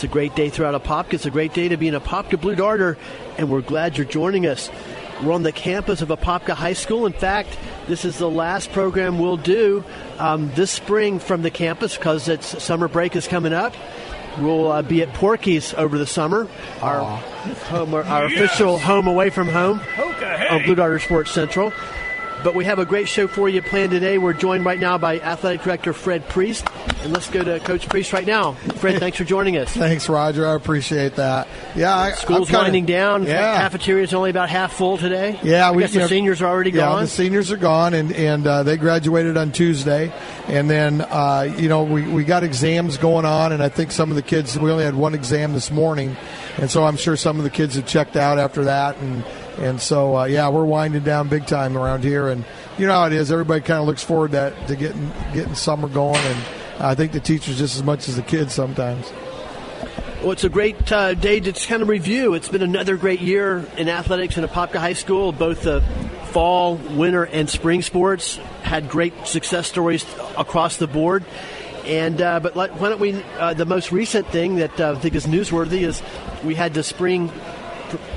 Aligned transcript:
It's 0.00 0.04
a 0.06 0.08
great 0.08 0.34
day 0.34 0.48
throughout 0.48 0.82
Apopka. 0.82 1.12
It's 1.12 1.26
a 1.26 1.30
great 1.30 1.52
day 1.52 1.68
to 1.68 1.76
be 1.76 1.86
in 1.86 1.92
Apopka 1.92 2.40
Blue 2.40 2.54
Darter, 2.54 2.96
and 3.36 3.50
we're 3.50 3.60
glad 3.60 3.98
you're 3.98 4.06
joining 4.06 4.46
us. 4.46 4.70
We're 5.22 5.34
on 5.34 5.42
the 5.42 5.52
campus 5.52 6.00
of 6.00 6.08
Apopka 6.08 6.54
High 6.54 6.72
School. 6.72 7.04
In 7.04 7.12
fact, 7.12 7.58
this 7.86 8.06
is 8.06 8.16
the 8.16 8.30
last 8.30 8.72
program 8.72 9.18
we'll 9.18 9.36
do 9.36 9.84
um, 10.18 10.50
this 10.54 10.70
spring 10.70 11.18
from 11.18 11.42
the 11.42 11.50
campus 11.50 11.98
because 11.98 12.28
it's 12.28 12.62
summer 12.62 12.88
break 12.88 13.14
is 13.14 13.28
coming 13.28 13.52
up. 13.52 13.74
We'll 14.38 14.72
uh, 14.72 14.80
be 14.80 15.02
at 15.02 15.12
Porky's 15.12 15.74
over 15.74 15.98
the 15.98 16.06
summer, 16.06 16.48
our 16.80 17.04
home, 17.64 17.92
our 17.92 18.24
official 18.24 18.78
home 18.78 19.06
away 19.06 19.28
from 19.28 19.48
home 19.48 19.82
on 20.50 20.62
Blue 20.62 20.76
Darter 20.76 20.98
Sports 20.98 21.30
Central. 21.30 21.74
But 22.42 22.54
we 22.54 22.64
have 22.64 22.78
a 22.78 22.86
great 22.86 23.06
show 23.06 23.26
for 23.28 23.48
you 23.48 23.60
planned 23.60 23.90
today. 23.90 24.16
We're 24.16 24.32
joined 24.32 24.64
right 24.64 24.78
now 24.78 24.96
by 24.96 25.20
Athletic 25.20 25.62
Director 25.62 25.92
Fred 25.92 26.26
Priest. 26.28 26.66
And 27.02 27.12
let's 27.12 27.28
go 27.28 27.44
to 27.44 27.60
Coach 27.60 27.88
Priest 27.88 28.12
right 28.14 28.26
now. 28.26 28.52
Fred, 28.52 28.98
thanks 28.98 29.18
for 29.18 29.24
joining 29.24 29.56
us. 29.58 29.70
Thanks, 29.72 30.08
Roger. 30.08 30.46
I 30.46 30.54
appreciate 30.54 31.16
that. 31.16 31.48
Yeah, 31.76 31.94
I, 31.96 32.12
School's 32.12 32.48
kinda- 32.48 32.62
winding 32.64 32.86
down. 32.86 33.24
Yeah. 33.24 33.56
Cafeteria's 33.58 34.14
only 34.14 34.30
about 34.30 34.48
half 34.48 34.72
full 34.72 34.96
today. 34.96 35.38
Yeah, 35.42 35.68
I 35.68 35.72
we 35.72 35.82
guess 35.82 35.92
the 35.92 36.00
know, 36.00 36.06
seniors 36.06 36.40
are 36.40 36.48
already 36.48 36.70
yeah, 36.70 36.80
gone. 36.80 37.02
the 37.02 37.08
seniors 37.08 37.52
are 37.52 37.56
gone, 37.58 37.94
and 37.94 38.12
and 38.12 38.46
uh, 38.46 38.62
they 38.62 38.76
graduated 38.76 39.36
on 39.36 39.52
Tuesday, 39.52 40.12
and 40.48 40.68
then 40.68 41.00
uh, 41.02 41.54
you 41.58 41.68
know 41.68 41.82
we, 41.84 42.02
we 42.08 42.24
got 42.24 42.42
exams 42.42 42.96
going 42.96 43.24
on, 43.26 43.52
and 43.52 43.62
I 43.62 43.68
think 43.68 43.92
some 43.92 44.10
of 44.10 44.16
the 44.16 44.22
kids 44.22 44.58
we 44.58 44.70
only 44.70 44.84
had 44.84 44.94
one 44.94 45.14
exam 45.14 45.52
this 45.52 45.70
morning, 45.70 46.16
and 46.58 46.70
so 46.70 46.84
I'm 46.84 46.96
sure 46.96 47.16
some 47.16 47.38
of 47.38 47.44
the 47.44 47.50
kids 47.50 47.76
have 47.76 47.86
checked 47.86 48.16
out 48.16 48.38
after 48.38 48.64
that, 48.64 48.96
and 48.98 49.24
and 49.60 49.80
so 49.80 50.16
uh, 50.16 50.24
yeah, 50.24 50.48
we're 50.48 50.64
winding 50.64 51.02
down 51.02 51.28
big 51.28 51.46
time 51.46 51.76
around 51.76 52.02
here, 52.02 52.28
and 52.28 52.44
you 52.78 52.86
know 52.86 52.94
how 52.94 53.06
it 53.06 53.12
is. 53.12 53.30
Everybody 53.30 53.60
kind 53.60 53.80
of 53.80 53.86
looks 53.86 54.02
forward 54.02 54.32
that 54.32 54.68
to 54.68 54.76
getting 54.76 55.12
getting 55.32 55.54
summer 55.54 55.88
going, 55.88 56.16
and 56.16 56.38
I 56.80 56.94
think 56.94 57.12
the 57.12 57.20
teachers 57.20 57.58
just 57.58 57.76
as 57.76 57.82
much 57.82 58.08
as 58.08 58.16
the 58.16 58.22
kids 58.22 58.54
sometimes. 58.54 59.12
Well, 60.22 60.32
it's 60.32 60.44
a 60.44 60.50
great 60.50 60.90
uh, 60.92 61.14
day 61.14 61.40
to 61.40 61.52
kind 61.52 61.80
of 61.80 61.88
review. 61.88 62.34
It's 62.34 62.48
been 62.48 62.62
another 62.62 62.96
great 62.96 63.20
year 63.20 63.64
in 63.78 63.88
athletics 63.88 64.36
in 64.36 64.44
Apopka 64.44 64.76
High 64.76 64.92
School. 64.92 65.32
Both 65.32 65.62
the 65.62 65.80
fall, 66.32 66.76
winter, 66.76 67.24
and 67.24 67.48
spring 67.48 67.82
sports 67.82 68.36
had 68.62 68.88
great 68.88 69.26
success 69.26 69.66
stories 69.66 70.04
across 70.36 70.76
the 70.76 70.86
board. 70.86 71.24
And 71.86 72.20
uh, 72.20 72.40
but 72.40 72.56
let, 72.56 72.74
why 72.74 72.90
don't 72.90 73.00
we? 73.00 73.22
Uh, 73.38 73.54
the 73.54 73.64
most 73.64 73.92
recent 73.92 74.26
thing 74.28 74.56
that 74.56 74.78
uh, 74.78 74.92
I 74.92 74.94
think 74.96 75.14
is 75.14 75.26
newsworthy 75.26 75.82
is 75.82 76.02
we 76.44 76.54
had 76.54 76.74
the 76.74 76.82
spring 76.82 77.32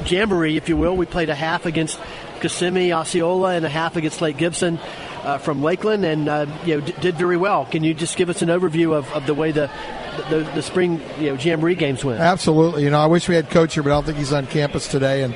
jamboree, 0.05 0.57
if 0.57 0.69
you 0.69 0.77
will. 0.77 0.95
We 0.95 1.05
played 1.05 1.29
a 1.29 1.35
half 1.35 1.65
against 1.65 1.99
Kissimmee, 2.41 2.91
Osceola, 2.93 3.55
and 3.55 3.65
a 3.65 3.69
half 3.69 3.95
against 3.95 4.21
Lake 4.21 4.37
Gibson 4.37 4.79
uh, 5.23 5.37
from 5.37 5.63
Lakeland, 5.63 6.05
and 6.05 6.27
uh, 6.27 6.45
you 6.65 6.79
know 6.79 6.85
d- 6.85 6.93
did 6.99 7.15
very 7.15 7.37
well. 7.37 7.65
Can 7.65 7.83
you 7.83 7.93
just 7.93 8.17
give 8.17 8.29
us 8.29 8.41
an 8.41 8.49
overview 8.49 8.93
of, 8.93 9.11
of 9.13 9.25
the 9.25 9.33
way 9.33 9.51
the, 9.51 9.69
the 10.29 10.39
the 10.53 10.61
spring 10.61 11.01
you 11.19 11.31
know 11.31 11.35
jamboree 11.35 11.75
games 11.75 12.03
went? 12.03 12.19
Absolutely. 12.19 12.83
You 12.83 12.89
know, 12.89 12.99
I 12.99 13.05
wish 13.05 13.29
we 13.29 13.35
had 13.35 13.49
coach 13.49 13.75
here, 13.75 13.83
but 13.83 13.91
I 13.91 13.95
don't 13.95 14.05
think 14.05 14.17
he's 14.17 14.33
on 14.33 14.47
campus 14.47 14.87
today. 14.87 15.23
And 15.23 15.35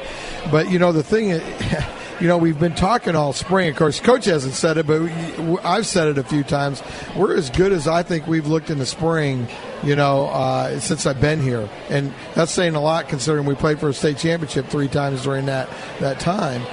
but 0.52 0.70
you 0.70 0.80
know, 0.80 0.92
the 0.92 1.04
thing, 1.04 1.30
is, 1.30 1.42
you 2.20 2.28
know, 2.28 2.38
we've 2.38 2.60
been 2.60 2.76
talking 2.76 3.16
all 3.16 3.34
spring. 3.34 3.70
Of 3.70 3.76
course, 3.76 4.00
coach 4.00 4.26
hasn't 4.26 4.54
said 4.54 4.78
it, 4.78 4.88
but 4.88 5.02
we- 5.02 5.60
I've 5.64 5.86
said 5.86 6.08
it 6.08 6.18
a 6.18 6.24
few 6.24 6.44
times. 6.44 6.82
We're 7.16 7.36
as 7.36 7.50
good 7.50 7.72
as 7.72 7.88
I 7.88 8.04
think 8.04 8.28
we've 8.28 8.48
looked 8.48 8.70
in 8.70 8.80
the 8.80 8.86
spring. 8.86 9.48
You 9.84 9.96
know, 9.96 10.26
uh, 10.28 10.80
since 10.80 11.06
I've 11.06 11.22
been 11.22 11.40
here, 11.40 11.70
and 11.90 12.12
that's 12.34 12.52
saying 12.52 12.74
a 12.74 12.82
lot 12.82 13.10
considering 13.10 13.46
we 13.46 13.54
played 13.54 13.80
for 13.80 13.90
a 13.90 13.94
state 13.94 14.18
championship 14.18 14.68
three 14.70 14.88
times 14.88 15.22
during 15.24 15.46
that 15.46 15.70
that 16.00 16.20
time. 16.20 16.64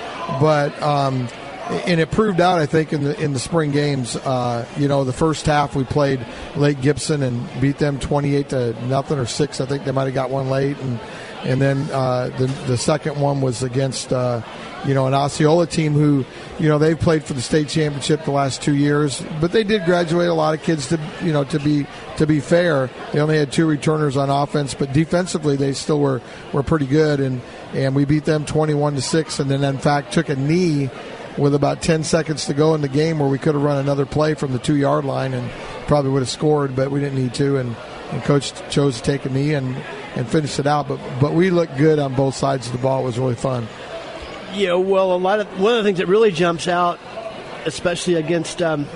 But 0.41 0.81
um, 0.83 1.28
and 1.87 2.00
it 2.00 2.10
proved 2.10 2.41
out, 2.41 2.59
I 2.59 2.65
think, 2.66 2.94
in 2.94 3.04
the 3.04 3.21
in 3.21 3.34
the 3.34 3.38
spring 3.38 3.72
games. 3.72 4.16
Uh, 4.16 4.65
you 4.78 4.88
know, 4.88 5.04
the 5.04 5.12
first 5.12 5.44
half 5.44 5.77
we 5.77 5.84
played 5.84 6.25
Lake 6.56 6.81
Gibson 6.81 7.22
and 7.22 7.47
beat 7.60 7.77
them 7.77 7.99
twenty 8.00 8.34
eight 8.37 8.49
to 8.50 8.72
nothing 8.87 9.19
or 9.19 9.27
six. 9.27 9.60
I 9.60 9.66
think 9.66 9.84
they 9.84 9.93
might 9.93 10.04
have 10.04 10.15
got 10.15 10.31
one 10.31 10.49
late, 10.49 10.78
and 10.78 10.99
and 11.44 11.60
then 11.60 11.88
uh, 11.91 12.31
the 12.38 12.47
the 12.66 12.77
second 12.77 13.21
one 13.21 13.41
was 13.41 13.62
against 13.62 14.12
uh, 14.12 14.41
you 14.87 14.94
know 14.94 15.06
an 15.06 15.15
Osceola 15.15 15.66
team 15.66 15.93
who 15.93 16.25
you 16.59 16.69
know 16.69 16.78
they've 16.78 16.99
played 16.99 17.22
for 17.22 17.34
the 17.34 17.43
state 17.43 17.69
championship 17.69 18.25
the 18.25 18.31
last 18.31 18.62
two 18.62 18.75
years, 18.75 19.22
but 19.41 19.53
they 19.53 19.62
did 19.62 19.84
graduate 19.84 20.28
a 20.28 20.34
lot 20.34 20.54
of 20.54 20.62
kids 20.62 20.88
to 20.88 21.00
you 21.22 21.33
know 21.33 21.44
to 21.44 21.59
be 21.60 21.87
to 22.16 22.27
be 22.27 22.41
fair. 22.41 22.88
They 23.12 23.21
only 23.21 23.37
had 23.37 23.53
two 23.53 23.66
returners 23.66 24.16
on 24.16 24.31
offense, 24.31 24.75
but 24.75 24.93
defensively 24.93 25.56
they 25.56 25.75
still 25.75 26.00
were 26.00 26.22
were 26.53 26.62
pretty 26.62 26.87
good, 26.87 27.21
and 27.21 27.43
and 27.75 27.94
we 27.94 28.06
beat 28.06 28.25
them 28.25 28.47
twenty 28.47 28.75
one 28.75 28.94
to 28.94 29.03
six, 29.03 29.38
and 29.38 29.50
then 29.50 29.62
in 29.65 29.78
fact 29.78 30.12
took 30.12 30.31
a 30.31 30.37
knee 30.37 30.91
with 31.37 31.53
about 31.53 31.83
10 31.83 32.04
seconds 32.04 32.47
to 32.47 32.54
go 32.54 32.77
in 32.77 32.81
the 32.81 32.88
game 32.88 33.19
where 33.19 33.28
we 33.28 33.38
could 33.38 33.54
have 33.54 33.62
run 33.65 33.78
another 33.78 34.06
play 34.06 34.34
from 34.34 34.53
the 34.53 34.59
two 34.60 34.77
yard 34.77 35.04
line 35.04 35.34
and 35.34 35.50
probably 35.88 36.09
would 36.09 36.22
have 36.22 36.28
scored, 36.28 36.77
but 36.77 36.93
we 36.93 37.00
didn't 37.00 37.21
need 37.21 37.34
to. 37.34 37.56
And, 37.56 37.75
and 38.12 38.22
coach 38.22 38.53
chose 38.71 38.99
to 38.99 39.03
take 39.03 39.25
a 39.25 39.28
knee 39.31 39.54
and, 39.54 39.77
and 40.16 40.28
finish 40.28 40.58
it 40.58 40.66
out. 40.66 40.88
But, 40.88 41.00
but 41.20 41.32
we 41.34 41.50
looked 41.50 41.76
good 41.76 41.98
on 41.98 42.14
both 42.14 42.34
sides 42.34 42.66
of 42.66 42.72
the 42.72 42.78
ball. 42.78 43.02
It 43.02 43.06
was 43.06 43.19
really 43.19 43.34
fun. 43.34 43.66
Yeah, 44.52 44.75
well, 44.75 45.14
a 45.14 45.16
lot 45.16 45.41
of 45.41 45.60
one 45.60 45.72
of 45.72 45.78
the 45.78 45.88
things 45.88 45.98
that 45.98 46.06
really 46.06 46.30
jumps 46.30 46.69
out, 46.69 47.00
especially 47.64 48.14
against 48.14 48.62
um, 48.62 48.86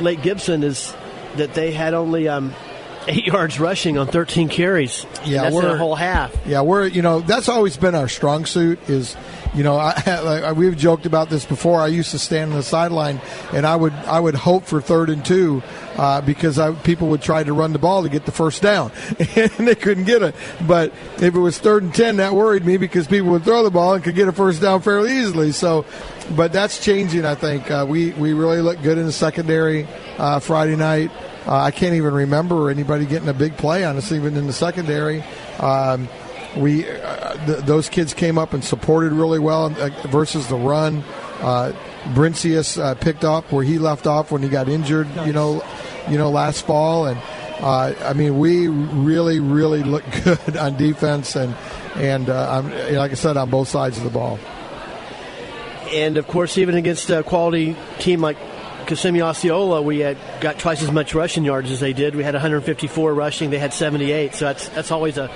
Lake 0.00 0.22
Gibson, 0.22 0.64
is 0.64 0.94
that 1.36 1.54
they 1.54 1.70
had 1.72 1.94
only 1.94 2.28
um, 2.28 2.52
eight 3.08 3.26
yards 3.26 3.60
rushing 3.60 3.98
on 3.98 4.06
13 4.06 4.48
carries. 4.48 5.06
Yeah, 5.24 5.42
that's 5.42 5.54
in 5.56 5.62
we're- 5.62 5.74
a 5.74 5.76
whole 5.76 5.94
half. 5.94 6.34
Yeah, 6.46 6.62
we're 6.62 6.86
you 6.86 7.02
know 7.02 7.20
that's 7.20 7.48
always 7.48 7.76
been 7.76 7.94
our 7.94 8.08
strong 8.08 8.46
suit 8.46 8.78
is 8.88 9.16
you 9.54 9.62
know 9.62 9.76
I, 9.76 10.20
like, 10.22 10.56
we've 10.56 10.76
joked 10.76 11.06
about 11.06 11.30
this 11.30 11.44
before. 11.44 11.80
I 11.80 11.88
used 11.88 12.10
to 12.12 12.18
stand 12.18 12.50
on 12.52 12.56
the 12.56 12.62
sideline 12.62 13.20
and 13.52 13.66
I 13.66 13.76
would 13.76 13.92
I 13.92 14.18
would 14.20 14.34
hope 14.34 14.64
for 14.64 14.80
third 14.80 15.10
and 15.10 15.24
two 15.24 15.62
uh, 15.96 16.20
because 16.20 16.58
I, 16.58 16.72
people 16.72 17.08
would 17.08 17.22
try 17.22 17.42
to 17.42 17.52
run 17.52 17.72
the 17.72 17.78
ball 17.78 18.02
to 18.02 18.08
get 18.08 18.26
the 18.26 18.32
first 18.32 18.62
down 18.62 18.92
and 19.36 19.50
they 19.68 19.74
couldn't 19.74 20.04
get 20.04 20.22
it. 20.22 20.34
But 20.66 20.92
if 21.16 21.34
it 21.34 21.38
was 21.38 21.58
third 21.58 21.82
and 21.82 21.94
ten, 21.94 22.16
that 22.16 22.34
worried 22.34 22.64
me 22.66 22.76
because 22.76 23.06
people 23.06 23.30
would 23.30 23.44
throw 23.44 23.62
the 23.62 23.70
ball 23.70 23.94
and 23.94 24.04
could 24.04 24.14
get 24.14 24.28
a 24.28 24.32
first 24.32 24.60
down 24.60 24.82
fairly 24.82 25.16
easily. 25.18 25.52
So, 25.52 25.84
but 26.36 26.52
that's 26.52 26.84
changing. 26.84 27.24
I 27.24 27.34
think 27.34 27.70
uh, 27.70 27.86
we 27.88 28.10
we 28.12 28.32
really 28.32 28.60
look 28.60 28.82
good 28.82 28.98
in 28.98 29.06
the 29.06 29.12
secondary 29.12 29.86
uh, 30.18 30.40
Friday 30.40 30.76
night. 30.76 31.10
Uh, 31.46 31.56
I 31.56 31.70
can't 31.70 31.94
even 31.94 32.12
remember 32.12 32.70
anybody 32.70 33.06
getting 33.06 33.28
a 33.28 33.34
big 33.34 33.56
play 33.56 33.84
on 33.84 33.96
us, 33.96 34.10
even 34.10 34.36
in 34.36 34.46
the 34.46 34.52
secondary. 34.52 35.22
Um, 35.60 36.08
we 36.56 36.88
uh, 36.88 37.34
th- 37.46 37.58
those 37.60 37.88
kids 37.88 38.14
came 38.14 38.38
up 38.38 38.52
and 38.52 38.64
supported 38.64 39.12
really 39.12 39.38
well 39.38 39.66
uh, 39.66 39.90
versus 40.08 40.48
the 40.48 40.56
run. 40.56 41.04
Uh, 41.40 41.72
Brincius 42.14 42.82
uh, 42.82 42.94
picked 42.94 43.24
up 43.24 43.52
where 43.52 43.64
he 43.64 43.78
left 43.78 44.06
off 44.06 44.32
when 44.32 44.42
he 44.42 44.48
got 44.48 44.68
injured. 44.68 45.08
You 45.24 45.32
know, 45.32 45.62
you 46.08 46.18
know 46.18 46.30
last 46.30 46.66
fall, 46.66 47.06
and 47.06 47.20
uh, 47.60 47.94
I 48.02 48.12
mean 48.14 48.38
we 48.38 48.68
really 48.68 49.38
really 49.38 49.82
look 49.82 50.04
good 50.24 50.56
on 50.56 50.76
defense 50.76 51.36
and 51.36 51.54
and 51.94 52.28
uh, 52.28 52.62
like 52.92 53.12
I 53.12 53.14
said 53.14 53.36
on 53.36 53.50
both 53.50 53.68
sides 53.68 53.98
of 53.98 54.04
the 54.04 54.10
ball. 54.10 54.38
And 55.92 56.16
of 56.16 56.26
course, 56.26 56.58
even 56.58 56.74
against 56.74 57.08
a 57.10 57.22
quality 57.22 57.76
team 58.00 58.20
like 58.20 58.36
Kissimmee 58.86 59.22
Osceola, 59.22 59.82
we 59.82 59.98
had 59.98 60.16
got 60.40 60.58
twice 60.58 60.82
as 60.82 60.90
much 60.92 61.14
rushing 61.14 61.44
yards 61.44 61.70
as 61.70 61.80
they 61.80 61.92
did. 61.92 62.14
We 62.14 62.22
had 62.22 62.34
154 62.34 63.12
rushing; 63.14 63.50
they 63.50 63.58
had 63.58 63.72
78. 63.72 64.34
So 64.34 64.44
that's 64.46 64.68
that's 64.70 64.90
always 64.90 65.18
a 65.18 65.30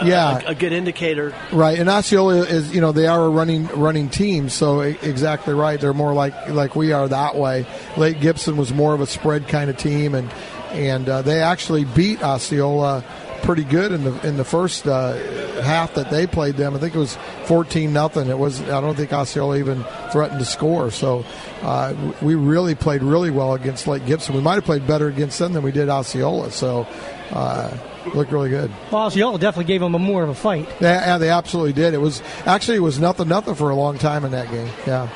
a- 0.00 0.06
Yeah. 0.06 0.40
a, 0.46 0.50
a 0.50 0.54
good 0.54 0.72
indicator. 0.72 1.34
Right, 1.52 1.78
and 1.78 1.88
Osceola 1.88 2.38
is 2.44 2.74
you 2.74 2.80
know 2.80 2.92
they 2.92 3.06
are 3.06 3.24
a 3.24 3.28
running 3.28 3.66
running 3.68 4.08
team, 4.08 4.48
so 4.48 4.80
exactly 4.80 5.54
right. 5.54 5.80
They're 5.80 5.92
more 5.94 6.14
like 6.14 6.48
like 6.50 6.74
we 6.76 6.92
are 6.92 7.08
that 7.08 7.36
way. 7.36 7.66
Lake 7.96 8.20
Gibson 8.20 8.56
was 8.56 8.72
more 8.72 8.94
of 8.94 9.00
a 9.00 9.06
spread 9.06 9.48
kind 9.48 9.68
of 9.70 9.76
team, 9.76 10.14
and 10.14 10.30
and 10.72 11.08
uh, 11.08 11.22
they 11.22 11.40
actually 11.40 11.84
beat 11.84 12.22
Osceola 12.22 13.02
pretty 13.48 13.64
good 13.64 13.92
in 13.92 14.04
the 14.04 14.28
in 14.28 14.36
the 14.36 14.44
first 14.44 14.86
uh, 14.86 15.14
half 15.62 15.94
that 15.94 16.10
they 16.10 16.26
played 16.26 16.54
them. 16.54 16.74
I 16.74 16.78
think 16.78 16.94
it 16.94 16.98
was 16.98 17.16
fourteen 17.44 17.94
nothing. 17.94 18.28
It 18.28 18.38
was 18.38 18.60
I 18.60 18.82
don't 18.82 18.94
think 18.94 19.10
Osceola 19.10 19.56
even 19.56 19.84
threatened 20.12 20.38
to 20.38 20.44
score. 20.44 20.90
So 20.90 21.24
uh, 21.62 21.94
we 22.20 22.34
really 22.34 22.74
played 22.74 23.02
really 23.02 23.30
well 23.30 23.54
against 23.54 23.86
Lake 23.86 24.04
Gibson. 24.04 24.34
We 24.34 24.42
might 24.42 24.56
have 24.56 24.66
played 24.66 24.86
better 24.86 25.08
against 25.08 25.38
them 25.38 25.54
than 25.54 25.62
we 25.62 25.72
did 25.72 25.88
Osceola. 25.88 26.50
So. 26.50 26.86
Uh, 27.30 27.74
looked 28.14 28.32
really 28.32 28.48
good. 28.48 28.70
Well, 28.90 29.02
Osceola 29.02 29.38
definitely 29.38 29.66
gave 29.66 29.82
them 29.82 29.94
a 29.94 29.98
more 29.98 30.22
of 30.22 30.30
a 30.30 30.34
fight. 30.34 30.66
Yeah, 30.80 31.04
yeah, 31.04 31.18
they 31.18 31.28
absolutely 31.28 31.74
did. 31.74 31.92
It 31.92 32.00
was 32.00 32.22
actually 32.46 32.78
it 32.78 32.80
was 32.80 32.98
nothing 32.98 33.28
nothing 33.28 33.54
for 33.54 33.68
a 33.68 33.74
long 33.74 33.98
time 33.98 34.24
in 34.24 34.30
that 34.30 34.50
game. 34.50 34.70
Yeah. 34.86 35.10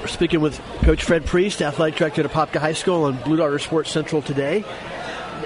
We're 0.00 0.06
speaking 0.08 0.40
with 0.40 0.58
Coach 0.82 1.04
Fred 1.04 1.24
Priest, 1.24 1.62
athletic 1.62 1.96
director 1.96 2.22
at 2.22 2.30
Apopka 2.30 2.58
High 2.58 2.74
School 2.74 3.04
on 3.04 3.16
Blue 3.22 3.36
Darter 3.36 3.58
Sports 3.58 3.90
Central 3.90 4.20
today. 4.20 4.64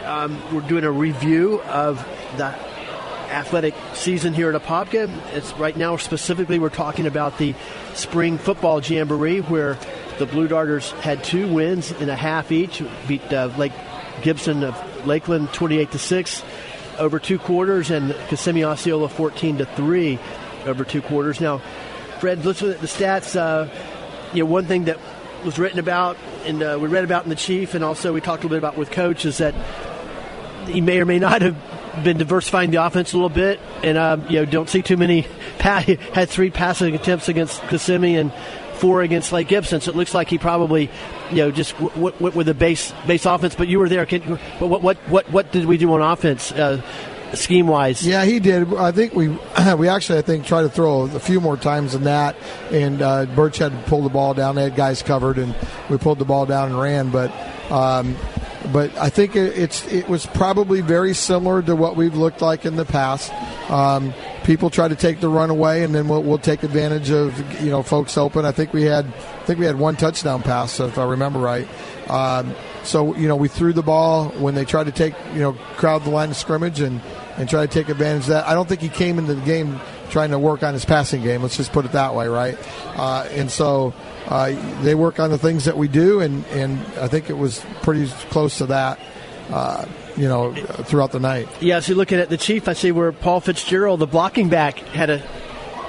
Um, 0.00 0.40
we're 0.54 0.60
doing 0.62 0.84
a 0.84 0.90
review 0.90 1.60
of 1.62 1.98
the 2.36 2.46
athletic 2.46 3.74
season 3.94 4.34
here 4.34 4.52
at 4.52 4.60
Apopka. 4.60 5.10
It's 5.34 5.52
right 5.54 5.76
now 5.76 5.96
specifically 5.96 6.58
we're 6.58 6.68
talking 6.68 7.06
about 7.06 7.38
the 7.38 7.54
spring 7.94 8.38
football 8.38 8.80
jamboree 8.80 9.40
where 9.40 9.78
the 10.18 10.26
Blue 10.26 10.46
Darters 10.48 10.90
had 10.92 11.24
two 11.24 11.52
wins 11.52 11.90
and 11.90 12.10
a 12.10 12.16
half 12.16 12.52
each, 12.52 12.82
beat 13.08 13.32
uh, 13.32 13.50
Lake 13.56 13.72
Gibson 14.22 14.62
of 14.62 15.06
Lakeland 15.06 15.52
28 15.52 15.90
to 15.92 15.98
six 15.98 16.42
over 16.98 17.18
two 17.18 17.38
quarters, 17.38 17.90
and 17.90 18.14
Kissimmee 18.28 18.64
Osceola 18.64 19.08
14 19.08 19.58
to 19.58 19.66
three 19.66 20.18
over 20.66 20.84
two 20.84 21.02
quarters. 21.02 21.40
Now, 21.40 21.58
Fred, 22.20 22.44
looking 22.44 22.70
at 22.70 22.80
the 22.80 22.86
stats, 22.86 23.36
uh, 23.36 23.68
you 24.32 24.44
know, 24.44 24.50
one 24.50 24.66
thing 24.66 24.84
that 24.84 24.98
was 25.44 25.58
written 25.58 25.78
about 25.78 26.16
and 26.44 26.62
uh, 26.62 26.78
we 26.80 26.88
read 26.88 27.04
about 27.04 27.24
in 27.24 27.30
the 27.30 27.36
chief, 27.36 27.74
and 27.74 27.84
also 27.84 28.12
we 28.12 28.20
talked 28.20 28.44
a 28.44 28.46
little 28.46 28.56
bit 28.56 28.58
about 28.58 28.76
with 28.76 28.90
coach 28.90 29.24
is 29.24 29.38
that 29.38 29.54
he 30.66 30.80
may 30.80 31.00
or 31.00 31.04
may 31.04 31.18
not 31.18 31.42
have 31.42 31.56
been 32.02 32.18
diversifying 32.18 32.70
the 32.70 32.84
offense 32.84 33.12
a 33.12 33.16
little 33.16 33.28
bit, 33.28 33.60
and 33.82 33.98
um, 33.98 34.26
you 34.28 34.36
know 34.36 34.44
don't 34.44 34.68
see 34.68 34.82
too 34.82 34.96
many. 34.96 35.26
Pass, 35.58 35.84
had 36.12 36.28
three 36.28 36.50
passing 36.50 36.94
attempts 36.94 37.28
against 37.28 37.62
Kissimmee 37.68 38.16
and 38.16 38.32
four 38.74 39.02
against 39.02 39.32
Lake 39.32 39.48
Gibson, 39.48 39.80
so 39.80 39.90
it 39.90 39.96
looks 39.96 40.14
like 40.14 40.28
he 40.28 40.38
probably 40.38 40.90
you 41.30 41.36
know 41.36 41.50
just 41.50 41.78
went 41.80 42.20
with 42.20 42.46
the 42.46 42.54
base 42.54 42.92
base 43.06 43.26
offense. 43.26 43.54
But 43.54 43.68
you 43.68 43.78
were 43.78 43.88
there. 43.88 44.06
Can, 44.06 44.22
what 44.58 44.82
what 44.82 44.96
what 45.08 45.30
what 45.30 45.52
did 45.52 45.66
we 45.66 45.76
do 45.76 45.92
on 45.92 46.02
offense? 46.02 46.52
Uh, 46.52 46.82
scheme 47.36 47.66
wise. 47.66 48.06
Yeah, 48.06 48.24
he 48.24 48.40
did. 48.40 48.74
I 48.74 48.92
think 48.92 49.14
we 49.14 49.28
we 49.78 49.88
actually 49.88 50.18
I 50.18 50.22
think 50.22 50.46
tried 50.46 50.62
to 50.62 50.68
throw 50.68 51.02
a 51.02 51.20
few 51.20 51.40
more 51.40 51.56
times 51.56 51.92
than 51.92 52.04
that, 52.04 52.36
and 52.70 53.02
uh, 53.02 53.26
Birch 53.26 53.58
had 53.58 53.72
to 53.72 53.78
pull 53.88 54.02
the 54.02 54.08
ball 54.08 54.34
down. 54.34 54.54
They 54.54 54.64
had 54.64 54.76
guys 54.76 55.02
covered, 55.02 55.38
and 55.38 55.54
we 55.88 55.98
pulled 55.98 56.18
the 56.18 56.24
ball 56.24 56.46
down 56.46 56.70
and 56.70 56.80
ran. 56.80 57.10
But 57.10 57.32
um, 57.70 58.16
but 58.72 58.96
I 58.96 59.10
think 59.10 59.36
it, 59.36 59.58
it's 59.58 59.86
it 59.86 60.08
was 60.08 60.26
probably 60.26 60.80
very 60.80 61.14
similar 61.14 61.62
to 61.62 61.76
what 61.76 61.96
we've 61.96 62.16
looked 62.16 62.40
like 62.40 62.64
in 62.64 62.76
the 62.76 62.84
past. 62.84 63.32
Um, 63.70 64.14
people 64.44 64.70
try 64.70 64.88
to 64.88 64.96
take 64.96 65.20
the 65.20 65.28
run 65.28 65.50
away, 65.50 65.84
and 65.84 65.94
then 65.94 66.08
we'll, 66.08 66.22
we'll, 66.22 66.38
take 66.38 66.62
advantage 66.62 67.10
of 67.10 67.62
you 67.62 67.70
know 67.70 67.82
folks 67.82 68.16
open. 68.16 68.44
I 68.44 68.52
think 68.52 68.72
we 68.72 68.82
had 68.82 69.06
I 69.06 69.44
think 69.44 69.58
we 69.58 69.66
had 69.66 69.78
one 69.78 69.96
touchdown 69.96 70.42
pass 70.42 70.80
if 70.80 70.98
I 70.98 71.04
remember 71.04 71.38
right. 71.38 71.68
Um, 72.08 72.54
so 72.84 73.14
you 73.16 73.28
know 73.28 73.36
we 73.36 73.48
threw 73.48 73.72
the 73.72 73.82
ball 73.82 74.28
when 74.30 74.54
they 74.54 74.64
tried 74.64 74.84
to 74.84 74.92
take 74.92 75.14
you 75.32 75.40
know 75.40 75.52
crowd 75.76 76.04
the 76.04 76.10
line 76.10 76.30
of 76.30 76.36
scrimmage 76.36 76.80
and 76.80 77.00
and 77.36 77.48
try 77.48 77.66
to 77.66 77.72
take 77.72 77.88
advantage 77.88 78.22
of 78.22 78.28
that. 78.28 78.48
I 78.48 78.54
don't 78.54 78.68
think 78.68 78.80
he 78.80 78.88
came 78.88 79.18
into 79.18 79.34
the 79.34 79.44
game 79.44 79.80
trying 80.10 80.30
to 80.30 80.38
work 80.38 80.62
on 80.62 80.74
his 80.74 80.84
passing 80.84 81.22
game. 81.22 81.42
Let's 81.42 81.56
just 81.56 81.72
put 81.72 81.84
it 81.84 81.92
that 81.92 82.14
way, 82.14 82.28
right? 82.28 82.56
Uh, 82.96 83.26
and 83.30 83.50
so 83.50 83.92
uh, 84.26 84.50
they 84.82 84.94
work 84.94 85.18
on 85.18 85.30
the 85.30 85.38
things 85.38 85.64
that 85.64 85.76
we 85.76 85.88
do, 85.88 86.20
and, 86.20 86.44
and 86.46 86.78
I 86.98 87.08
think 87.08 87.30
it 87.30 87.36
was 87.36 87.64
pretty 87.82 88.06
close 88.30 88.58
to 88.58 88.66
that. 88.66 88.98
Uh, 89.50 89.84
you 90.16 90.28
know, 90.28 90.54
throughout 90.54 91.12
the 91.12 91.20
night. 91.20 91.48
Yeah, 91.60 91.80
so 91.80 91.92
looking 91.92 92.18
at 92.18 92.30
the 92.30 92.36
Chief, 92.36 92.68
I 92.68 92.72
see 92.72 92.92
where 92.92 93.12
Paul 93.12 93.40
Fitzgerald, 93.40 94.00
the 94.00 94.06
blocking 94.06 94.48
back, 94.48 94.78
had 94.78 95.10
a 95.10 95.18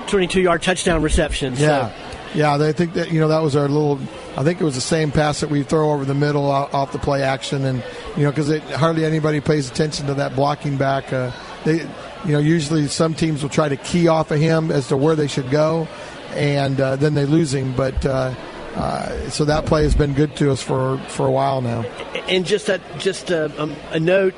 22-yard 0.07 0.61
touchdown 0.61 1.01
reception. 1.01 1.55
So. 1.55 1.63
Yeah, 1.63 1.93
yeah. 2.35 2.57
They 2.57 2.73
think 2.73 2.93
that 2.93 3.11
you 3.11 3.19
know 3.19 3.29
that 3.29 3.41
was 3.41 3.55
our 3.55 3.67
little. 3.67 3.99
I 4.37 4.43
think 4.43 4.61
it 4.61 4.63
was 4.63 4.75
the 4.75 4.81
same 4.81 5.11
pass 5.11 5.39
that 5.39 5.49
we 5.49 5.63
throw 5.63 5.91
over 5.91 6.05
the 6.05 6.13
middle 6.13 6.49
off 6.49 6.91
the 6.91 6.99
play 6.99 7.23
action, 7.23 7.65
and 7.65 7.83
you 8.15 8.23
know 8.23 8.31
because 8.31 8.61
hardly 8.73 9.05
anybody 9.05 9.41
pays 9.41 9.69
attention 9.69 10.07
to 10.07 10.13
that 10.15 10.35
blocking 10.35 10.77
back. 10.77 11.11
Uh, 11.11 11.31
they, 11.63 11.79
you 12.25 12.31
know, 12.31 12.39
usually 12.39 12.87
some 12.87 13.13
teams 13.13 13.41
will 13.41 13.49
try 13.49 13.69
to 13.69 13.77
key 13.77 14.07
off 14.07 14.31
of 14.31 14.39
him 14.39 14.71
as 14.71 14.87
to 14.89 14.97
where 14.97 15.15
they 15.15 15.27
should 15.27 15.49
go, 15.49 15.87
and 16.31 16.79
uh, 16.79 16.95
then 16.95 17.13
they 17.13 17.25
lose 17.25 17.53
him. 17.53 17.75
But 17.75 18.05
uh, 18.05 18.33
uh, 18.75 19.29
so 19.29 19.45
that 19.45 19.65
play 19.65 19.83
has 19.83 19.95
been 19.95 20.13
good 20.13 20.35
to 20.37 20.51
us 20.51 20.61
for 20.61 20.97
for 21.07 21.27
a 21.27 21.31
while 21.31 21.61
now. 21.61 21.83
And 22.27 22.45
just 22.45 22.67
that, 22.67 22.81
just 22.99 23.29
a, 23.31 23.75
a 23.91 23.99
note 23.99 24.33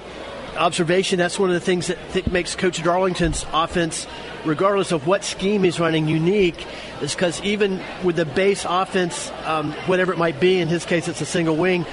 observation. 0.57 1.17
That's 1.17 1.39
one 1.39 1.49
of 1.49 1.53
the 1.53 1.61
things 1.61 1.87
that 1.87 1.97
th- 2.11 2.27
makes 2.27 2.55
Coach 2.55 2.83
Darlington's 2.83 3.45
offense, 3.53 4.07
regardless 4.45 4.91
of 4.91 5.07
what 5.07 5.23
scheme 5.23 5.63
he's 5.63 5.79
running, 5.79 6.07
unique. 6.07 6.65
Is 7.01 7.13
because 7.13 7.41
even 7.43 7.79
with 8.03 8.15
the 8.15 8.25
base 8.25 8.65
offense, 8.67 9.31
um, 9.45 9.71
whatever 9.85 10.11
it 10.11 10.17
might 10.17 10.39
be, 10.39 10.59
in 10.59 10.67
his 10.67 10.85
case 10.85 11.07
it's 11.07 11.21
a 11.21 11.25
single 11.25 11.55
wing 11.55 11.85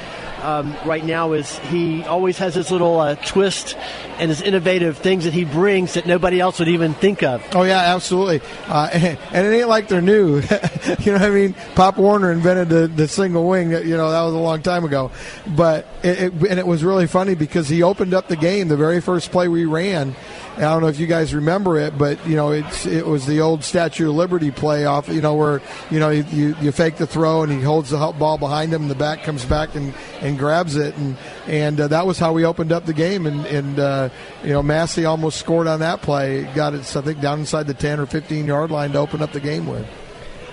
um, 0.45 0.77
right 0.85 1.05
now 1.05 1.33
is 1.33 1.59
he 1.59 2.05
always 2.05 2.39
has 2.39 2.55
his 2.55 2.71
little 2.71 3.01
uh, 3.01 3.15
twist 3.17 3.77
and 4.19 4.29
his 4.29 4.43
innovative 4.43 4.99
things 4.99 5.25
that 5.25 5.33
he 5.33 5.45
brings 5.45 5.95
that 5.95 6.07
nobody 6.07 6.39
else 6.39 6.59
would 6.59 6.69
even 6.69 6.95
think 6.95 7.23
of. 7.23 7.43
Oh 7.55 7.63
yeah, 7.63 7.95
absolutely. 7.95 8.41
Uh, 8.69 8.91
and, 8.93 9.19
and, 9.33 9.47
it 9.47 9.57
ain't 9.57 9.69
like 9.69 9.89
they're 9.89 10.03
new. 10.03 10.37
you 11.01 11.13
know 11.13 11.19
what 11.19 11.23
I 11.23 11.31
mean? 11.31 11.55
Pop 11.75 11.97
Warner 11.97 12.31
invented 12.31 12.69
the, 12.69 12.87
the 12.87 13.09
single 13.09 13.49
wing. 13.49 13.71
You 13.71 13.97
know 13.97 14.11
that 14.11 14.23
was 14.23 14.35
a 14.35 14.39
long 14.39 14.63
time 14.63 14.85
ago, 14.85 15.11
but 15.57 15.89
it, 16.03 16.19
it, 16.19 16.33
and 16.51 16.59
it 16.59 16.67
was 16.67 16.85
really 16.85 17.07
funny 17.07 17.35
because 17.35 17.69
he 17.69 17.83
opened 17.83 18.15
up 18.15 18.29
the 18.29 18.37
game 18.37 18.69
the 18.69 18.77
very 18.77 19.01
first 19.01 19.31
play 19.31 19.49
we 19.49 19.65
ran 19.65 20.15
I 20.57 20.61
don't 20.61 20.83
know 20.83 20.89
if 20.89 21.01
you 21.01 21.09
guys 21.09 21.35
remember 21.35 21.79
it, 21.79 21.99
but 21.99 22.25
you 22.29 22.37
know 22.37 22.53
it's 22.53 22.87
it 22.87 23.05
was 23.05 23.27
the 23.27 23.41
old 23.41 23.65
Statue 23.65 24.09
of 24.09 24.15
Liberty 24.15 24.53
play 24.53 24.85
off. 24.85 25.09
You 25.09 25.21
know 25.21 25.35
where 25.35 25.61
you 25.91 25.99
know 25.99 26.11
you, 26.11 26.55
you 26.61 26.71
fake 26.71 26.97
the 26.97 27.09
throw 27.09 27.43
and 27.43 27.51
he 27.51 27.61
holds 27.61 27.91
the 27.91 27.99
ball 28.19 28.39
behind 28.39 28.73
him, 28.73 28.83
and 28.83 28.91
the 28.91 28.95
back 28.95 29.25
comes 29.25 29.45
back 29.45 29.75
and, 29.75 29.93
and 30.21 30.39
grabs 30.39 30.77
it, 30.77 30.97
and 30.97 31.17
and 31.49 31.81
uh, 31.81 31.89
that 31.89 32.07
was 32.07 32.21
how 32.21 32.33
we 32.33 32.45
opened 32.45 32.71
up 32.71 32.87
the 32.87 32.93
game. 32.93 33.27
And 33.27 33.45
and 33.47 33.79
uh, 33.81 34.09
you 34.45 34.51
know 34.51 34.63
Massey 34.63 35.05
almost 35.05 35.39
scored 35.39 35.67
on 35.67 35.81
that 35.81 36.03
play, 36.03 36.45
got 36.55 36.75
it 36.75 36.97
I 36.97 37.01
think 37.01 37.21
down 37.21 37.41
inside 37.41 37.67
the 37.67 37.75
ten 37.75 37.99
or 37.99 38.07
fifteen 38.07 38.47
yard 38.47 38.71
line 38.71 38.93
to 38.93 38.99
open 38.99 39.23
up 39.23 39.33
the 39.33 39.41
game 39.41 39.67
with. 39.67 39.87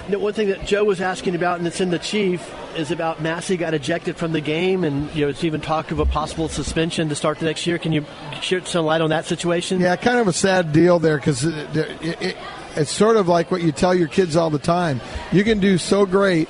You 0.07 0.13
know, 0.13 0.19
one 0.19 0.33
thing 0.33 0.47
that 0.47 0.65
Joe 0.65 0.83
was 0.83 0.99
asking 0.99 1.35
about, 1.35 1.59
and 1.59 1.67
it's 1.67 1.79
in 1.79 1.91
the 1.91 1.99
chief, 1.99 2.53
is 2.75 2.89
about 2.89 3.21
Massey 3.21 3.55
got 3.55 3.73
ejected 3.73 4.15
from 4.17 4.31
the 4.31 4.41
game, 4.41 4.83
and 4.83 5.13
you 5.15 5.25
know 5.25 5.29
it's 5.29 5.43
even 5.43 5.61
talk 5.61 5.91
of 5.91 5.99
a 5.99 6.05
possible 6.05 6.49
suspension 6.49 7.09
to 7.09 7.15
start 7.15 7.37
the 7.39 7.45
next 7.45 7.67
year. 7.67 7.77
Can 7.77 7.91
you 7.91 8.05
shed 8.41 8.67
some 8.67 8.85
light 8.85 9.01
on 9.01 9.11
that 9.11 9.25
situation? 9.25 9.79
Yeah, 9.79 9.95
kind 9.95 10.19
of 10.19 10.27
a 10.27 10.33
sad 10.33 10.73
deal 10.73 10.97
there 10.97 11.17
because 11.17 11.43
it, 11.45 11.75
it, 11.75 12.21
it, 12.21 12.37
it's 12.75 12.91
sort 12.91 13.15
of 13.17 13.27
like 13.27 13.51
what 13.51 13.61
you 13.61 13.71
tell 13.71 13.93
your 13.93 14.07
kids 14.07 14.35
all 14.35 14.49
the 14.49 14.59
time. 14.59 15.01
You 15.31 15.43
can 15.43 15.59
do 15.59 15.77
so 15.77 16.05
great, 16.05 16.49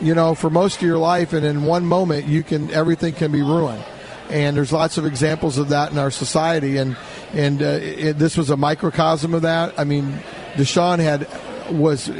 you 0.00 0.14
know, 0.14 0.34
for 0.34 0.50
most 0.50 0.76
of 0.76 0.82
your 0.82 0.98
life, 0.98 1.32
and 1.32 1.46
in 1.46 1.62
one 1.64 1.86
moment, 1.86 2.26
you 2.26 2.42
can 2.42 2.70
everything 2.72 3.14
can 3.14 3.30
be 3.30 3.42
ruined. 3.42 3.84
And 4.30 4.56
there's 4.56 4.72
lots 4.72 4.98
of 4.98 5.06
examples 5.06 5.58
of 5.58 5.68
that 5.68 5.92
in 5.92 5.98
our 5.98 6.10
society, 6.10 6.76
and 6.76 6.96
and 7.34 7.62
uh, 7.62 7.78
this 8.16 8.36
was 8.36 8.50
a 8.50 8.56
microcosm 8.56 9.32
of 9.34 9.42
that. 9.42 9.78
I 9.78 9.84
mean, 9.84 10.18
Deshaun 10.54 10.98
had 10.98 11.28
was 11.70 12.10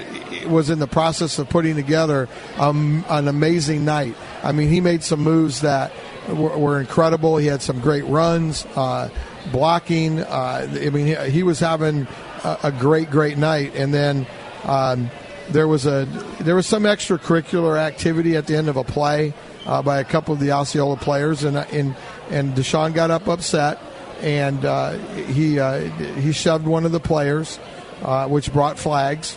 was 0.49 0.71
in 0.71 0.79
the 0.79 0.87
process 0.87 1.39
of 1.39 1.49
putting 1.49 1.75
together 1.75 2.29
um, 2.59 3.05
an 3.09 3.29
amazing 3.29 3.85
night. 3.85 4.15
I 4.43 4.53
mean, 4.53 4.69
he 4.69 4.81
made 4.81 5.03
some 5.03 5.21
moves 5.21 5.61
that 5.61 5.93
were, 6.29 6.57
were 6.57 6.81
incredible. 6.81 7.37
He 7.37 7.47
had 7.47 7.63
some 7.63 7.81
great 7.81 8.05
runs, 8.05 8.67
uh, 8.77 9.11
blocking. 9.53 10.21
Uh, 10.21 10.69
I 10.71 10.91
mean, 10.91 11.07
he, 11.07 11.31
he, 11.31 11.43
was 11.43 11.59
having 11.59 12.07
a, 12.45 12.59
a, 12.65 12.73
great, 12.73 13.11
great 13.11 13.39
night. 13.39 13.75
And 13.75 13.93
then 13.93 14.27
um, 14.65 15.11
there 15.51 15.69
was 15.69 15.87
a 15.87 16.07
there 16.41 16.55
was 16.55 16.67
some 16.67 16.85
extracurricular 16.85 17.79
activity 17.79 18.37
at 18.37 18.47
the 18.47 18.57
end 18.57 18.69
of 18.69 18.77
a 18.77 18.85
play 18.85 19.35
uh, 19.67 19.83
by 19.83 20.01
a 20.01 20.05
couple 20.05 20.35
of 20.35 20.41
the 20.41 20.53
Osceola 20.53 20.97
players, 20.97 21.45
and 21.45 21.57
and 21.57 21.97
and 22.31 22.55
Deshaun 22.55 22.95
got 22.95 23.11
up 23.11 23.29
upset, 23.29 23.79
and 24.21 24.65
uh, 24.65 24.93
he 25.15 25.59
uh, 25.59 25.81
he 25.81 26.33
shoved 26.33 26.67
one 26.67 26.85
of 26.85 26.93
the 26.93 27.01
players, 27.01 27.59
uh, 28.03 28.29
which 28.29 28.53
brought 28.53 28.79
flags 28.79 29.37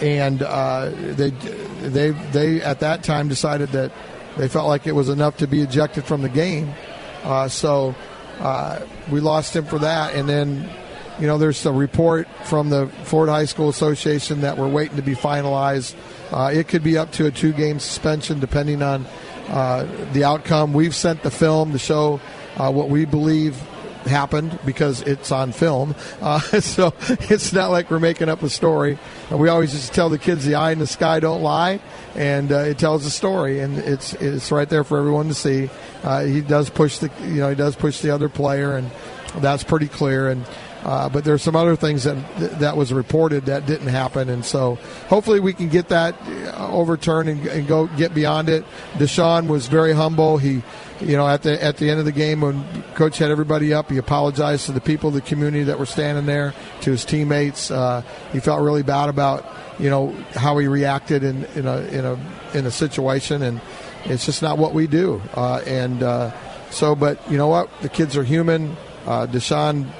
and 0.00 0.42
uh, 0.42 0.90
they 0.90 1.30
they 1.30 2.10
they 2.10 2.62
at 2.62 2.80
that 2.80 3.02
time 3.02 3.28
decided 3.28 3.70
that 3.70 3.92
they 4.36 4.48
felt 4.48 4.68
like 4.68 4.86
it 4.86 4.92
was 4.92 5.08
enough 5.08 5.36
to 5.38 5.46
be 5.46 5.60
ejected 5.60 6.04
from 6.04 6.22
the 6.22 6.28
game. 6.28 6.72
Uh, 7.22 7.48
so 7.48 7.94
uh, 8.38 8.80
we 9.10 9.20
lost 9.20 9.54
him 9.54 9.64
for 9.64 9.78
that, 9.78 10.14
and 10.14 10.28
then 10.28 10.68
you 11.18 11.26
know 11.26 11.38
there's 11.38 11.64
a 11.66 11.72
report 11.72 12.28
from 12.44 12.70
the 12.70 12.86
Ford 13.04 13.28
High 13.28 13.44
School 13.44 13.68
Association 13.68 14.40
that 14.40 14.56
we're 14.56 14.68
waiting 14.68 14.96
to 14.96 15.02
be 15.02 15.14
finalized. 15.14 15.94
Uh, 16.32 16.50
it 16.52 16.68
could 16.68 16.82
be 16.82 16.96
up 16.96 17.10
to 17.12 17.26
a 17.26 17.30
two-game 17.30 17.80
suspension 17.80 18.40
depending 18.40 18.82
on 18.82 19.04
uh, 19.48 19.86
the 20.12 20.24
outcome. 20.24 20.72
We've 20.72 20.94
sent 20.94 21.22
the 21.22 21.30
film 21.30 21.72
to 21.72 21.78
show 21.78 22.20
uh, 22.56 22.70
what 22.70 22.88
we 22.88 23.04
believe 23.04 23.60
happened 24.06 24.58
because 24.64 25.02
it's 25.02 25.32
on 25.32 25.52
film. 25.52 25.94
Uh, 26.20 26.40
so 26.60 26.94
it's 27.08 27.52
not 27.52 27.70
like 27.70 27.90
we're 27.90 28.00
making 28.00 28.28
up 28.28 28.42
a 28.42 28.50
story. 28.50 28.98
we 29.30 29.48
always 29.48 29.72
just 29.72 29.92
tell 29.92 30.08
the 30.08 30.18
kids 30.18 30.44
the 30.44 30.54
eye 30.54 30.72
in 30.72 30.78
the 30.78 30.86
sky 30.86 31.20
don't 31.20 31.42
lie, 31.42 31.80
and 32.14 32.52
uh, 32.52 32.58
it 32.58 32.78
tells 32.78 33.04
a 33.06 33.10
story, 33.10 33.60
and 33.60 33.78
it's 33.78 34.14
it's 34.14 34.50
right 34.50 34.68
there 34.68 34.84
for 34.84 34.98
everyone 34.98 35.28
to 35.28 35.34
see. 35.34 35.70
Uh, 36.02 36.24
he 36.24 36.40
does 36.40 36.70
push 36.70 36.98
the 36.98 37.10
you 37.22 37.40
know 37.40 37.50
he 37.50 37.56
does 37.56 37.76
push 37.76 38.00
the 38.00 38.10
other 38.10 38.28
player, 38.28 38.76
and 38.76 38.90
that's 39.38 39.64
pretty 39.64 39.88
clear. 39.88 40.28
And 40.28 40.44
uh, 40.84 41.08
but 41.08 41.24
there's 41.24 41.42
some 41.42 41.56
other 41.56 41.76
things 41.76 42.04
that 42.04 42.16
that 42.60 42.76
was 42.76 42.92
reported 42.92 43.46
that 43.46 43.66
didn't 43.66 43.88
happen, 43.88 44.28
and 44.28 44.44
so 44.44 44.76
hopefully 45.08 45.40
we 45.40 45.52
can 45.52 45.68
get 45.68 45.88
that 45.88 46.14
uh, 46.26 46.70
overturned 46.70 47.28
and, 47.28 47.46
and 47.46 47.68
go 47.68 47.86
get 47.96 48.14
beyond 48.14 48.48
it. 48.48 48.64
Deshaun 48.94 49.46
was 49.48 49.66
very 49.66 49.92
humble. 49.92 50.38
He 50.38 50.62
you 51.00 51.16
know, 51.16 51.26
at 51.26 51.42
the 51.42 51.62
at 51.62 51.78
the 51.78 51.90
end 51.90 51.98
of 51.98 52.04
the 52.04 52.12
game 52.12 52.40
when 52.40 52.64
coach 52.94 53.18
had 53.18 53.30
everybody 53.30 53.72
up, 53.72 53.90
he 53.90 53.96
apologized 53.96 54.66
to 54.66 54.72
the 54.72 54.80
people 54.80 55.10
the 55.10 55.20
community 55.20 55.64
that 55.64 55.78
were 55.78 55.86
standing 55.86 56.26
there, 56.26 56.54
to 56.82 56.90
his 56.90 57.04
teammates. 57.04 57.70
Uh, 57.70 58.02
he 58.32 58.40
felt 58.40 58.60
really 58.62 58.82
bad 58.82 59.08
about 59.08 59.46
you 59.78 59.88
know 59.88 60.10
how 60.34 60.58
he 60.58 60.66
reacted 60.66 61.24
in 61.24 61.44
in 61.56 61.66
a 61.66 61.78
in 61.86 62.04
a 62.04 62.18
in 62.54 62.66
a 62.66 62.70
situation, 62.70 63.42
and 63.42 63.60
it's 64.04 64.26
just 64.26 64.42
not 64.42 64.58
what 64.58 64.74
we 64.74 64.86
do. 64.86 65.22
Uh, 65.34 65.62
and 65.66 66.02
uh, 66.02 66.30
so, 66.70 66.94
but 66.94 67.18
you 67.30 67.38
know 67.38 67.48
what, 67.48 67.68
the 67.80 67.88
kids 67.88 68.16
are 68.16 68.24
human. 68.24 68.76
Uh, 69.06 69.26
Deshaun 69.26 69.90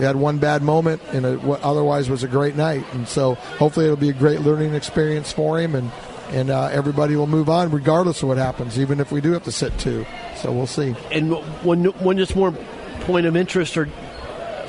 we 0.00 0.06
had 0.06 0.16
one 0.16 0.38
bad 0.38 0.62
moment 0.62 1.02
in 1.12 1.26
a, 1.26 1.34
what 1.34 1.60
otherwise 1.60 2.08
was 2.08 2.24
a 2.24 2.28
great 2.28 2.56
night. 2.56 2.86
And 2.94 3.06
so 3.06 3.34
hopefully 3.34 3.84
it'll 3.84 3.98
be 3.98 4.08
a 4.08 4.14
great 4.14 4.40
learning 4.40 4.72
experience 4.72 5.30
for 5.30 5.60
him, 5.60 5.74
and 5.74 5.92
and 6.30 6.48
uh, 6.48 6.70
everybody 6.72 7.16
will 7.16 7.26
move 7.26 7.50
on 7.50 7.70
regardless 7.70 8.22
of 8.22 8.28
what 8.28 8.38
happens, 8.38 8.78
even 8.78 8.98
if 8.98 9.12
we 9.12 9.20
do 9.20 9.32
have 9.32 9.44
to 9.44 9.52
sit 9.52 9.76
two. 9.78 10.06
So 10.36 10.52
we'll 10.52 10.66
see. 10.66 10.96
And 11.12 11.32
one 11.62 11.84
one 11.84 12.16
just 12.16 12.34
more 12.34 12.52
point 13.00 13.26
of 13.26 13.36
interest 13.36 13.76
or 13.76 13.90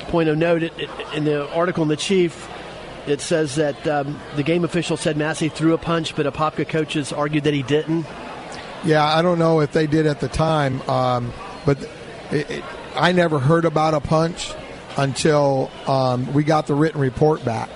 point 0.08 0.28
of 0.28 0.36
note 0.36 0.64
in 1.14 1.24
the 1.24 1.48
article 1.54 1.82
in 1.82 1.88
the 1.88 1.96
Chief. 1.96 2.50
It 3.06 3.22
says 3.22 3.54
that 3.54 3.86
um, 3.88 4.20
the 4.36 4.42
game 4.42 4.64
official 4.64 4.98
said 4.98 5.16
Massey 5.16 5.48
threw 5.48 5.72
a 5.72 5.78
punch, 5.78 6.14
but 6.14 6.26
Apopka 6.26 6.68
coaches 6.68 7.10
argued 7.10 7.44
that 7.44 7.54
he 7.54 7.62
didn't. 7.62 8.06
Yeah, 8.84 9.02
I 9.02 9.22
don't 9.22 9.38
know 9.38 9.60
if 9.60 9.72
they 9.72 9.86
did 9.86 10.06
at 10.06 10.20
the 10.20 10.28
time, 10.28 10.82
um, 10.82 11.32
but 11.64 11.78
it, 12.30 12.62
I 12.94 13.12
never 13.12 13.38
heard 13.38 13.64
about 13.64 13.94
a 13.94 14.00
punch 14.00 14.52
until 14.96 15.70
um, 15.86 16.32
we 16.32 16.44
got 16.44 16.66
the 16.66 16.74
written 16.74 17.00
report 17.00 17.44
back, 17.44 17.70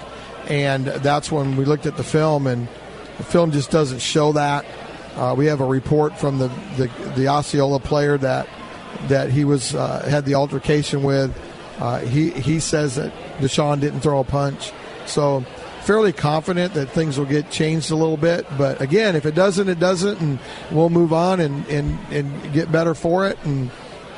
and 0.48 0.86
that's 0.86 1.30
when 1.30 1.56
we 1.56 1.64
looked 1.64 1.86
at 1.86 1.96
the 1.96 2.04
film, 2.04 2.46
and 2.46 2.68
the 3.18 3.24
film 3.24 3.52
just 3.52 3.70
doesn't 3.70 4.00
show 4.00 4.32
that. 4.32 4.64
Uh, 5.14 5.34
we 5.36 5.46
have 5.46 5.60
a 5.60 5.64
report 5.64 6.18
from 6.18 6.38
the, 6.38 6.48
the, 6.76 6.90
the 7.16 7.28
Osceola 7.28 7.80
player 7.80 8.18
that 8.18 8.48
that 9.08 9.30
he 9.30 9.44
was 9.44 9.74
uh, 9.74 10.06
had 10.08 10.24
the 10.24 10.34
altercation 10.34 11.02
with. 11.02 11.36
Uh, 11.78 12.00
he 12.00 12.30
he 12.30 12.60
says 12.60 12.96
that 12.96 13.12
Deshaun 13.38 13.80
didn't 13.80 14.00
throw 14.00 14.20
a 14.20 14.24
punch, 14.24 14.72
so 15.06 15.40
fairly 15.82 16.12
confident 16.12 16.74
that 16.74 16.86
things 16.86 17.16
will 17.18 17.26
get 17.26 17.50
changed 17.50 17.90
a 17.90 17.94
little 17.94 18.16
bit. 18.16 18.44
But 18.58 18.80
again, 18.80 19.14
if 19.14 19.24
it 19.24 19.34
doesn't, 19.34 19.68
it 19.68 19.78
doesn't, 19.78 20.20
and 20.20 20.38
we'll 20.70 20.90
move 20.90 21.12
on 21.12 21.40
and 21.40 21.66
and, 21.68 21.98
and 22.10 22.52
get 22.52 22.70
better 22.72 22.94
for 22.94 23.28
it 23.28 23.38
and 23.44 23.70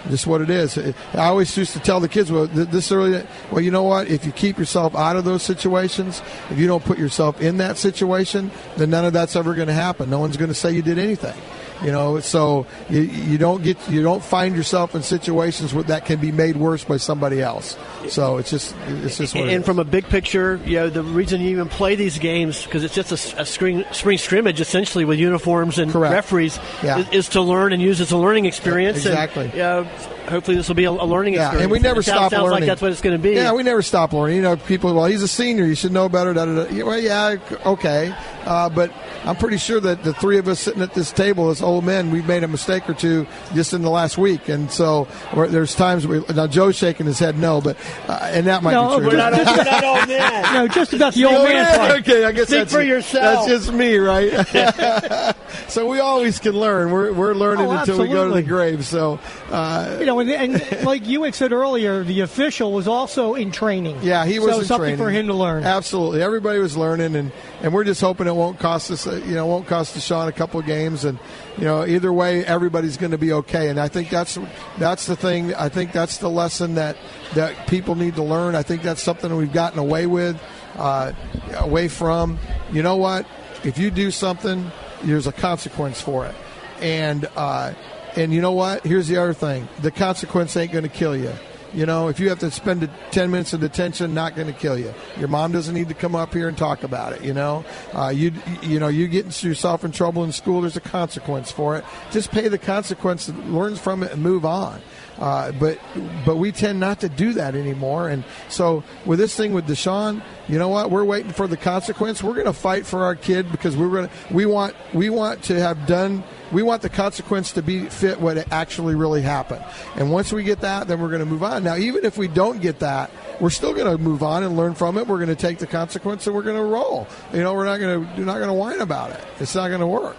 just 0.08 0.26
what 0.26 0.40
it 0.40 0.50
is. 0.50 0.78
I 0.78 1.26
always 1.26 1.54
used 1.56 1.72
to 1.72 1.80
tell 1.80 2.00
the 2.00 2.08
kids, 2.08 2.30
well, 2.30 2.46
this 2.46 2.90
early, 2.92 3.22
well, 3.50 3.60
you 3.60 3.70
know 3.70 3.82
what? 3.82 4.08
If 4.08 4.24
you 4.24 4.32
keep 4.32 4.58
yourself 4.58 4.94
out 4.94 5.16
of 5.16 5.24
those 5.24 5.42
situations, 5.42 6.22
if 6.50 6.58
you 6.58 6.66
don't 6.66 6.84
put 6.84 6.98
yourself 6.98 7.40
in 7.40 7.58
that 7.58 7.76
situation, 7.76 8.50
then 8.76 8.90
none 8.90 9.04
of 9.04 9.12
that's 9.12 9.36
ever 9.36 9.54
going 9.54 9.68
to 9.68 9.74
happen. 9.74 10.10
No 10.10 10.18
one's 10.18 10.36
going 10.36 10.48
to 10.48 10.54
say 10.54 10.72
you 10.72 10.82
did 10.82 10.98
anything. 10.98 11.34
You 11.82 11.92
know, 11.92 12.18
so 12.18 12.66
you, 12.90 13.02
you 13.02 13.38
don't 13.38 13.62
get 13.62 13.76
you 13.88 14.02
don't 14.02 14.22
find 14.22 14.56
yourself 14.56 14.96
in 14.96 15.02
situations 15.02 15.72
where 15.72 15.84
that 15.84 16.06
can 16.06 16.18
be 16.18 16.32
made 16.32 16.56
worse 16.56 16.82
by 16.82 16.96
somebody 16.96 17.40
else. 17.40 17.76
So 18.08 18.38
it's 18.38 18.50
just 18.50 18.74
it's 18.88 19.18
just 19.18 19.34
what 19.34 19.48
and 19.48 19.64
from 19.64 19.78
a 19.78 19.84
big 19.84 20.04
picture, 20.08 20.60
you 20.64 20.78
know, 20.78 20.90
the 20.90 21.04
reason 21.04 21.40
you 21.40 21.50
even 21.50 21.68
play 21.68 21.94
these 21.94 22.18
games 22.18 22.64
because 22.64 22.82
it's 22.82 22.94
just 22.94 23.12
a, 23.12 23.42
a 23.42 23.46
spring, 23.46 23.84
spring 23.92 24.18
scrimmage 24.18 24.60
essentially 24.60 25.04
with 25.04 25.20
uniforms 25.20 25.78
and 25.78 25.92
Correct. 25.92 26.12
referees 26.12 26.58
yeah. 26.82 26.98
is, 26.98 27.08
is, 27.10 27.28
to 27.30 27.42
learn 27.42 27.72
and 27.72 27.80
use 27.80 28.00
as 28.00 28.10
a 28.10 28.16
learning 28.16 28.46
experience. 28.46 28.98
Exactly. 28.98 29.44
And, 29.44 29.60
uh, 29.60 29.84
hopefully 30.28 30.56
this 30.56 30.68
will 30.68 30.74
be 30.74 30.84
a, 30.84 30.92
learning 30.92 31.34
yeah, 31.34 31.46
experience. 31.46 31.64
and 31.64 31.72
we 31.72 31.78
never 31.78 32.00
it 32.00 32.04
stop 32.04 32.30
sounds, 32.30 32.42
learning. 32.42 32.50
like 32.60 32.66
that's 32.66 32.82
what 32.82 32.92
it's 32.92 33.00
going 33.00 33.16
to 33.16 33.22
be. 33.22 33.34
Yeah, 33.34 33.52
we 33.52 33.62
never 33.62 33.82
stop 33.82 34.12
learning. 34.12 34.36
You 34.36 34.42
know, 34.42 34.56
people, 34.56 34.94
well, 34.94 35.06
he's 35.06 35.22
a 35.22 35.28
senior. 35.28 35.64
You 35.64 35.74
should 35.74 35.92
know 35.92 36.08
better. 36.08 36.34
Da, 36.34 36.44
da, 36.44 36.64
da. 36.64 36.82
Well, 36.84 36.98
yeah, 36.98 37.36
okay. 37.66 38.14
Uh, 38.44 38.68
but 38.68 38.92
I'm 39.24 39.36
pretty 39.36 39.58
sure 39.58 39.78
that 39.80 40.04
the 40.04 40.14
three 40.14 40.38
of 40.38 40.48
us 40.48 40.60
sitting 40.60 40.80
at 40.80 40.94
this 40.94 41.12
table 41.12 41.50
as 41.50 41.60
old 41.60 41.84
men, 41.84 42.10
we've 42.10 42.26
made 42.26 42.44
a 42.44 42.48
mistake 42.48 42.88
or 42.88 42.94
two 42.94 43.26
just 43.54 43.74
in 43.74 43.82
the 43.82 43.90
last 43.90 44.16
week. 44.16 44.48
And 44.48 44.70
so 44.70 45.06
there's 45.34 45.74
times 45.74 46.06
we, 46.06 46.22
now 46.34 46.46
Joe's 46.46 46.76
shaking 46.76 47.04
his 47.04 47.18
head 47.18 47.38
no, 47.38 47.60
but 47.60 47.76
uh, 48.08 48.18
and 48.32 48.46
that 48.46 48.62
might 48.62 48.72
no, 48.72 48.96
be 48.96 49.02
true. 49.02 49.08
We're 49.08 49.16
not, 49.16 49.32
we're 49.32 49.64
not 49.64 49.84
old 49.84 50.08
men. 50.08 50.28
No, 50.58 50.66
just 50.66 50.92
about 50.94 51.14
the 51.14 51.24
old 51.26 51.44
man 51.44 51.78
part. 51.78 52.00
Okay, 52.00 52.24
I 52.24 52.32
guess 52.32 52.46
Speak 52.46 52.60
that's 52.60 52.72
for 52.72 52.80
yourself. 52.82 53.46
That's 53.46 53.64
just 53.64 53.72
me, 53.72 53.96
right? 53.98 55.34
so 55.68 55.86
we 55.86 56.00
always 56.00 56.38
can 56.38 56.52
learn. 56.52 56.90
We're, 56.90 57.12
we're 57.12 57.34
learning 57.34 57.66
Oh, 57.66 57.72
until 57.72 57.98
we 58.00 58.08
go 58.08 58.28
to 58.28 58.34
the 58.34 58.42
grave. 58.42 58.86
So 58.86 59.20
uh, 59.50 59.77
You 59.98 60.06
know, 60.06 60.18
and, 60.20 60.30
and 60.30 60.82
like 60.84 61.06
you 61.06 61.22
had 61.22 61.34
said 61.34 61.52
earlier, 61.52 62.04
the 62.04 62.20
official 62.20 62.72
was 62.72 62.88
also 62.88 63.34
in 63.34 63.50
training. 63.50 63.98
Yeah, 64.02 64.24
he 64.24 64.38
was 64.38 64.54
so 64.54 64.60
in 64.60 64.66
something 64.66 64.96
training. 64.96 64.98
for 64.98 65.10
him 65.10 65.26
to 65.28 65.34
learn. 65.34 65.64
Absolutely, 65.64 66.22
everybody 66.22 66.58
was 66.58 66.76
learning, 66.76 67.16
and, 67.16 67.32
and 67.62 67.72
we're 67.72 67.84
just 67.84 68.00
hoping 68.00 68.26
it 68.26 68.34
won't 68.34 68.58
cost 68.58 68.90
us, 68.90 69.06
uh, 69.06 69.22
you 69.26 69.34
know, 69.34 69.46
won't 69.46 69.66
cost 69.66 69.96
Deshaun 69.96 70.28
a 70.28 70.32
couple 70.32 70.60
of 70.60 70.66
games, 70.66 71.04
and 71.04 71.18
you 71.56 71.64
know, 71.64 71.86
either 71.86 72.12
way, 72.12 72.44
everybody's 72.44 72.96
going 72.96 73.12
to 73.12 73.18
be 73.18 73.32
okay. 73.32 73.68
And 73.68 73.80
I 73.80 73.88
think 73.88 74.10
that's 74.10 74.38
that's 74.78 75.06
the 75.06 75.16
thing. 75.16 75.54
I 75.54 75.68
think 75.68 75.92
that's 75.92 76.18
the 76.18 76.30
lesson 76.30 76.74
that 76.76 76.96
that 77.34 77.68
people 77.68 77.94
need 77.94 78.14
to 78.14 78.22
learn. 78.22 78.54
I 78.54 78.62
think 78.62 78.82
that's 78.82 79.02
something 79.02 79.34
we've 79.36 79.52
gotten 79.52 79.78
away 79.78 80.06
with, 80.06 80.40
uh, 80.76 81.12
away 81.56 81.88
from. 81.88 82.38
You 82.72 82.82
know 82.82 82.96
what? 82.96 83.26
If 83.64 83.78
you 83.78 83.90
do 83.90 84.10
something, 84.10 84.70
there's 85.02 85.26
a 85.26 85.32
consequence 85.32 86.00
for 86.00 86.26
it, 86.26 86.34
and 86.80 87.28
uh, 87.36 87.74
and 88.16 88.32
you 88.32 88.40
know 88.40 88.52
what? 88.52 88.84
Here's 88.84 89.08
the 89.08 89.16
other 89.16 89.34
thing: 89.34 89.68
the 89.80 89.90
consequence 89.90 90.56
ain't 90.56 90.72
going 90.72 90.84
to 90.84 90.90
kill 90.90 91.16
you. 91.16 91.32
You 91.74 91.84
know, 91.84 92.08
if 92.08 92.18
you 92.18 92.30
have 92.30 92.38
to 92.38 92.50
spend 92.50 92.88
10 93.10 93.30
minutes 93.30 93.52
in 93.52 93.60
detention, 93.60 94.14
not 94.14 94.34
going 94.34 94.46
to 94.46 94.54
kill 94.54 94.78
you. 94.78 94.94
Your 95.18 95.28
mom 95.28 95.52
doesn't 95.52 95.74
need 95.74 95.88
to 95.88 95.94
come 95.94 96.14
up 96.14 96.32
here 96.32 96.48
and 96.48 96.56
talk 96.56 96.82
about 96.82 97.12
it. 97.12 97.22
You 97.22 97.34
know, 97.34 97.64
uh, 97.92 98.08
you 98.08 98.32
you 98.62 98.80
know, 98.80 98.88
you 98.88 99.06
get 99.06 99.42
yourself 99.42 99.84
in 99.84 99.92
trouble 99.92 100.24
in 100.24 100.32
school. 100.32 100.62
There's 100.62 100.76
a 100.76 100.80
consequence 100.80 101.52
for 101.52 101.76
it. 101.76 101.84
Just 102.10 102.30
pay 102.30 102.48
the 102.48 102.58
consequence, 102.58 103.28
learn 103.28 103.76
from 103.76 104.02
it, 104.02 104.12
and 104.12 104.22
move 104.22 104.46
on. 104.46 104.80
Uh, 105.18 105.52
but 105.52 105.78
but 106.24 106.36
we 106.36 106.52
tend 106.52 106.78
not 106.80 107.00
to 107.00 107.08
do 107.08 107.32
that 107.34 107.54
anymore. 107.54 108.08
And 108.08 108.24
so 108.48 108.84
with 109.04 109.18
this 109.18 109.36
thing 109.36 109.52
with 109.52 109.66
Deshaun, 109.66 110.22
you 110.48 110.58
know 110.58 110.68
what? 110.68 110.90
We're 110.90 111.04
waiting 111.04 111.32
for 111.32 111.46
the 111.46 111.56
consequence. 111.56 112.22
We're 112.22 112.34
going 112.34 112.46
to 112.46 112.52
fight 112.52 112.86
for 112.86 113.04
our 113.04 113.16
kid 113.16 113.50
because 113.50 113.76
we're 113.76 113.90
going 113.90 114.08
to 114.08 114.34
we 114.34 114.46
want 114.46 114.74
we 114.94 115.10
want 115.10 115.42
to 115.44 115.60
have 115.60 115.86
done 115.86 116.22
we 116.52 116.62
want 116.62 116.82
the 116.82 116.88
consequence 116.88 117.52
to 117.52 117.62
be 117.62 117.84
fit 117.86 118.20
what 118.20 118.50
actually 118.52 118.94
really 118.94 119.22
happened. 119.22 119.64
And 119.96 120.10
once 120.10 120.32
we 120.32 120.42
get 120.42 120.60
that, 120.60 120.88
then 120.88 121.00
we're 121.00 121.08
going 121.08 121.20
to 121.20 121.26
move 121.26 121.42
on. 121.42 121.64
Now, 121.64 121.76
even 121.76 122.04
if 122.04 122.16
we 122.16 122.28
don't 122.28 122.60
get 122.60 122.78
that, 122.80 123.10
we're 123.40 123.50
still 123.50 123.74
going 123.74 123.90
to 123.90 124.02
move 124.02 124.22
on 124.22 124.42
and 124.42 124.56
learn 124.56 124.74
from 124.74 124.98
it. 124.98 125.06
We're 125.06 125.18
going 125.18 125.28
to 125.28 125.36
take 125.36 125.58
the 125.58 125.66
consequence 125.66 126.26
and 126.26 126.34
we're 126.34 126.42
going 126.42 126.56
to 126.56 126.62
roll. 126.62 127.06
You 127.32 127.42
know, 127.42 127.54
we're 127.54 127.66
not 127.66 127.78
going 127.78 128.00
to 128.00 128.18
we're 128.18 128.24
not 128.24 128.38
going 128.38 128.48
to 128.48 128.54
whine 128.54 128.80
about 128.80 129.10
it. 129.10 129.20
It's 129.40 129.54
not 129.54 129.68
going 129.68 129.80
to 129.80 129.86
work. 129.86 130.16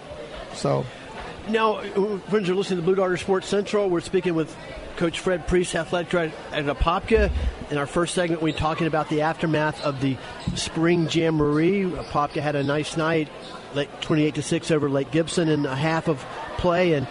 So. 0.54 0.84
Now, 1.48 1.80
friends 2.28 2.48
are 2.48 2.54
listening 2.54 2.78
to 2.78 2.84
Blue 2.84 2.94
Darter 2.94 3.16
Sports 3.16 3.48
Central. 3.48 3.90
We're 3.90 4.00
speaking 4.00 4.34
with 4.34 4.54
Coach 4.96 5.18
Fred 5.18 5.48
Priest, 5.48 5.74
athletic 5.74 6.10
director 6.10 6.36
at 6.52 6.64
Apopka. 6.66 7.32
In 7.70 7.78
our 7.78 7.86
first 7.86 8.14
segment, 8.14 8.42
we're 8.42 8.52
talking 8.52 8.86
about 8.86 9.08
the 9.08 9.22
aftermath 9.22 9.82
of 9.82 10.00
the 10.00 10.16
spring 10.54 11.08
jamboree. 11.10 11.84
Apopka 11.84 12.40
had 12.40 12.54
a 12.54 12.62
nice 12.62 12.96
night, 12.96 13.28
28 14.00 14.34
to 14.34 14.42
six 14.42 14.70
over 14.70 14.88
Lake 14.88 15.10
Gibson 15.10 15.48
in 15.48 15.66
a 15.66 15.76
half 15.76 16.08
of 16.08 16.24
play, 16.56 16.94
and 16.94 17.06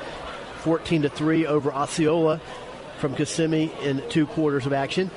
14 0.59 1.03
to 1.03 1.09
three 1.09 1.45
over 1.47 1.73
Osceola 1.73 2.41
from 2.99 3.15
Kissimmee 3.15 3.71
in 3.81 4.03
two 4.09 4.27
quarters 4.27 4.65
of 4.65 4.73
action. 4.73 5.09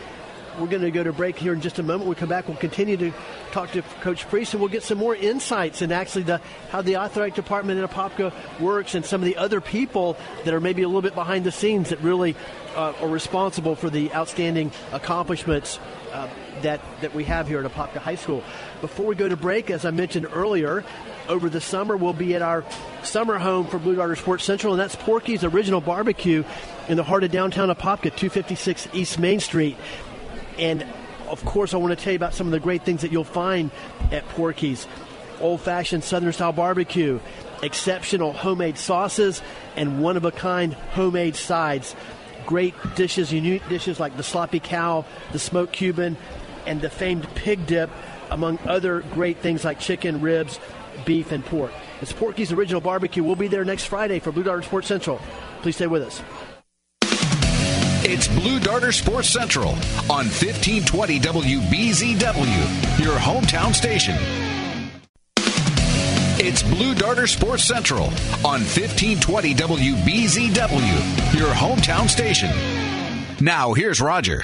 We're 0.59 0.67
going 0.67 0.83
to 0.83 0.91
go 0.91 1.03
to 1.03 1.13
break 1.13 1.39
here 1.39 1.55
in 1.55 1.63
just 1.63 1.79
a 1.79 1.83
moment. 1.83 2.01
When 2.01 2.11
we 2.11 2.15
come 2.15 2.29
back, 2.29 2.47
we'll 2.47 2.59
continue 2.59 2.99
to 2.99 3.13
talk 3.53 3.73
to 3.73 3.81
Coach 4.03 4.29
Priest, 4.29 4.53
and 4.53 4.61
we'll 4.61 4.69
get 4.71 4.83
some 4.83 4.99
more 4.99 5.17
insights 5.17 5.81
into 5.81 5.95
actually 5.95 6.25
the 6.25 6.43
how 6.71 6.83
the 6.83 6.97
athletic 6.97 7.35
department 7.35 7.81
in 7.81 7.89
Apopka 7.89 8.33
works, 8.61 8.95
and 8.95 9.05
some 9.05 9.23
of 9.23 9.25
the 9.25 9.37
other 9.37 9.63
people 9.63 10.17
that 10.45 10.53
are 10.53 10.61
maybe 10.61 10.83
a 10.83 10.87
little 10.87 11.03
bit 11.03 11.15
behind 11.15 11.45
the 11.45 11.53
scenes 11.53 11.89
that 11.89 12.01
really 12.01 12.37
uh, 12.77 12.93
are 13.01 13.09
responsible 13.09 13.75
for 13.75 13.89
the 13.89 14.13
outstanding 14.15 14.71
accomplishments 14.93 15.79
uh, 16.13 16.29
that 16.61 16.81
that 17.01 17.15
we 17.15 17.25
have 17.25 17.49
here 17.49 17.65
at 17.65 17.71
Apopka 17.71 17.99
High 17.99 18.17
School. 18.17 18.45
Before 18.83 19.07
we 19.07 19.15
go 19.15 19.29
to 19.29 19.37
break, 19.37 19.71
as 19.71 19.87
I 19.87 19.91
mentioned 19.91 20.27
earlier, 20.33 20.85
over 21.29 21.49
the 21.49 21.61
summer 21.61 21.97
we'll 21.97 22.12
be 22.12 22.35
at 22.35 22.43
our 22.43 22.64
summer 23.02 23.38
home 23.38 23.67
for 23.67 23.79
Blue 23.79 23.95
Darter 23.95 24.17
Sports 24.17 24.45
Central, 24.45 24.73
and 24.73 24.81
that's 24.81 24.97
Porky's 24.97 25.45
Original 25.45 25.81
Barbecue 25.81 26.45
in 26.88 26.97
the 26.97 27.02
heart 27.02 27.25
of 27.25 27.31
downtown 27.31 27.69
Apopka, 27.69 28.14
256 28.14 28.88
East 28.93 29.19
Main 29.19 29.41
Street. 29.41 29.76
And 30.59 30.87
of 31.29 31.45
course, 31.45 31.73
I 31.73 31.79
want 31.79 31.97
to 31.97 32.02
tell 32.02 32.12
you 32.12 32.17
about 32.17 32.35
some 32.35 32.47
of 32.47 32.52
the 32.52 32.61
great 32.61 32.83
things 32.83 33.02
that 33.02 33.12
you'll 33.12 33.25
find 33.25 33.71
at 34.11 34.29
Porky's. 34.31 34.87
Old 35.41 35.61
fashioned 35.61 36.05
Southern 36.05 36.33
style 36.33 36.52
barbecue, 36.52 37.19
exceptional 37.62 38.33
homemade 38.33 38.79
sauces, 38.79 39.43
and 39.76 40.02
one 40.02 40.17
of 40.17 40.25
a 40.25 40.31
kind 40.31 40.75
homemade 40.75 41.37
sides. 41.37 41.97
Great 42.47 42.75
dishes, 42.97 43.33
unique 43.33 43.67
dishes 43.69 43.99
like 43.99 44.17
the 44.17 44.23
sloppy 44.23 44.61
cow, 44.61 45.05
the 45.33 45.38
smoked 45.38 45.73
Cuban, 45.73 46.17
and 46.67 46.81
the 46.81 46.91
famed 46.91 47.26
pig 47.35 47.67
dip, 47.67 47.91
among 48.31 48.59
other 48.67 49.00
great 49.14 49.38
things 49.38 49.64
like 49.64 49.81
chicken, 49.81 50.21
ribs, 50.21 50.61
beef, 51.05 51.33
and 51.33 51.45
pork. 51.45 51.73
It's 52.01 52.13
Porky's 52.13 52.53
Original 52.53 52.81
Barbecue. 52.81 53.23
We'll 53.23 53.37
be 53.37 53.49
there 53.49 53.65
next 53.65 53.85
Friday 53.85 54.19
for 54.19 54.33
Blue 54.33 54.43
Darter 54.43 54.63
Sports 54.63 54.89
Central. 54.89 55.21
Please 55.63 55.77
stay 55.77 55.87
with 55.87 56.03
us. 56.03 56.23
It's 58.05 58.27
Blue 58.27 58.59
Darter 58.59 58.91
Sports 58.91 59.29
Central 59.29 59.71
on 60.11 60.27
1520 60.27 61.21
WBZW, 61.21 62.99
your 62.99 63.15
hometown 63.15 63.73
station. 63.73 64.17
It's 66.45 66.65
Blue 66.65 66.97
Darter 66.97 67.29
Sports 67.29 67.63
Central 67.63 68.07
on 68.45 68.63
1520 68.67 69.55
WBZW, 69.55 71.39
your 71.39 71.55
hometown 71.55 72.09
station. 72.09 72.51
Now, 73.41 73.73
here's 73.73 74.01
Roger. 74.01 74.43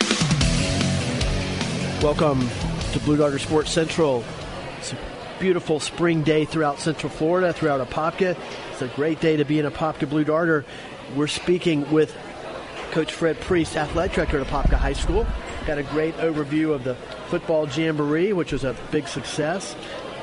Welcome 2.01 2.49
to 2.93 3.01
Blue 3.01 3.17
Darter 3.17 3.41
Sports 3.41 3.73
Central. 3.73 4.25
It's 4.79 4.95
beautiful 5.39 5.81
spring 5.81 6.23
day 6.23 6.45
throughout 6.45 6.81
Central 6.81 7.11
Florida, 7.11 7.53
throughout 7.53 7.87
Apopka. 7.87 8.37
It's 8.73 8.83
a 8.83 8.89
great 8.89 9.21
day 9.21 9.37
to 9.37 9.45
be 9.45 9.59
in 9.59 9.67
Apopka 9.67 10.09
Blue 10.09 10.25
Darter. 10.25 10.65
We're 11.15 11.29
speaking 11.29 11.91
with 11.91 12.17
Coach 12.91 13.13
Fred 13.13 13.41
Priest, 13.41 13.77
athletic 13.77 14.15
director 14.15 14.41
at 14.41 14.47
Apopka 14.47 14.75
High 14.75 14.95
School. 14.95 15.27
got 15.67 15.79
a 15.79 15.83
great 15.83 16.17
overview 16.17 16.75
of 16.75 16.85
the 16.85 16.95
football 17.29 17.69
jamboree, 17.69 18.33
which 18.33 18.53
was 18.53 18.65
a 18.65 18.75
big 18.91 19.07
success. 19.07 19.77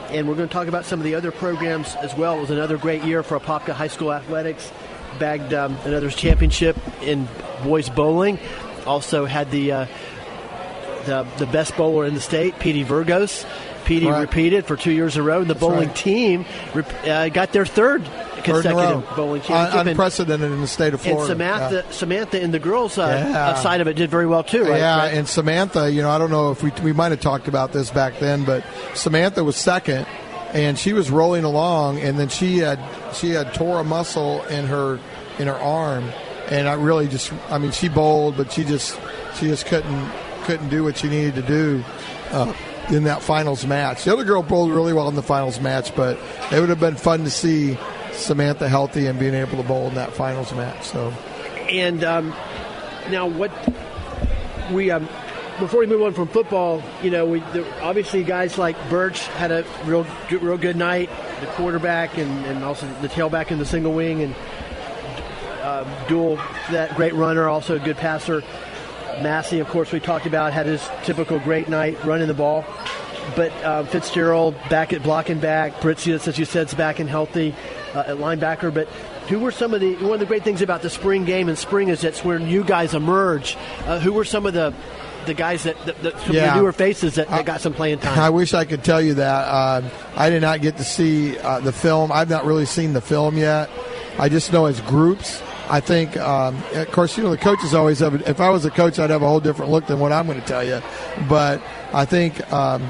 And 0.10 0.28
we're 0.28 0.36
going 0.36 0.50
to 0.50 0.54
talk 0.54 0.68
about 0.68 0.86
some 0.86 1.00
of 1.00 1.06
the 1.06 1.16
other 1.16 1.32
programs 1.32 1.96
as 1.96 2.16
well. 2.16 2.38
It 2.38 2.42
was 2.42 2.52
another 2.52 2.78
great 2.78 3.04
year 3.04 3.24
for 3.24 3.40
Apopka 3.40 3.74
High 3.74 3.88
School 3.88 4.14
athletics. 4.14 4.72
Bagged 5.20 5.54
um, 5.54 5.78
another 5.86 6.10
championship 6.10 6.78
in 7.02 7.28
boys 7.64 7.90
bowling. 7.90 8.38
Also 8.86 9.26
had 9.26 9.50
the 9.50 9.72
uh, 9.72 9.86
the, 11.06 11.26
the 11.38 11.46
best 11.46 11.78
bowler 11.78 12.06
in 12.06 12.14
the 12.16 12.22
state, 12.22 12.60
Petey 12.60 12.84
Virgos. 12.84 13.46
Petey 13.86 14.08
Right. 14.08 14.20
repeated 14.22 14.66
for 14.66 14.76
two 14.76 14.92
years 14.92 15.16
in 15.16 15.22
a 15.22 15.24
row. 15.26 15.42
And 15.42 15.50
the 15.50 15.56
bowling 15.56 15.88
right. 15.88 15.96
team 15.96 16.46
uh, 17.08 17.30
got 17.30 17.54
their 17.54 17.66
third 17.66 18.04
Third 18.44 18.66
in 18.66 18.72
a 18.72 18.76
row. 18.76 18.82
consecutive 18.82 19.16
bowling 19.16 19.42
championship. 19.42 19.80
And- 19.80 19.90
unprecedented 19.90 20.52
in 20.52 20.62
the 20.62 20.68
state 20.68 20.94
of 20.94 21.02
Florida. 21.02 21.22
and 21.22 21.28
Samantha, 21.40 21.76
Yeah. 21.88 21.92
Samantha 21.96 22.42
in 22.42 22.52
the 22.52 22.60
girls' 22.60 22.98
uh, 22.98 23.26
Yeah. 23.32 23.56
side 23.56 23.82
of 23.82 23.88
it 23.88 23.94
did 23.96 24.10
very 24.12 24.26
well 24.28 24.44
too, 24.44 24.64
right? 24.66 24.78
Yeah, 24.80 25.00
Brett? 25.02 25.14
and 25.16 25.28
Samantha, 25.28 25.90
you 25.92 26.02
know, 26.02 26.10
I 26.10 26.18
don't 26.18 26.30
know 26.32 26.52
if 26.52 26.62
we 26.62 26.72
we 26.84 26.94
might 26.94 27.12
have 27.12 27.22
talked 27.22 27.48
about 27.48 27.72
this 27.74 27.90
back 27.90 28.20
then, 28.20 28.44
but 28.44 28.64
Samantha 28.94 29.44
was 29.44 29.56
second, 29.56 30.06
and 30.54 30.78
she 30.78 30.94
was 30.94 31.10
rolling 31.10 31.44
along, 31.44 32.00
and 32.00 32.20
then 32.20 32.28
she 32.30 32.60
had 32.60 32.80
she 33.14 33.32
had 33.32 33.54
tore 33.54 33.80
a 33.80 33.84
muscle 33.84 34.44
in 34.46 34.66
her 34.68 35.00
in 35.40 35.48
her 35.48 35.56
arm, 35.56 36.04
and 36.50 36.68
I 36.70 36.74
really 36.74 37.08
just, 37.08 37.32
I 37.50 37.58
mean, 37.58 37.72
she 37.72 37.90
bowled, 37.90 38.38
but 38.38 38.52
she 38.52 38.64
just 38.64 38.98
she 39.40 39.48
just 39.48 39.66
couldn't 39.66 40.10
couldn't 40.46 40.70
do 40.70 40.84
what 40.84 40.98
she 40.98 41.10
needed 41.10 41.36
to 41.36 41.42
do. 41.42 41.84
Uh, 42.32 42.54
in 42.90 43.06
that 43.06 43.24
finals 43.24 43.66
match, 43.66 44.04
the 44.04 44.14
other 44.14 44.24
girl 44.24 44.44
bowled 44.44 44.72
really 44.72 44.94
well 44.94 45.10
in 45.10 45.16
the 45.16 45.24
finals 45.24 45.60
match, 45.60 45.96
but 45.96 46.20
it 46.52 46.60
would 46.60 46.70
have 46.70 46.80
been 46.80 46.96
fun 46.96 47.24
to 47.24 47.32
see 47.32 47.78
Samantha 48.12 48.70
healthy 48.70 49.08
and 49.08 49.20
being 49.20 49.34
able 49.34 49.58
to 49.58 49.64
bowl 49.64 49.88
in 49.88 49.96
that 49.96 50.14
finals 50.14 50.54
match. 50.54 50.84
So, 50.84 51.12
And 51.68 52.04
um, 52.04 52.30
now, 53.10 53.28
what 53.28 53.52
we 54.72 54.92
um, 54.92 55.10
before 55.60 55.80
we 55.80 55.88
move 55.88 56.02
on 56.02 56.14
from 56.14 56.28
football, 56.28 56.84
you 57.02 57.10
know, 57.10 57.26
we 57.26 57.40
the, 57.40 57.66
obviously 57.82 58.24
guys 58.24 58.58
like 58.58 58.78
Birch 58.90 59.26
had 59.30 59.52
a 59.52 59.66
real 59.86 60.06
real 60.30 60.58
good 60.58 60.76
night. 60.76 61.10
The 61.42 61.48
quarterback 61.48 62.18
and, 62.18 62.46
and 62.46 62.64
also 62.64 62.88
the 63.02 63.10
tailback 63.10 63.52
in 63.52 63.58
the 63.58 63.66
single 63.66 63.94
wing 63.94 64.22
and 64.22 64.36
uh, 65.62 66.08
dual 66.08 66.36
that 66.70 66.96
great 66.96 67.14
runner, 67.14 67.48
also 67.48 67.76
a 67.76 67.80
good 67.80 67.98
passer. 67.98 68.44
Massey, 69.22 69.60
of 69.60 69.68
course, 69.68 69.92
we 69.92 70.00
talked 70.00 70.26
about 70.26 70.54
had 70.54 70.66
his 70.66 70.88
typical 71.04 71.40
great 71.40 71.70
night 71.70 72.04
running 72.04 72.28
the 72.28 72.34
ball. 72.34 72.66
But 73.36 73.52
uh, 73.64 73.84
Fitzgerald 73.86 74.56
back 74.70 74.94
at 74.94 75.02
blocking 75.02 75.40
back, 75.40 75.80
Britzius, 75.80 76.28
as 76.28 76.38
you 76.38 76.46
said, 76.46 76.68
is 76.68 76.74
back 76.76 77.00
and 77.00 77.10
healthy 77.10 77.56
uh, 77.96 78.04
at 78.08 78.18
linebacker. 78.18 78.72
But 78.72 78.88
who 79.30 79.40
were 79.40 79.52
some 79.52 79.74
of 79.74 79.82
the 79.82 79.96
one 79.96 80.14
of 80.14 80.20
the 80.20 80.28
great 80.28 80.44
things 80.44 80.62
about 80.62 80.84
the 80.84 80.92
spring 80.92 81.26
game? 81.26 81.50
And 81.50 81.58
spring 81.58 81.90
is 81.90 82.02
that's 82.02 82.24
when 82.24 82.48
you 82.48 82.64
guys 82.64 82.94
emerge. 82.94 83.58
Uh, 83.86 84.00
who 84.00 84.14
were 84.14 84.26
some 84.26 84.46
of 84.46 84.54
the 84.54 84.74
the 85.26 85.34
guys 85.34 85.64
that, 85.64 85.76
that, 85.88 86.04
that 86.04 86.20
some 86.20 86.36
of 86.36 86.36
the 86.36 86.56
newer 86.56 86.72
faces 86.72 87.16
that, 87.16 87.28
that 87.30 87.46
got 87.46 87.62
some 87.62 87.74
playing 87.74 87.98
time? 87.98 88.20
I 88.20 88.30
wish 88.30 88.54
I 88.54 88.64
could 88.64 88.84
tell 88.84 89.02
you 89.02 89.16
that. 89.16 89.48
Um 89.48 89.90
I 90.16 90.30
did 90.30 90.44
not 90.44 90.62
get 90.62 90.78
to 90.78 90.84
see 90.84 91.38
uh, 91.40 91.62
the 91.62 91.74
film. 91.74 92.12
I've 92.12 92.30
not 92.30 92.46
really 92.46 92.66
seen 92.66 92.94
the 92.94 93.02
film 93.02 93.38
yet. 93.38 93.72
I 94.20 94.30
just 94.30 94.54
know 94.54 94.68
as 94.68 94.82
groups. 94.82 95.42
I 95.68 95.80
think, 95.80 96.16
um, 96.18 96.62
of 96.74 96.92
course, 96.92 97.18
you 97.18 97.24
know 97.24 97.32
the 97.32 97.38
coaches 97.38 97.74
always 97.74 98.00
have. 98.00 98.14
If 98.28 98.40
I 98.40 98.50
was 98.50 98.66
a 98.66 98.72
coach, 98.72 99.00
I'd 99.00 99.10
have 99.10 99.24
a 99.24 99.28
whole 99.28 99.40
different 99.40 99.72
look 99.72 99.88
than 99.88 100.00
what 100.00 100.12
I'm 100.12 100.28
going 100.28 100.40
to 100.40 100.48
tell 100.48 100.64
you. 100.64 100.82
But 101.28 101.62
I 101.92 102.06
think, 102.06 102.52
um, 102.54 102.84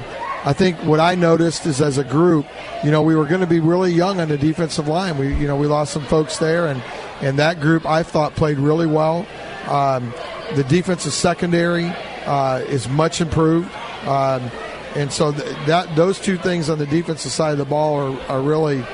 I 0.44 0.52
think 0.52 0.76
what 0.84 1.00
I 1.00 1.14
noticed 1.14 1.66
is 1.66 1.80
as 1.80 1.98
a 1.98 2.04
group, 2.04 2.46
you 2.84 2.90
know, 2.90 3.02
we 3.02 3.16
were 3.16 3.24
going 3.24 3.40
to 3.40 3.46
be 3.46 3.60
really 3.60 3.92
young 3.92 4.20
on 4.20 4.28
the 4.28 4.38
defensive 4.38 4.88
line. 4.88 5.16
We, 5.18 5.34
you 5.34 5.46
know, 5.46 5.56
we 5.56 5.66
lost 5.66 5.92
some 5.92 6.04
folks 6.04 6.38
there, 6.38 6.66
and 6.66 6.82
and 7.22 7.38
that 7.38 7.60
group 7.60 7.86
I 7.86 8.02
thought 8.02 8.36
played 8.36 8.58
really 8.58 8.86
well. 8.86 9.26
Um, 9.66 10.12
the 10.54 10.64
defensive 10.64 11.12
secondary 11.12 11.86
uh, 12.26 12.62
is 12.68 12.88
much 12.88 13.20
improved. 13.20 13.72
Um, 14.06 14.50
and 14.94 15.12
so 15.12 15.32
th- 15.32 15.44
that 15.66 15.94
those 15.96 16.20
two 16.20 16.36
things 16.36 16.70
on 16.70 16.78
the 16.78 16.86
defensive 16.86 17.32
side 17.32 17.52
of 17.52 17.58
the 17.58 17.64
ball 17.64 17.96
are, 17.96 18.20
are 18.28 18.40
really, 18.40 18.84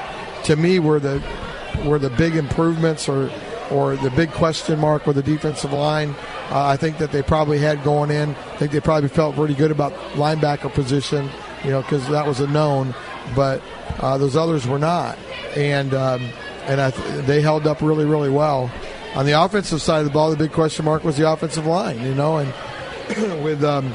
to 0.44 0.56
me, 0.56 0.78
were 0.78 0.98
the 0.98 1.22
were 1.84 1.98
the 1.98 2.10
big 2.10 2.36
improvements 2.36 3.08
or 3.08 3.30
or 3.72 3.96
the 3.96 4.10
big 4.10 4.30
question 4.32 4.78
mark 4.78 5.06
with 5.06 5.16
the 5.16 5.22
defensive 5.22 5.72
line. 5.72 6.14
Uh, 6.50 6.66
I 6.66 6.76
think 6.76 6.98
that 6.98 7.12
they 7.12 7.22
probably 7.22 7.58
had 7.58 7.82
going 7.82 8.10
in. 8.10 8.30
I 8.30 8.56
think 8.56 8.72
they 8.72 8.80
probably 8.80 9.08
felt 9.08 9.34
pretty 9.34 9.54
good 9.54 9.70
about 9.70 9.92
linebacker 10.14 10.72
position, 10.72 11.28
you 11.64 11.70
know, 11.70 11.82
because 11.82 12.06
that 12.08 12.26
was 12.26 12.40
a 12.40 12.46
known. 12.46 12.94
But 13.34 13.62
uh, 13.98 14.18
those 14.18 14.36
others 14.36 14.66
were 14.66 14.78
not, 14.78 15.18
and 15.56 15.94
um, 15.94 16.22
and 16.66 16.94
th- 16.94 17.24
they 17.26 17.40
held 17.40 17.66
up 17.66 17.80
really 17.80 18.04
really 18.04 18.30
well. 18.30 18.70
On 19.14 19.26
the 19.26 19.32
offensive 19.32 19.82
side 19.82 19.98
of 19.98 20.04
the 20.06 20.10
ball, 20.10 20.30
the 20.30 20.36
big 20.36 20.52
question 20.52 20.84
mark 20.84 21.04
was 21.04 21.16
the 21.16 21.30
offensive 21.30 21.66
line, 21.66 22.00
you 22.00 22.14
know, 22.14 22.38
and 22.38 22.52
with 23.44 23.62
um, 23.62 23.92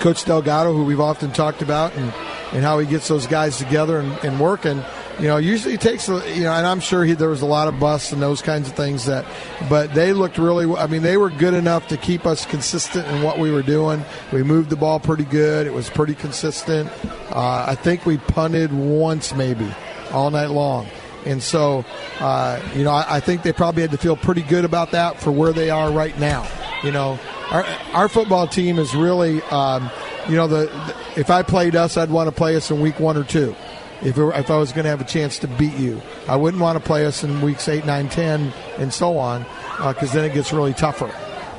Coach 0.00 0.24
Delgado, 0.24 0.72
who 0.72 0.84
we've 0.84 1.00
often 1.00 1.32
talked 1.32 1.62
about, 1.62 1.94
and, 1.94 2.12
and 2.52 2.62
how 2.62 2.78
he 2.78 2.86
gets 2.86 3.08
those 3.08 3.26
guys 3.26 3.56
together 3.58 3.98
and, 3.98 4.12
and 4.24 4.38
working. 4.38 4.82
You 5.18 5.26
know, 5.26 5.36
usually 5.36 5.74
it 5.74 5.80
takes, 5.80 6.06
you 6.06 6.14
know, 6.14 6.52
and 6.52 6.64
I'm 6.64 6.78
sure 6.78 7.04
he, 7.04 7.14
there 7.14 7.28
was 7.28 7.42
a 7.42 7.46
lot 7.46 7.66
of 7.66 7.80
busts 7.80 8.12
and 8.12 8.22
those 8.22 8.40
kinds 8.40 8.68
of 8.68 8.76
things 8.76 9.06
that, 9.06 9.26
but 9.68 9.92
they 9.92 10.12
looked 10.12 10.38
really, 10.38 10.72
I 10.76 10.86
mean, 10.86 11.02
they 11.02 11.16
were 11.16 11.30
good 11.30 11.54
enough 11.54 11.88
to 11.88 11.96
keep 11.96 12.24
us 12.24 12.46
consistent 12.46 13.04
in 13.08 13.22
what 13.22 13.36
we 13.36 13.50
were 13.50 13.62
doing. 13.62 14.04
We 14.32 14.44
moved 14.44 14.70
the 14.70 14.76
ball 14.76 15.00
pretty 15.00 15.24
good. 15.24 15.66
It 15.66 15.72
was 15.72 15.90
pretty 15.90 16.14
consistent. 16.14 16.88
Uh, 17.32 17.66
I 17.68 17.74
think 17.74 18.06
we 18.06 18.18
punted 18.18 18.72
once 18.72 19.34
maybe 19.34 19.68
all 20.12 20.30
night 20.30 20.50
long. 20.50 20.86
And 21.26 21.42
so, 21.42 21.84
uh, 22.20 22.60
you 22.76 22.84
know, 22.84 22.92
I, 22.92 23.16
I 23.16 23.20
think 23.20 23.42
they 23.42 23.52
probably 23.52 23.82
had 23.82 23.90
to 23.90 23.98
feel 23.98 24.16
pretty 24.16 24.42
good 24.42 24.64
about 24.64 24.92
that 24.92 25.20
for 25.20 25.32
where 25.32 25.52
they 25.52 25.68
are 25.68 25.90
right 25.90 26.16
now. 26.20 26.48
You 26.84 26.92
know, 26.92 27.18
our, 27.50 27.64
our 27.92 28.08
football 28.08 28.46
team 28.46 28.78
is 28.78 28.94
really, 28.94 29.42
um, 29.50 29.90
you 30.28 30.36
know, 30.36 30.46
the, 30.46 30.66
the 30.66 30.96
if 31.16 31.28
I 31.28 31.42
played 31.42 31.74
us, 31.74 31.96
I'd 31.96 32.10
want 32.10 32.28
to 32.28 32.32
play 32.32 32.54
us 32.54 32.70
in 32.70 32.80
week 32.80 33.00
one 33.00 33.16
or 33.16 33.24
two. 33.24 33.56
If, 34.02 34.16
it, 34.16 34.22
if 34.36 34.50
I 34.50 34.56
was 34.56 34.72
going 34.72 34.84
to 34.84 34.90
have 34.90 35.00
a 35.00 35.04
chance 35.04 35.38
to 35.40 35.48
beat 35.48 35.74
you, 35.76 36.00
I 36.28 36.36
wouldn't 36.36 36.62
want 36.62 36.78
to 36.78 36.84
play 36.84 37.04
us 37.04 37.24
in 37.24 37.40
weeks 37.40 37.68
eight, 37.68 37.84
nine, 37.84 38.08
ten, 38.08 38.52
and 38.78 38.92
so 38.92 39.18
on, 39.18 39.44
because 39.76 40.12
then 40.12 40.24
it 40.24 40.34
gets 40.34 40.52
really 40.52 40.74
tougher. 40.74 41.10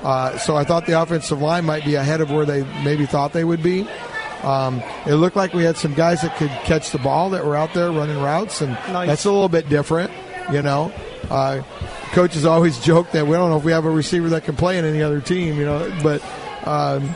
Uh, 0.04 0.38
so 0.38 0.56
I 0.56 0.63
thought 0.63 0.86
the 0.86 1.02
offensive 1.02 1.41
line 1.41 1.65
might 1.65 1.84
be 1.84 1.95
ahead 1.95 2.21
of 2.21 2.32
where 2.32 2.45
they 2.45 2.63
maybe 2.84 3.06
thought 3.06 3.34
they 3.34 3.43
would 3.43 3.62
be. 3.62 3.88
Um, 4.43 4.82
it 5.06 5.15
looked 5.15 5.36
like 5.36 5.54
we 5.54 5.63
had 5.63 5.75
some 5.75 5.93
guys 5.93 6.21
that 6.21 6.38
could 6.38 6.52
catch 6.63 6.91
the 6.91 6.99
ball 6.99 7.30
that 7.32 7.45
were 7.45 7.58
out 7.58 7.73
there 7.73 7.91
running 7.91 8.21
routes, 8.21 8.62
and 8.62 8.71
Nice. 8.71 9.08
that's 9.08 9.25
a 9.25 9.32
little 9.32 9.49
bit 9.49 9.67
different, 9.67 10.12
you 10.54 10.62
know. 10.62 10.93
Uh, 11.30 11.62
coaches 12.13 12.45
always 12.45 12.80
joke 12.80 13.12
that 13.12 13.28
we 13.28 13.34
don't 13.34 13.49
know 13.49 13.58
if 13.58 13.65
we 13.65 13.73
have 13.73 13.84
a 13.84 13.89
receiver 13.89 14.30
that 14.30 14.45
can 14.45 14.56
play 14.56 14.78
in 14.78 14.86
any 14.86 15.02
other 15.02 15.19
team, 15.19 15.58
you 15.58 15.65
know, 15.65 15.93
but. 16.02 16.23
Um, 16.65 17.13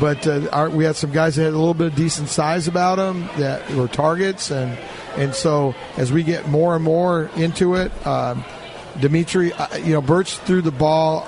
but 0.00 0.26
uh, 0.26 0.48
our, 0.52 0.70
we 0.70 0.84
had 0.84 0.96
some 0.96 1.12
guys 1.12 1.36
that 1.36 1.44
had 1.44 1.54
a 1.54 1.58
little 1.58 1.74
bit 1.74 1.88
of 1.88 1.94
decent 1.94 2.28
size 2.28 2.68
about 2.68 2.96
them 2.96 3.28
that 3.38 3.68
were 3.72 3.88
targets, 3.88 4.50
and 4.50 4.78
and 5.16 5.34
so 5.34 5.74
as 5.96 6.12
we 6.12 6.22
get 6.22 6.48
more 6.48 6.74
and 6.74 6.84
more 6.84 7.30
into 7.36 7.74
it, 7.74 7.90
um, 8.06 8.44
Dimitri, 9.00 9.52
uh, 9.52 9.76
you 9.78 9.92
know, 9.92 10.00
Birch 10.00 10.36
threw 10.38 10.62
the 10.62 10.70
ball. 10.70 11.26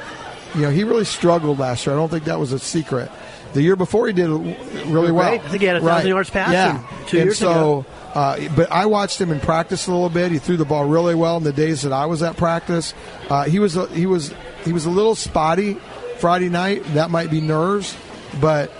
You 0.54 0.62
know, 0.62 0.70
he 0.70 0.84
really 0.84 1.04
struggled 1.04 1.58
last 1.58 1.86
year. 1.86 1.94
I 1.94 1.98
don't 1.98 2.08
think 2.08 2.24
that 2.24 2.38
was 2.38 2.52
a 2.52 2.58
secret. 2.58 3.10
The 3.52 3.62
year 3.62 3.76
before, 3.76 4.06
he 4.06 4.12
did 4.12 4.28
really 4.28 5.10
well. 5.10 5.30
Great. 5.30 5.40
I 5.40 5.48
think 5.48 5.60
he 5.60 5.66
had 5.66 5.76
a 5.76 5.80
thousand 5.80 6.08
yards 6.08 6.30
passing 6.30 6.52
Yeah, 6.54 7.06
two 7.06 7.18
and 7.18 7.26
years 7.26 7.38
so, 7.38 7.50
ago. 7.50 7.86
Uh, 8.14 8.48
but 8.56 8.70
I 8.70 8.86
watched 8.86 9.20
him 9.20 9.30
in 9.30 9.40
practice 9.40 9.86
a 9.86 9.92
little 9.92 10.08
bit. 10.08 10.32
He 10.32 10.38
threw 10.38 10.56
the 10.56 10.64
ball 10.64 10.84
really 10.84 11.14
well 11.14 11.36
in 11.36 11.42
the 11.44 11.52
days 11.52 11.82
that 11.82 11.92
I 11.92 12.06
was 12.06 12.22
at 12.22 12.36
practice. 12.36 12.94
Uh, 13.28 13.44
he 13.44 13.58
was 13.58 13.76
a, 13.76 13.86
he 13.88 14.06
was 14.06 14.32
he 14.64 14.72
was 14.72 14.86
a 14.86 14.90
little 14.90 15.14
spotty 15.14 15.74
Friday 16.18 16.48
night. 16.48 16.84
That 16.94 17.10
might 17.10 17.30
be 17.30 17.40
nerves, 17.40 17.96
but 18.40 18.70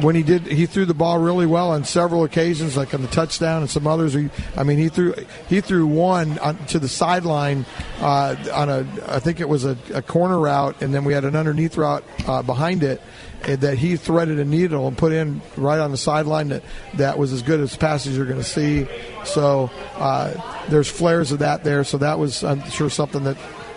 when 0.00 0.14
he 0.14 0.22
did, 0.22 0.46
he 0.46 0.66
threw 0.66 0.84
the 0.84 0.94
ball 0.94 1.18
really 1.18 1.46
well 1.46 1.72
on 1.72 1.84
several 1.84 2.24
occasions, 2.24 2.76
like 2.76 2.94
on 2.94 3.02
the 3.02 3.08
touchdown 3.08 3.62
and 3.62 3.70
some 3.70 3.86
others. 3.86 4.14
He, 4.14 4.30
I 4.56 4.62
mean, 4.62 4.78
he 4.78 4.88
threw 4.88 5.14
he 5.48 5.60
threw 5.60 5.86
one 5.86 6.38
on, 6.38 6.56
to 6.66 6.78
the 6.78 6.88
sideline 6.88 7.66
uh, 8.00 8.36
on 8.52 8.68
a 8.68 8.86
I 9.06 9.18
think 9.18 9.40
it 9.40 9.48
was 9.48 9.64
a, 9.64 9.76
a 9.92 10.02
corner 10.02 10.38
route, 10.38 10.82
and 10.82 10.94
then 10.94 11.04
we 11.04 11.12
had 11.12 11.24
an 11.24 11.36
underneath 11.36 11.76
route 11.76 12.04
uh, 12.26 12.42
behind 12.42 12.82
it 12.82 13.00
that 13.42 13.78
he 13.78 13.96
threaded 13.96 14.38
a 14.38 14.44
needle 14.44 14.86
and 14.86 14.98
put 14.98 15.12
in 15.12 15.40
right 15.56 15.80
on 15.80 15.90
the 15.90 15.96
sideline. 15.96 16.48
That 16.48 16.62
that 16.94 17.18
was 17.18 17.32
as 17.32 17.42
good 17.42 17.60
as 17.60 17.76
passes 17.76 18.16
you're 18.16 18.26
going 18.26 18.38
to 18.38 18.44
see. 18.44 18.86
So 19.24 19.70
uh, 19.96 20.66
there's 20.68 20.88
flares 20.88 21.32
of 21.32 21.40
that 21.40 21.64
there. 21.64 21.84
So 21.84 21.98
that 21.98 22.18
was 22.18 22.44
I'm 22.44 22.62
sure 22.70 22.90
something 22.90 23.24
that 23.24 23.36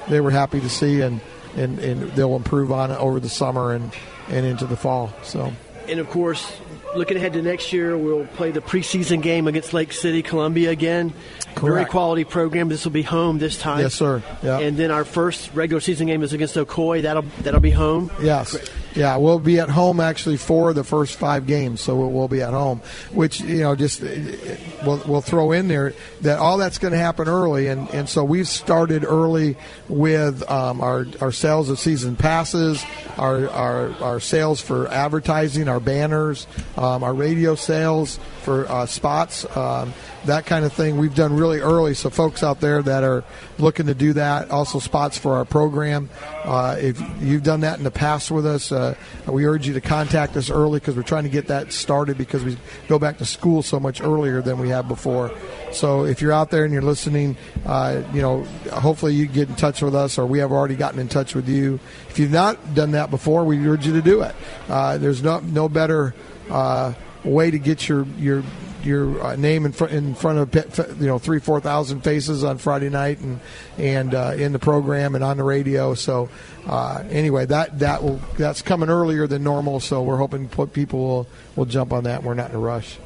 they 0.10 0.22
were 0.22 0.32
happy 0.32 0.60
to 0.60 0.70
see, 0.70 1.02
and 1.02 1.22
and, 1.56 1.80
and 1.80 2.12
they'll 2.12 2.36
improve 2.36 2.72
on 2.72 2.92
it 2.92 3.00
over 3.00 3.20
the 3.20 3.30
summer 3.30 3.74
and 3.74 3.92
and 4.34 4.46
into 4.46 4.66
the 4.66 4.78
fall. 4.78 5.14
So. 5.24 5.54
And 5.88 6.00
of 6.00 6.10
course, 6.10 6.60
looking 6.96 7.18
ahead 7.18 7.34
to 7.34 7.42
next 7.42 7.74
year, 7.74 7.98
we'll 7.98 8.26
play 8.26 8.52
the 8.52 8.62
preseason 8.62 9.22
game 9.22 9.48
against 9.48 9.74
Lake 9.74 9.92
City, 9.92 10.22
Columbia 10.22 10.72
again. 10.72 11.14
Very 11.58 11.86
quality 11.86 12.24
program. 12.24 12.70
This 12.70 12.86
will 12.86 12.92
be 12.92 13.02
home 13.02 13.38
this 13.38 13.58
time. 13.58 13.80
Yes, 13.80 13.94
sir. 13.94 14.24
Yeah. 14.42 14.60
And 14.60 14.78
then 14.78 14.92
our 14.92 15.06
first 15.06 15.54
regular 15.54 15.82
season 15.82 16.08
game 16.08 16.24
is 16.24 16.34
against 16.34 16.56
Ocoee. 16.56 17.04
That'll 17.04 17.26
that'll 17.42 17.60
be 17.60 17.72
home. 17.72 18.12
Yes. 18.22 18.58
Yeah, 18.96 19.18
we'll 19.18 19.40
be 19.40 19.60
at 19.60 19.70
home 19.70 20.00
actually 20.00 20.38
for 20.38 20.74
the 20.74 20.84
first 20.84 21.16
five 21.16 21.48
games, 21.48 21.82
so 21.82 21.96
we'll, 21.96 22.28
be 22.28 22.42
at 22.42 22.54
home. 22.54 22.82
Which 23.12 23.42
you 23.42 23.62
know, 23.62 23.76
just 23.76 24.02
we'll, 24.02 25.02
we'll 25.08 25.22
throw 25.22 25.52
in 25.52 25.68
there 25.68 25.94
that 26.22 26.40
all 26.40 26.58
that's 26.58 26.78
going 26.78 26.92
to 26.92 26.98
happen 26.98 27.28
early, 27.28 27.68
and, 27.68 27.90
and 27.90 28.08
so 28.08 28.24
we've 28.24 28.48
started 28.48 29.04
early 29.04 29.58
with 29.90 30.50
um, 30.50 30.82
our 30.82 31.06
our 31.22 31.32
sales 31.32 31.70
of 31.70 31.80
season 31.80 32.16
passes, 32.16 32.84
our 33.18 33.50
our, 33.50 33.92
our 34.02 34.20
sales 34.20 34.62
for 34.62 34.88
advertising, 34.90 35.68
our 35.68 35.80
banners, 35.80 36.48
um, 36.78 37.04
our 37.04 37.14
radio 37.14 37.56
sales 37.56 38.20
for 38.44 38.70
uh, 38.70 38.86
spots. 38.86 39.46
Um, 39.58 39.94
that 40.26 40.46
kind 40.46 40.64
of 40.66 40.72
thing 40.74 40.98
we've 40.98 41.16
done 41.16 41.36
really 41.36 41.60
early. 41.60 41.94
So 41.94 42.10
folks 42.10 42.44
out 42.44 42.60
there 42.62 42.82
that 42.82 43.04
are 43.04 43.24
looking 43.58 43.86
to 43.88 43.94
do 43.94 44.14
that, 44.14 44.52
also 44.52 44.80
spots 44.80 45.18
for 45.18 45.36
our 45.36 45.46
program. 45.46 46.10
Uh, 46.44 46.78
if 46.80 47.02
you've 47.22 47.44
done 47.44 47.62
that 47.62 47.78
in 47.78 47.84
the 47.84 47.92
past 47.92 48.32
with 48.32 48.46
us, 48.46 48.72
uh, 48.72 48.96
we 49.28 49.46
urge 49.46 49.68
you 49.68 49.74
to 49.74 49.82
contact 49.82 50.36
us 50.38 50.50
early 50.50 50.80
because 50.80 50.96
we're 50.96 51.04
trying 51.04 51.24
to 51.24 51.30
get 51.30 51.48
that 51.48 51.72
started 51.72 52.18
because 52.18 52.44
we 52.44 52.58
go 52.88 53.00
back 53.00 53.18
to 53.18 53.26
school 53.26 53.62
so 53.62 53.80
much 53.80 54.02
earlier 54.02 54.42
than 54.42 54.60
we 54.60 54.70
have 54.70 54.88
before. 54.88 55.32
So 55.72 56.06
if 56.06 56.22
you're 56.22 56.32
out 56.32 56.52
there 56.52 56.66
and 56.66 56.74
you're 56.74 56.82
listening, 56.82 57.36
uh, 57.66 58.04
you 58.14 58.22
know, 58.22 58.44
hopefully 58.72 59.14
you 59.14 59.26
get 59.26 59.50
in 59.50 59.56
touch 59.56 59.82
with 59.82 59.96
us, 59.96 60.18
or 60.18 60.26
we 60.26 60.40
have 60.40 60.52
already 60.52 60.76
gotten 60.76 61.00
in 61.00 61.08
touch 61.08 61.36
with 61.36 61.48
you. 61.48 61.80
If 62.10 62.20
you've 62.20 62.32
not 62.32 62.76
done 62.76 62.92
that 62.92 63.10
before, 63.10 63.44
we 63.44 63.66
urge 63.68 63.88
you 63.88 63.94
to 63.94 64.02
do 64.02 64.22
it. 64.22 64.36
Uh, 64.70 64.98
there's 64.98 65.24
no 65.24 65.40
no 65.40 65.68
better 65.70 66.14
uh, 66.50 66.94
way 67.24 67.50
to 67.52 67.60
get 67.60 67.88
your 67.88 68.06
your 68.18 68.44
your 68.86 69.22
uh, 69.24 69.36
name 69.36 69.66
in 69.66 69.72
front 69.72 69.94
in 69.94 70.16
front 70.16 70.40
of 70.40 71.00
you 71.00 71.08
know 71.08 71.20
three 71.20 71.40
four 71.40 71.60
thousand 71.60 72.02
faces 72.02 72.44
on 72.44 72.58
Friday 72.58 72.90
night 72.90 73.20
and 73.20 73.40
and 73.78 74.14
uh, 74.14 74.34
in 74.38 74.54
the 74.54 74.60
program 74.60 75.16
and 75.16 75.24
on 75.24 75.38
the 75.38 75.44
radio. 75.44 75.94
So 75.94 76.30
uh, 76.68 77.04
anyway, 77.10 77.46
that 77.48 77.80
that 77.80 78.04
will 78.04 78.20
that's 78.38 78.62
coming 78.62 78.90
earlier 78.90 79.28
than 79.28 79.44
normal. 79.44 79.80
So 79.80 80.04
we're 80.04 80.18
hoping 80.18 80.48
people 80.70 81.00
will 81.00 81.28
will 81.56 81.66
jump 81.66 81.94
on 81.94 82.06
that. 82.06 82.24
We're 82.24 82.34
not 82.34 82.50
in 82.50 82.56
a 82.56 82.60
rush. 82.60 82.98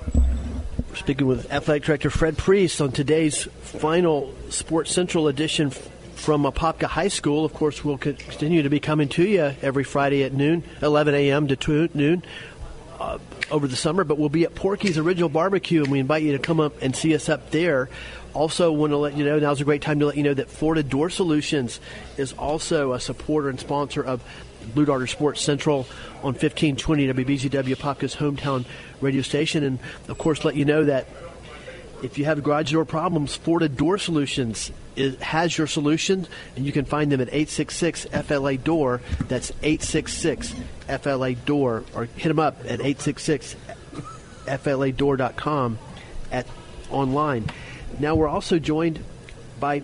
We're 0.89 0.95
speaking 0.95 1.27
with 1.27 1.51
athletic 1.51 1.83
director 1.83 2.09
Fred 2.09 2.37
Priest 2.37 2.81
on 2.81 2.91
today's 2.91 3.43
final 3.61 4.33
Sports 4.49 4.91
Central 4.91 5.27
edition 5.27 5.69
from 5.69 6.43
Apopka 6.43 6.87
High 6.87 7.09
School. 7.09 7.45
Of 7.45 7.53
course, 7.53 7.85
we'll 7.85 7.97
continue 7.97 8.63
to 8.63 8.69
be 8.69 8.79
coming 8.79 9.07
to 9.09 9.23
you 9.23 9.53
every 9.61 9.83
Friday 9.83 10.23
at 10.23 10.33
noon, 10.33 10.63
11 10.81 11.13
a.m. 11.13 11.47
to 11.47 11.89
noon 11.93 12.23
uh, 12.99 13.17
over 13.51 13.67
the 13.67 13.75
summer, 13.75 14.03
but 14.03 14.17
we'll 14.17 14.29
be 14.29 14.43
at 14.43 14.55
Porky's 14.55 14.97
Original 14.97 15.29
Barbecue, 15.29 15.83
and 15.83 15.91
we 15.91 15.99
invite 15.99 16.23
you 16.23 16.33
to 16.33 16.39
come 16.39 16.59
up 16.59 16.81
and 16.81 16.95
see 16.95 17.15
us 17.15 17.29
up 17.29 17.51
there. 17.51 17.89
Also, 18.33 18.71
want 18.71 18.91
to 18.91 18.97
let 18.97 19.17
you 19.17 19.25
know 19.25 19.39
now's 19.39 19.61
a 19.61 19.63
great 19.63 19.81
time 19.81 19.99
to 19.99 20.05
let 20.05 20.17
you 20.17 20.23
know 20.23 20.33
that 20.33 20.49
Florida 20.49 20.83
Door 20.83 21.09
Solutions 21.09 21.79
is 22.17 22.33
also 22.33 22.93
a 22.93 22.99
supporter 22.99 23.49
and 23.49 23.59
sponsor 23.59 24.03
of 24.03 24.21
Blue 24.73 24.85
Darter 24.85 25.07
Sports 25.07 25.41
Central 25.41 25.87
on 26.17 26.33
1520 26.33 27.07
WBZW 27.07 27.75
Apopka's 27.75 28.15
hometown 28.15 28.65
radio 29.01 29.21
station, 29.21 29.63
and 29.63 29.79
of 30.07 30.17
course, 30.17 30.43
let 30.43 30.55
you 30.55 30.65
know 30.65 30.83
that 30.83 31.07
if 32.03 32.17
you 32.17 32.25
have 32.25 32.43
garage 32.43 32.71
door 32.71 32.85
problems, 32.85 33.35
Florida 33.35 33.67
Door 33.67 33.99
Solutions 33.99 34.71
is, 34.95 35.19
has 35.19 35.57
your 35.57 35.67
solution, 35.67 36.27
and 36.55 36.65
you 36.65 36.71
can 36.71 36.85
find 36.85 37.11
them 37.11 37.21
at 37.21 37.27
866 37.29 38.05
FLA 38.05 38.57
Door. 38.57 39.01
That's 39.27 39.51
866 39.63 40.55
FLA 41.01 41.33
Door, 41.33 41.83
or 41.95 42.05
hit 42.05 42.27
them 42.27 42.39
up 42.39 42.59
at 42.61 42.81
866 42.81 43.55
FLADoor.com 44.45 45.79
at 46.31 46.47
online. 46.89 47.49
Now 47.99 48.15
we're 48.15 48.27
also 48.27 48.59
joined 48.59 49.03
by 49.59 49.83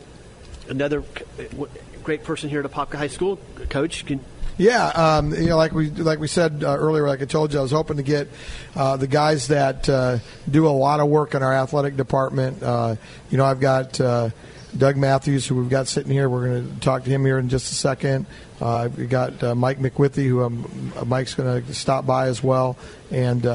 another 0.70 1.04
uh, 1.40 1.66
great 2.04 2.24
person 2.24 2.50
here 2.50 2.60
at 2.60 2.70
Apopka 2.70 2.96
High 2.96 3.08
School, 3.08 3.38
Coach. 3.70 4.06
Can 4.06 4.20
yeah, 4.58 4.88
um, 4.88 5.34
you 5.34 5.48
know, 5.48 5.58
like 5.58 5.74
we 5.74 5.90
like 5.90 6.20
we 6.20 6.28
said 6.28 6.64
uh, 6.64 6.76
earlier, 6.78 7.08
like 7.08 7.22
I 7.22 7.26
told 7.26 7.54
you, 7.54 7.60
I 7.60 7.62
was 7.62 7.72
hoping 7.72 7.98
to 7.98 8.04
get 8.04 8.28
uh, 8.76 8.98
the 8.98 9.08
guys 9.08 9.48
that 9.48 9.90
uh, 9.90 10.20
do 10.50 10.68
a 10.68 10.70
lot 10.70 11.00
of 11.00 11.08
work 11.08 11.34
in 11.34 11.42
our 11.42 11.54
athletic 11.54 11.98
department. 11.98 12.62
Uh, 12.62 12.96
you 13.32 13.38
know, 13.38 13.46
I've 13.46 13.60
got 13.60 14.00
uh, 14.00 14.30
Doug 14.78 14.98
Mathews, 14.98 15.48
who 15.48 15.56
we've 15.56 15.70
got 15.70 15.88
sitting 15.88 16.12
here. 16.12 16.30
We're 16.30 16.48
going 16.48 16.74
to 16.74 16.80
talk 16.82 17.04
to 17.04 17.10
him 17.10 17.26
here 17.26 17.40
in 17.40 17.50
just 17.50 17.72
a 17.72 17.76
second. 17.76 18.28
Uh, 18.62 18.90
we 18.96 19.08
got 19.08 19.42
Mike 19.58 19.80
Macwithey, 19.80 20.28
who 20.28 20.44
um, 20.44 20.94
Mike's 21.06 21.34
going 21.34 21.64
to 21.64 21.74
stop 21.74 22.06
by 22.06 22.28
as 22.28 22.44
well, 22.44 22.78
and 23.12 23.46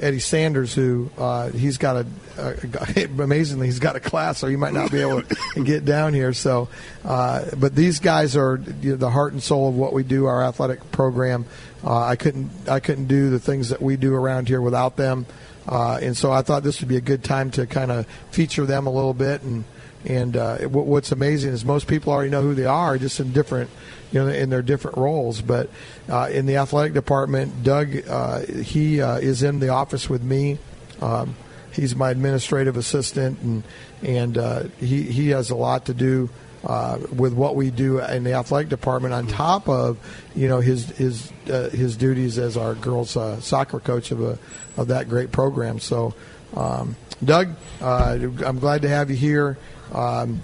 Eddie 0.00 0.18
Sanders, 0.18 0.74
who 0.74 1.10
uh, 1.18 1.50
he's 1.50 1.78
got 1.78 1.96
a, 1.96 2.06
a, 2.38 3.04
amazingly 3.22 3.66
he's 3.66 3.78
got 3.78 3.96
a 3.96 4.00
class, 4.00 4.38
so 4.38 4.46
he 4.46 4.56
might 4.56 4.72
not 4.72 4.90
be 4.90 5.00
able 5.00 5.22
to 5.22 5.36
get 5.64 5.84
down 5.84 6.14
here. 6.14 6.32
So, 6.32 6.68
uh, 7.04 7.44
but 7.56 7.74
these 7.74 8.00
guys 8.00 8.36
are 8.36 8.60
you 8.80 8.90
know, 8.90 8.96
the 8.96 9.10
heart 9.10 9.32
and 9.32 9.42
soul 9.42 9.68
of 9.68 9.76
what 9.76 9.92
we 9.92 10.02
do, 10.02 10.26
our 10.26 10.42
athletic 10.42 10.90
program. 10.90 11.44
Uh, 11.84 12.04
I 12.04 12.16
couldn't 12.16 12.50
I 12.68 12.80
couldn't 12.80 13.06
do 13.06 13.30
the 13.30 13.38
things 13.38 13.68
that 13.70 13.80
we 13.80 13.96
do 13.96 14.14
around 14.14 14.48
here 14.48 14.60
without 14.60 14.96
them, 14.96 15.26
uh, 15.66 15.98
and 16.02 16.16
so 16.16 16.32
I 16.32 16.42
thought 16.42 16.62
this 16.62 16.80
would 16.80 16.88
be 16.88 16.96
a 16.96 17.02
good 17.02 17.22
time 17.22 17.50
to 17.52 17.66
kind 17.66 17.90
of 17.90 18.06
feature 18.30 18.66
them 18.66 18.86
a 18.86 18.90
little 18.90 19.14
bit. 19.14 19.42
And 19.42 19.64
and 20.04 20.36
uh, 20.36 20.58
what's 20.68 21.12
amazing 21.12 21.52
is 21.52 21.64
most 21.64 21.86
people 21.86 22.12
already 22.12 22.30
know 22.30 22.42
who 22.42 22.54
they 22.54 22.64
are, 22.64 22.96
just 22.96 23.20
in 23.20 23.32
different 23.32 23.70
you 24.12 24.20
know, 24.20 24.28
in 24.28 24.50
their 24.50 24.62
different 24.62 24.96
roles. 24.96 25.40
But 25.40 25.70
uh, 26.08 26.28
in 26.32 26.46
the 26.46 26.56
athletic 26.56 26.94
department, 26.94 27.62
Doug, 27.62 28.08
uh, 28.08 28.40
he 28.40 29.00
uh, 29.00 29.18
is 29.18 29.42
in 29.42 29.60
the 29.60 29.68
office 29.68 30.08
with 30.08 30.22
me. 30.22 30.58
Um, 31.00 31.36
he's 31.72 31.94
my 31.94 32.10
administrative 32.10 32.76
assistant, 32.76 33.40
and 33.40 33.62
and 34.02 34.38
uh, 34.38 34.64
he 34.78 35.02
he 35.02 35.30
has 35.30 35.50
a 35.50 35.56
lot 35.56 35.86
to 35.86 35.94
do. 35.94 36.30
Uh, 36.62 36.98
with 37.16 37.32
what 37.32 37.56
we 37.56 37.70
do 37.70 38.00
in 38.00 38.22
the 38.22 38.34
athletic 38.34 38.68
department, 38.68 39.14
on 39.14 39.26
top 39.26 39.66
of 39.66 39.96
you 40.36 40.46
know 40.46 40.60
his 40.60 40.90
his 40.90 41.32
his 41.46 41.96
duties 41.96 42.38
as 42.38 42.58
our 42.58 42.74
girls 42.74 43.16
soccer 43.42 43.80
coach 43.80 44.10
of 44.10 44.20
a 44.20 44.38
of 44.76 44.88
that 44.88 45.08
great 45.08 45.32
program. 45.32 45.78
So, 45.78 46.12
um, 46.54 46.96
Doug, 47.24 47.56
I'm 47.80 48.58
glad 48.58 48.82
to 48.82 48.90
have 48.90 49.08
you 49.08 49.16
here. 49.16 49.56
Um, 49.92 50.42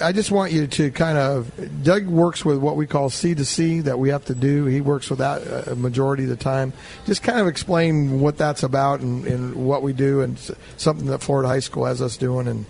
I 0.00 0.12
just 0.12 0.30
want 0.30 0.52
you 0.52 0.66
to 0.66 0.90
kind 0.90 1.18
of. 1.18 1.84
Doug 1.84 2.06
works 2.06 2.44
with 2.44 2.58
what 2.58 2.76
we 2.76 2.86
call 2.86 3.10
C 3.10 3.34
to 3.34 3.44
C 3.44 3.80
that 3.80 3.98
we 3.98 4.08
have 4.08 4.24
to 4.26 4.34
do. 4.34 4.64
He 4.64 4.80
works 4.80 5.10
with 5.10 5.18
that 5.18 5.68
a 5.68 5.76
majority 5.76 6.22
of 6.22 6.30
the 6.30 6.36
time. 6.36 6.72
Just 7.04 7.22
kind 7.22 7.40
of 7.40 7.46
explain 7.46 8.20
what 8.20 8.38
that's 8.38 8.62
about 8.62 9.00
and, 9.00 9.26
and 9.26 9.54
what 9.54 9.82
we 9.82 9.92
do, 9.92 10.22
and 10.22 10.38
something 10.78 11.06
that 11.08 11.22
Florida 11.22 11.48
High 11.48 11.60
School 11.60 11.84
has 11.84 12.00
us 12.00 12.16
doing, 12.16 12.48
and 12.48 12.64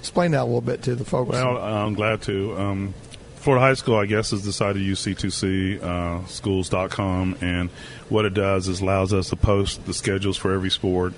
explain 0.00 0.32
that 0.32 0.42
a 0.42 0.44
little 0.44 0.60
bit 0.60 0.82
to 0.82 0.96
the 0.96 1.04
folks. 1.04 1.30
Well, 1.30 1.56
I'm 1.56 1.94
glad 1.94 2.22
to. 2.22 2.58
Um, 2.58 2.94
Florida 3.44 3.66
High 3.66 3.74
School, 3.74 3.96
I 3.96 4.06
guess, 4.06 4.32
is 4.32 4.42
the 4.42 4.54
site 4.54 4.70
of 4.70 4.80
UC2C, 4.80 5.82
uh, 5.82 6.26
schools.com, 6.28 7.36
and 7.42 7.68
what 8.08 8.24
it 8.24 8.32
does 8.32 8.68
is 8.68 8.80
allows 8.80 9.12
us 9.12 9.28
to 9.28 9.36
post 9.36 9.84
the 9.84 9.92
schedules 9.92 10.38
for 10.38 10.54
every 10.54 10.70
sport 10.70 11.12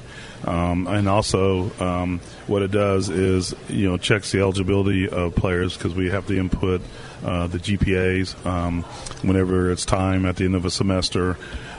um, 0.45 0.87
and 0.87 1.09
also, 1.09 1.71
um, 1.81 2.21
what 2.47 2.63
it 2.63 2.71
does 2.71 3.09
is, 3.09 3.55
you 3.69 3.89
know, 3.89 3.97
checks 3.97 4.33
the 4.33 4.41
eligibility 4.41 5.09
of 5.09 5.35
players 5.35 5.77
because 5.77 5.95
we 5.95 6.11
have 6.11 6.27
to 6.27 6.39
input 6.39 6.83
uh, 7.25 7.47
the 7.47 7.59
GPAs 7.59 8.45
um, 8.47 8.83
whenever 9.23 9.71
it's 9.71 9.85
time 9.85 10.27
at 10.27 10.37
the 10.37 10.45
end 10.45 10.55
of 10.55 10.65
a 10.65 10.71
semester. 10.71 11.37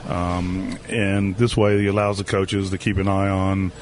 Um, 0.08 0.78
and 0.88 1.36
this 1.36 1.56
way, 1.56 1.84
it 1.84 1.88
allows 1.88 2.18
the 2.18 2.24
coaches 2.24 2.70
to 2.70 2.78
keep 2.78 2.96
an 2.98 3.08
eye 3.08 3.28
on 3.28 3.72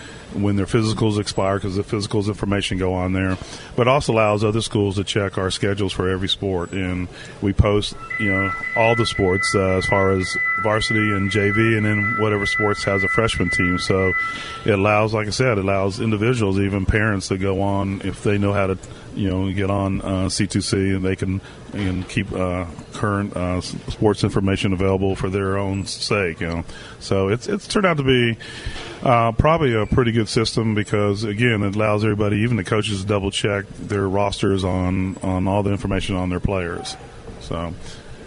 when 0.43 0.57
their 0.57 0.67
physicals 0.67 1.19
expire 1.19 1.57
because 1.57 1.77
the 1.77 1.83
physicals 1.83 2.29
information 2.29 2.79
go 2.79 2.95
on 2.95 3.13
there, 3.13 3.37
but 3.75 3.89
also 3.89 4.13
allows 4.13 4.45
other 4.45 4.61
schools 4.61 4.97
to 4.97 5.05
check 5.05 5.39
our 5.39 5.51
schedules 5.51 5.93
for 5.93 6.09
every 6.09 6.29
sport. 6.29 6.73
And 6.73 7.09
we 7.43 7.53
post, 7.53 7.95
you 8.21 8.31
know, 8.31 8.53
all 8.77 8.95
the 8.95 9.07
sports 9.07 9.55
uh, 9.55 9.77
as 9.79 9.87
far 9.87 10.13
as 10.13 10.37
varsity 10.63 11.13
and 11.13 11.31
JV, 11.31 11.77
and 11.77 11.87
then 11.87 12.17
whatever 12.19 12.47
sports 12.47 12.85
has 12.85 13.03
a 13.05 13.09
freshman 13.09 13.51
team. 13.51 13.79
So 13.79 14.13
it 14.65 14.73
allows, 14.73 15.15
like 15.15 15.27
I 15.27 15.31
said, 15.31 15.59
it 15.59 15.65
allows 15.65 16.01
individuals, 16.01 16.59
even 16.59 16.87
parents, 16.87 17.29
to 17.29 17.39
go 17.39 17.63
on 17.63 18.03
if 18.05 18.23
they 18.23 18.39
know 18.39 18.53
how 18.53 18.69
to, 18.69 18.79
you 19.17 19.29
know, 19.29 19.51
get 19.51 19.71
on 19.71 20.01
uh, 20.03 20.27
C2C 20.27 20.97
and 20.97 21.05
they 21.05 21.17
can 21.17 21.41
and 21.73 22.09
keep 22.09 22.33
uh, 22.33 22.67
current 22.93 23.37
uh, 23.37 23.61
sports 23.61 24.23
information 24.23 24.73
available 24.73 25.17
for 25.17 25.31
their 25.31 25.57
own 25.59 25.87
sake. 25.87 26.41
You 26.41 26.49
know, 26.49 26.65
so 27.01 27.29
it's 27.29 27.49
it's 27.49 27.67
turned 27.67 27.87
out 27.87 27.97
to 27.97 28.03
be 28.03 28.37
uh, 29.03 29.33
probably 29.33 29.75
a 29.75 29.87
pretty 29.87 30.13
good 30.13 30.29
system 30.29 30.75
because 30.75 31.25
again, 31.25 31.63
it 31.63 31.75
allows 31.75 32.05
everybody, 32.05 32.39
even 32.39 32.57
the 32.57 32.65
coaches, 32.65 33.01
to 33.01 33.07
double 33.07 33.31
check 33.31 33.67
their 33.79 34.09
rosters 34.09 34.65
on 34.65 35.17
on 35.23 35.49
all 35.49 35.63
the 35.63 35.71
information 35.71 36.15
on 36.17 36.29
their 36.29 36.41
players. 36.41 36.97
So. 37.41 37.75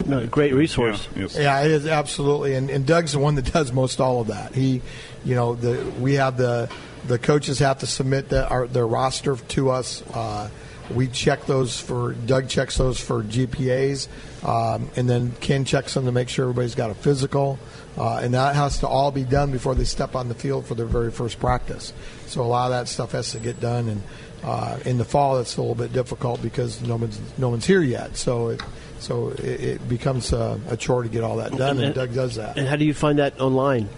No, 0.06 0.26
great 0.26 0.54
resource. 0.54 1.10
Yeah, 1.14 1.22
yes. 1.22 1.38
yeah, 1.38 1.62
it 1.62 1.72
is 1.72 1.86
absolutely, 1.86 2.56
and, 2.56 2.70
and 2.70 2.86
Doug's 2.86 3.12
the 3.12 3.20
one 3.20 3.36
that 3.36 3.52
does 3.52 3.74
most 3.74 4.00
all 4.00 4.22
of 4.22 4.28
that. 4.28 4.56
He, 4.56 4.82
you 5.26 5.36
know, 5.36 5.56
the 5.56 5.92
we 6.00 6.14
have 6.14 6.38
the 6.38 6.70
the 7.06 7.20
coaches 7.20 7.60
have 7.60 7.80
to 7.80 7.88
submit 7.88 8.30
the, 8.30 8.48
our, 8.48 8.66
their 8.66 8.88
roster 8.88 9.36
to 9.36 9.72
us. 9.72 10.02
Uh, 10.14 10.50
we 10.92 11.08
check 11.08 11.46
those 11.46 11.80
for 11.80 12.14
Doug 12.14 12.48
checks 12.50 12.78
those 12.78 13.00
for 13.00 13.24
GPAs, 13.24 14.08
um, 14.46 14.90
and 14.96 15.10
then 15.10 15.32
Ken 15.40 15.66
checks 15.66 15.94
them 15.94 16.06
to 16.06 16.12
make 16.12 16.30
sure 16.30 16.46
everybody's 16.46 16.76
got 16.76 16.90
a 16.90 16.96
physical. 16.96 17.60
Uh, 17.98 18.20
and 18.24 18.34
that 18.34 18.56
has 18.56 18.80
to 18.80 18.88
all 18.88 19.12
be 19.12 19.24
done 19.24 19.52
before 19.52 19.76
they 19.76 19.84
step 19.84 20.16
on 20.16 20.30
the 20.30 20.36
field 20.36 20.66
for 20.66 20.76
their 20.76 20.86
very 20.86 21.12
first 21.12 21.40
practice. 21.40 21.92
So 22.28 22.42
a 22.42 22.44
lot 22.44 22.66
of 22.66 22.72
that 22.72 22.88
stuff 22.88 23.12
has 23.12 23.32
to 23.32 23.40
get 23.40 23.60
done, 23.60 23.90
and 23.90 24.04
uh, 24.44 24.80
in 24.86 24.98
the 24.98 25.06
fall 25.06 25.38
it's 25.40 25.58
a 25.58 25.62
little 25.62 25.76
bit 25.76 25.92
difficult 25.92 26.42
because 26.42 26.82
no 26.82 26.96
one's 26.96 27.20
no 27.38 27.50
one's 27.50 27.66
here 27.66 27.82
yet. 27.82 28.16
So 28.16 28.50
it, 28.50 28.62
so 29.00 29.30
it, 29.30 29.40
it 29.42 29.90
becomes 29.90 30.32
a, 30.34 30.60
a 30.70 30.78
chore 30.78 31.04
to 31.04 31.10
get 31.10 31.24
all 31.24 31.38
that 31.38 31.52
done, 31.58 31.78
and, 31.78 31.86
And- 31.88 31.96
Doug 31.96 32.14
does 32.14 32.36
that. 32.36 32.58
And 32.58 32.68
how 32.68 32.76
do 32.78 32.86
you 32.86 32.94
find 32.94 33.20
that 33.20 33.40
online? 33.42 33.90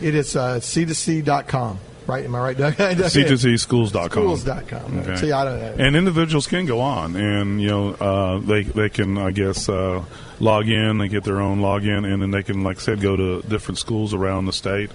It 0.00 0.14
is 0.14 0.36
uh, 0.36 0.56
c2c.com, 0.60 1.78
right? 2.08 2.24
Am 2.24 2.34
I 2.34 2.40
right, 2.40 2.56
Doug? 2.56 2.74
C2Cschools.com. 2.76 4.10
Schools.com. 4.10 4.98
Okay. 5.00 5.16
See, 5.16 5.32
I 5.32 5.44
don't 5.44 5.60
know. 5.60 5.84
And 5.84 5.94
individuals 5.94 6.46
can 6.46 6.66
go 6.66 6.80
on, 6.80 7.14
and 7.14 7.60
you 7.60 7.68
know, 7.68 7.90
uh, 7.90 8.38
they 8.38 8.62
they 8.62 8.88
can, 8.88 9.18
I 9.18 9.30
guess, 9.30 9.68
uh, 9.68 10.02
log 10.40 10.68
in. 10.68 10.98
They 10.98 11.08
get 11.08 11.24
their 11.24 11.40
own 11.40 11.60
login, 11.60 12.10
and 12.10 12.22
then 12.22 12.30
they 12.30 12.42
can, 12.42 12.64
like 12.64 12.78
I 12.78 12.80
said, 12.80 13.00
go 13.00 13.14
to 13.14 13.42
different 13.42 13.78
schools 13.78 14.14
around 14.14 14.46
the 14.46 14.52
state, 14.52 14.90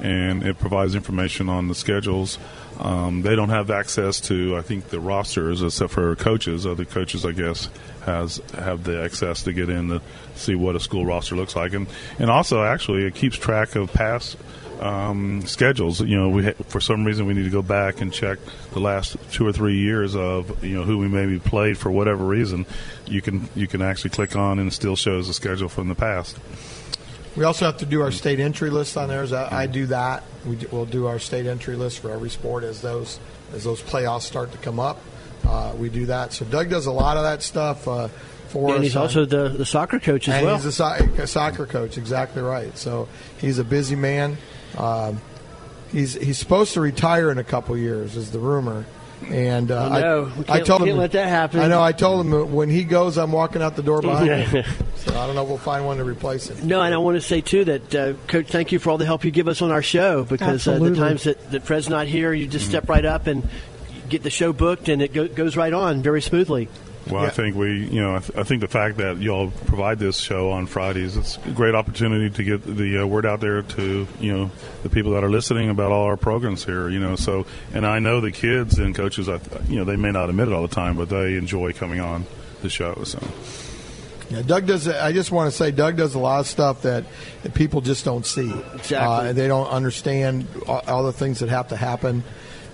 and 0.00 0.42
it 0.44 0.58
provides 0.58 0.94
information 0.94 1.48
on 1.48 1.68
the 1.68 1.74
schedules. 1.74 2.38
Um, 2.78 3.22
they 3.22 3.36
don't 3.36 3.50
have 3.50 3.70
access 3.70 4.20
to, 4.22 4.56
I 4.56 4.62
think, 4.62 4.88
the 4.88 4.98
rosters 4.98 5.62
except 5.62 5.92
for 5.92 6.16
coaches. 6.16 6.66
Other 6.66 6.84
coaches, 6.84 7.24
I 7.26 7.32
guess, 7.32 7.68
has 8.04 8.40
have 8.56 8.84
the 8.84 9.02
access 9.02 9.42
to 9.44 9.52
get 9.52 9.68
in 9.68 9.88
to 9.88 10.00
see 10.36 10.54
what 10.54 10.74
a 10.74 10.80
school 10.80 11.04
roster 11.04 11.36
looks 11.36 11.54
like, 11.54 11.74
and 11.74 11.86
and 12.18 12.30
also 12.30 12.62
actually 12.62 13.04
it 13.04 13.14
keeps 13.14 13.36
track 13.36 13.74
of 13.74 13.92
past 13.92 14.36
um, 14.82 15.42
schedules. 15.46 16.00
You 16.00 16.18
know, 16.18 16.28
we 16.28 16.44
ha- 16.46 16.52
for 16.68 16.80
some 16.80 17.04
reason 17.04 17.26
we 17.26 17.34
need 17.34 17.44
to 17.44 17.50
go 17.50 17.62
back 17.62 18.00
and 18.00 18.12
check 18.12 18.38
the 18.72 18.80
last 18.80 19.16
two 19.30 19.46
or 19.46 19.52
three 19.52 19.78
years 19.78 20.16
of 20.16 20.64
you 20.64 20.74
know 20.76 20.82
who 20.82 20.98
we 20.98 21.08
maybe 21.08 21.38
played 21.38 21.78
for 21.78 21.90
whatever 21.90 22.24
reason. 22.24 22.66
You 23.06 23.22
can 23.22 23.48
you 23.54 23.66
can 23.66 23.80
actually 23.82 24.10
click 24.10 24.34
on 24.36 24.58
and 24.58 24.68
it 24.68 24.72
still 24.74 24.96
shows 24.96 25.28
the 25.28 25.34
schedule 25.34 25.68
from 25.68 25.88
the 25.88 25.94
past. 25.94 26.38
We 27.36 27.44
also 27.44 27.64
have 27.64 27.78
to 27.78 27.86
do 27.86 28.02
our 28.02 28.10
state 28.10 28.40
entry 28.40 28.68
list 28.68 28.96
on 28.98 29.08
there. 29.08 29.22
As 29.22 29.32
I, 29.32 29.62
I 29.62 29.66
do 29.66 29.86
that. 29.86 30.22
We 30.44 30.56
do, 30.56 30.68
we'll 30.70 30.84
do 30.84 31.06
our 31.06 31.18
state 31.18 31.46
entry 31.46 31.76
list 31.76 32.00
for 32.00 32.10
every 32.10 32.28
sport 32.28 32.62
as 32.64 32.82
those 32.82 33.18
as 33.54 33.64
those 33.64 33.80
playoffs 33.82 34.22
start 34.22 34.52
to 34.52 34.58
come 34.58 34.78
up. 34.80 35.00
Uh, 35.46 35.72
we 35.78 35.88
do 35.88 36.06
that. 36.06 36.32
So 36.32 36.44
Doug 36.44 36.68
does 36.70 36.86
a 36.86 36.92
lot 36.92 37.16
of 37.16 37.22
that 37.24 37.42
stuff 37.42 37.88
uh, 37.88 38.08
for 38.48 38.70
us. 38.70 38.74
And 38.76 38.84
he's 38.84 38.96
on- 38.96 39.02
also 39.02 39.24
the, 39.24 39.48
the 39.48 39.64
soccer 39.64 39.98
coach 39.98 40.28
as 40.28 40.34
and 40.36 40.46
well. 40.46 40.56
he's 40.56 40.66
a, 40.66 40.72
so- 40.72 40.84
a 40.84 41.26
soccer 41.26 41.66
coach. 41.66 41.96
Exactly 41.98 42.42
right. 42.42 42.76
So 42.78 43.08
he's 43.38 43.58
a 43.58 43.64
busy 43.64 43.96
man. 43.96 44.36
Um, 44.78 45.20
he's 45.90 46.14
he's 46.14 46.38
supposed 46.38 46.74
to 46.74 46.80
retire 46.80 47.30
in 47.30 47.38
a 47.38 47.44
couple 47.44 47.76
years, 47.76 48.16
is 48.16 48.30
the 48.30 48.38
rumor. 48.38 48.84
And 49.28 49.70
uh, 49.70 49.84
Oh, 49.86 50.00
no. 50.00 50.24
I, 50.24 50.40
I 50.40 50.42
can't- 50.56 50.66
told 50.66 50.78
can't 50.80 50.90
him 50.90 50.96
let 50.96 51.12
that 51.12 51.28
happen. 51.28 51.60
I 51.60 51.68
know. 51.68 51.80
I 51.80 51.92
told 51.92 52.26
him 52.26 52.52
when 52.52 52.68
he 52.68 52.82
goes, 52.82 53.16
I'm 53.18 53.30
walking 53.30 53.62
out 53.62 53.76
the 53.76 53.82
door 53.82 54.02
behind 54.02 54.28
him. 54.48 54.64
So 54.96 55.18
I 55.18 55.26
don't 55.26 55.34
know. 55.34 55.42
if 55.42 55.48
We'll 55.48 55.58
find 55.58 55.84
one 55.84 55.96
to 55.98 56.04
replace 56.04 56.48
him. 56.48 56.66
No, 56.68 56.80
and 56.80 56.94
I 56.94 56.98
want 56.98 57.16
to 57.16 57.20
say 57.20 57.40
too 57.40 57.64
that 57.64 57.94
uh, 57.94 58.12
Coach, 58.28 58.46
thank 58.48 58.70
you 58.70 58.78
for 58.78 58.90
all 58.90 58.98
the 58.98 59.04
help 59.04 59.24
you 59.24 59.32
give 59.32 59.48
us 59.48 59.60
on 59.60 59.72
our 59.72 59.82
show 59.82 60.22
because 60.22 60.66
uh, 60.68 60.78
the 60.78 60.94
times 60.94 61.24
that, 61.24 61.50
that 61.50 61.64
Fred's 61.64 61.88
not 61.88 62.06
here, 62.06 62.32
you 62.32 62.46
just 62.46 62.66
step 62.68 62.88
right 62.88 63.04
up 63.04 63.26
and 63.26 63.48
get 64.08 64.22
the 64.22 64.30
show 64.30 64.52
booked, 64.52 64.88
and 64.88 65.02
it 65.02 65.12
go, 65.12 65.26
goes 65.26 65.56
right 65.56 65.72
on 65.72 66.02
very 66.02 66.22
smoothly. 66.22 66.68
Well, 67.10 67.22
Yeah. 67.22 67.28
I 67.28 67.30
think 67.30 67.56
we, 67.56 67.86
you 67.86 68.00
know, 68.00 68.16
I, 68.16 68.18
th- 68.20 68.38
I 68.38 68.42
think 68.44 68.60
the 68.60 68.68
fact 68.68 68.98
that 68.98 69.18
y'all 69.18 69.50
provide 69.66 69.98
this 69.98 70.18
show 70.18 70.50
on 70.50 70.66
Fridays, 70.66 71.16
it's 71.16 71.36
a 71.44 71.50
great 71.50 71.74
opportunity 71.74 72.30
to 72.30 72.44
get 72.44 72.62
the 72.64 73.02
uh, 73.02 73.06
word 73.06 73.26
out 73.26 73.40
there 73.40 73.62
to, 73.62 74.06
you 74.20 74.32
know, 74.32 74.50
the 74.82 74.88
people 74.88 75.12
that 75.12 75.24
are 75.24 75.30
listening 75.30 75.68
about 75.68 75.90
all 75.90 76.04
our 76.04 76.16
programs 76.16 76.64
here, 76.64 76.88
you 76.88 77.00
know. 77.00 77.16
So, 77.16 77.44
and 77.74 77.84
I 77.86 77.98
know 77.98 78.20
the 78.20 78.30
kids 78.30 78.78
and 78.78 78.94
coaches, 78.94 79.28
I, 79.28 79.38
th- 79.38 79.68
you 79.68 79.76
know, 79.76 79.84
they 79.84 79.96
may 79.96 80.12
not 80.12 80.30
admit 80.30 80.48
it 80.48 80.54
all 80.54 80.62
the 80.62 80.74
time, 80.74 80.96
but 80.96 81.08
they 81.08 81.36
enjoy 81.36 81.72
coming 81.72 81.98
on 82.00 82.24
the 82.62 82.68
show. 82.70 83.02
So, 83.04 83.18
Yeah, 84.30 84.42
Doug 84.42 84.66
does. 84.66 84.86
I 84.86 85.12
just 85.12 85.32
want 85.32 85.50
to 85.50 85.56
say, 85.56 85.72
Doug 85.72 85.96
does 85.96 86.14
a 86.14 86.18
lot 86.20 86.40
of 86.40 86.46
stuff 86.46 86.82
that, 86.82 87.04
that 87.42 87.52
people 87.52 87.80
just 87.80 88.04
don't 88.04 88.24
see. 88.24 88.50
Exactly. 88.74 88.96
Uh, 88.96 89.32
they 89.32 89.48
don't 89.48 89.66
understand 89.66 90.46
all, 90.68 90.82
all 90.86 91.02
the 91.02 91.12
things 91.12 91.40
that 91.40 91.48
have 91.48 91.68
to 91.68 91.76
happen. 91.76 92.22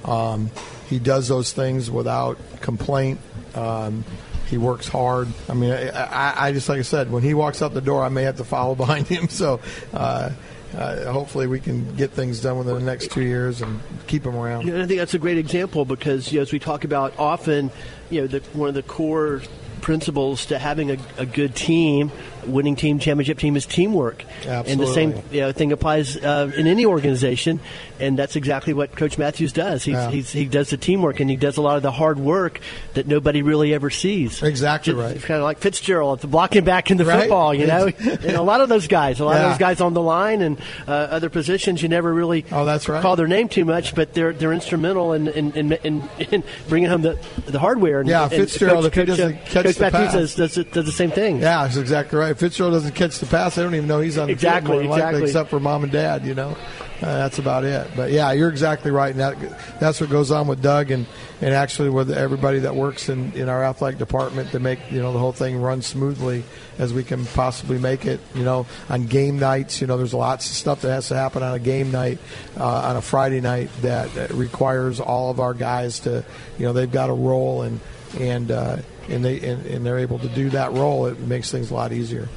Um, 0.05 0.51
he 0.88 0.99
does 0.99 1.29
those 1.29 1.53
things 1.53 1.91
without 1.91 2.38
complaint. 2.61 3.21
Um, 3.59 4.05
he 4.49 4.57
works 4.57 4.88
hard. 4.88 5.29
I 5.49 5.55
mean, 5.55 5.73
I, 5.73 6.47
I, 6.47 6.53
just 6.53 6.68
like 6.68 6.79
I 6.79 6.83
said, 6.83 7.11
when 7.11 7.23
he 7.23 7.35
walks 7.35 7.61
out 7.61 7.75
the 7.75 7.83
door, 7.83 8.03
I 8.03 8.09
may 8.09 8.23
have 8.23 8.37
to 8.38 8.44
follow 8.44 8.75
behind 8.85 9.07
him. 9.07 9.29
So. 9.29 9.61
Uh, 9.92 10.31
uh, 10.77 11.11
hopefully, 11.11 11.47
we 11.47 11.61
can 11.61 11.97
get 11.97 12.11
things 12.11 12.42
done 12.42 12.59
within 12.59 12.75
the 12.75 12.83
next 12.83 13.11
two 13.11 13.23
years 13.23 13.62
and 13.62 13.81
keep 14.07 14.27
him 14.27 14.37
around. 14.37 14.66
Yeah, 14.66 14.83
I 14.83 14.87
think 14.87 14.99
that's 14.99 15.14
a 15.14 15.18
great 15.18 15.38
example 15.38 15.87
because, 15.87 16.31
you 16.31 16.38
know, 16.38 16.42
as 16.42 16.53
we 16.53 16.59
talk 16.59 16.85
about 16.85 17.18
often, 17.18 17.71
you 18.11 18.21
know, 18.21 18.27
the, 18.27 18.40
one 18.53 18.68
of 18.68 18.75
the 18.75 18.83
core 18.83 19.40
principles 19.81 20.44
to 20.47 20.59
having 20.59 20.90
a, 20.90 20.99
a 21.16 21.25
good 21.25 21.55
team, 21.55 22.12
winning 22.46 22.77
team, 22.77 22.98
championship 22.98 23.38
team, 23.38 23.57
is 23.57 23.66
teamwork. 23.66 24.24
And 24.46 24.81
the 24.81 24.87
same 24.87 25.22
you 25.31 25.40
know, 25.40 25.53
thing 25.53 25.72
applies 25.72 26.16
uh, 26.16 26.51
in 26.57 26.66
any 26.66 26.87
organization, 26.87 27.61
and 28.01 28.18
that's 28.18 28.37
exactly 28.37 28.72
what 28.72 28.94
Coach 28.96 29.18
Mathews 29.18 29.53
does. 29.53 29.85
He's, 29.85 29.94
Yeah. 29.94 30.11
he's, 30.11 30.31
he 30.31 30.44
does 30.44 30.70
the 30.70 30.77
teamwork, 30.77 31.20
and 31.20 31.29
he 31.31 31.37
does 31.37 31.57
a 31.57 31.62
lot 31.62 31.77
of 31.77 31.83
the 31.83 31.90
hard 31.92 32.18
work 32.18 32.61
that 32.94 33.07
nobody 33.07 33.42
really 33.42 33.74
ever 33.74 33.90
sees. 33.90 34.42
Exactly 34.42 34.92
Just- 34.92 35.03
right. 35.03 35.16
It's 35.16 35.24
kind 35.24 35.38
of 35.38 35.44
like 35.44 35.59
Fitzgerald, 35.59 36.20
the 36.20 36.27
blocking 36.27 36.64
back 36.64 36.90
in 36.90 36.96
the 36.96 37.05
Right. 37.05 37.20
football, 37.20 37.55
you 37.55 37.66
know. 37.66 37.87
and 37.98 38.24
a 38.37 38.42
lot 38.42 38.61
of 38.61 38.68
those 38.68 38.87
guys, 38.87 39.20
a 39.20 39.24
lot 39.24 39.37
Yeah. 39.37 39.44
of 39.44 39.51
those 39.53 39.59
guys 39.59 39.81
on 39.81 39.94
the 39.94 40.03
line 40.03 40.42
and 40.42 40.59
uh, 40.87 40.90
other 40.92 41.29
positions, 41.31 41.83
you 41.83 41.88
never 41.88 42.12
really 42.12 42.44
Oh, 42.53 42.64
that's 42.64 42.88
right. 42.88 43.03
call 43.03 43.16
their 43.16 43.27
name 43.27 43.48
too 43.48 43.64
much, 43.64 43.94
but 43.94 44.14
they're 44.14 44.33
they're 44.33 44.53
instrumental 44.53 45.12
in 45.12 45.29
in, 45.29 45.53
in, 45.53 45.72
in, 45.72 46.09
in 46.31 46.44
bringing 46.68 46.88
home 46.90 47.03
the 47.03 47.18
the 47.46 47.59
hardware. 47.59 48.01
And, 48.01 48.09
Yeah, 48.09 48.22
and 48.24 48.33
Fitzgerald, 48.33 48.85
Coach, 48.85 48.87
if 48.87 48.94
he 48.94 49.05
doesn't 49.05 49.35
uh, 49.37 49.38
catch 49.46 49.64
Coach 49.64 49.74
the 49.77 49.81
Mathews 49.90 50.01
pass. 50.01 50.35
does, 50.35 50.55
does, 50.55 50.64
does 50.72 50.87
the 50.87 50.92
same 50.92 51.11
thing. 51.11 51.37
Yeah, 51.40 51.62
that's 51.64 51.77
exactly 51.77 52.18
right. 52.18 52.28
If 52.31 52.38
Fitzgerald 52.38 52.75
doesn't 52.75 52.95
catch 52.95 53.19
the 53.19 53.27
pass, 53.27 53.59
I 53.59 53.62
don't 53.62 53.75
even 53.75 53.88
know 53.88 54.01
he's 54.01 54.19
on 54.19 54.29
the 54.29 54.35
field, 54.35 54.38
Exactly, 54.38 54.73
more 54.73 54.81
than 54.81 54.91
likely, 54.91 55.07
exactly. 55.07 55.29
except 55.31 55.51
for 55.51 55.61
mom 55.61 55.83
and 55.85 55.93
dad. 55.93 56.25
You 56.25 56.35
know, 56.35 56.51
uh, 56.51 56.57
that's 57.01 57.38
about 57.38 57.64
it. 57.64 57.91
But 57.97 58.11
yeah, 58.11 58.33
you're 58.33 58.49
exactly 58.49 58.91
right, 58.91 59.11
and 59.11 59.21
that, 59.21 59.81
that's 59.81 60.01
what 60.01 60.11
goes 60.11 60.31
on 60.31 60.47
with 60.49 60.62
Doug 60.62 60.91
and 60.91 61.07
and 61.41 61.55
actually 61.55 61.91
with 61.91 62.11
everybody 62.11 62.61
that 62.61 62.75
works 62.75 63.09
in, 63.09 63.33
in 63.33 63.49
our 63.49 63.64
athletic 63.64 63.99
department 63.99 64.51
to 64.53 64.59
make 64.59 64.79
you 64.91 65.01
know 65.01 65.12
the 65.12 65.19
whole 65.19 65.33
thing 65.33 65.61
run 65.61 65.83
smoothly 65.83 66.43
as 66.79 66.93
we 66.93 67.05
can 67.05 67.25
possibly 67.27 67.79
make 67.79 68.07
it. 68.07 68.21
You 68.35 68.45
know, 68.45 68.67
on 68.88 69.07
game 69.07 69.38
nights, 69.38 69.81
you 69.81 69.87
know, 69.87 69.97
there's 69.97 70.14
lots 70.14 70.49
of 70.49 70.57
stuff 70.57 70.83
that 70.83 70.91
has 70.91 71.09
to 71.09 71.17
happen 71.17 71.43
on 71.43 71.55
a 71.55 71.59
game 71.59 71.91
night 71.91 72.19
uh, 72.57 72.64
on 72.64 72.97
a 72.97 73.03
Friday 73.03 73.41
night 73.41 73.71
that, 73.83 74.12
that 74.14 74.31
requires 74.33 75.01
all 75.01 75.31
of 75.31 75.41
our 75.41 75.55
guys 75.55 76.01
to, 76.01 76.25
you 76.59 76.67
know, 76.67 76.73
they've 76.73 76.91
got 76.93 77.11
a 77.11 77.14
role 77.14 77.62
and 77.62 77.81
and. 78.19 78.51
Uh, 78.51 78.77
and 79.09 79.25
they 79.25 79.40
and, 79.40 79.66
and 79.66 79.87
they're 79.87 79.99
able 79.99 80.18
to 80.21 80.29
do 80.29 80.51
that 80.51 80.73
role. 80.73 81.07
It 81.07 81.18
makes 81.21 81.51
things 81.51 81.71
a 81.71 81.75
lot 81.75 81.92
easier. 81.92 82.29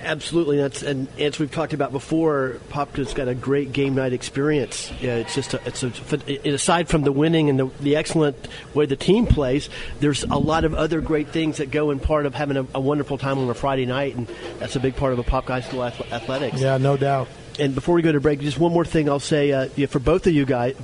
Absolutely, 0.00 0.58
that's 0.58 0.82
and 0.84 1.08
as 1.18 1.40
we've 1.40 1.50
talked 1.50 1.72
about 1.72 1.90
before, 1.90 2.58
Popka's 2.70 3.14
got 3.14 3.26
a 3.26 3.34
great 3.34 3.72
game 3.72 3.96
night 3.96 4.12
experience. 4.12 4.92
Yeah, 5.00 5.16
it's 5.16 5.34
just 5.34 5.54
a, 5.54 5.60
it's 5.66 5.82
a, 5.82 6.48
aside 6.48 6.88
from 6.88 7.02
the 7.02 7.10
winning 7.10 7.50
and 7.50 7.58
the, 7.58 7.66
the 7.80 7.96
excellent 7.96 8.36
way 8.74 8.86
the 8.86 8.94
team 8.94 9.26
plays, 9.26 9.68
there's 9.98 10.22
a 10.22 10.36
lot 10.36 10.64
of 10.64 10.72
other 10.72 11.00
great 11.00 11.28
things 11.30 11.56
that 11.56 11.72
go 11.72 11.90
in 11.90 11.98
part 11.98 12.26
of 12.26 12.34
having 12.36 12.56
a, 12.56 12.66
a 12.76 12.80
wonderful 12.80 13.18
time 13.18 13.38
on 13.38 13.50
a 13.50 13.54
Friday 13.54 13.86
night, 13.86 14.14
and 14.14 14.28
that's 14.60 14.76
a 14.76 14.80
big 14.80 14.94
part 14.94 15.12
of 15.12 15.18
a 15.18 15.24
Pop 15.24 15.48
High 15.48 15.62
School 15.62 15.82
ath- 15.82 16.12
athletics. 16.12 16.60
Yeah, 16.60 16.78
no 16.78 16.96
doubt. 16.96 17.26
and 17.58 17.74
before 17.74 17.96
we 17.96 18.02
go 18.02 18.12
to 18.12 18.20
break, 18.20 18.38
just 18.38 18.58
one 18.58 18.72
more 18.72 18.84
thing 18.84 19.08
I'll 19.08 19.18
say 19.18 19.50
uh, 19.50 19.68
yeah, 19.74 19.86
for 19.86 19.98
both 19.98 20.28
of 20.28 20.32
you 20.32 20.46
guys 20.46 20.76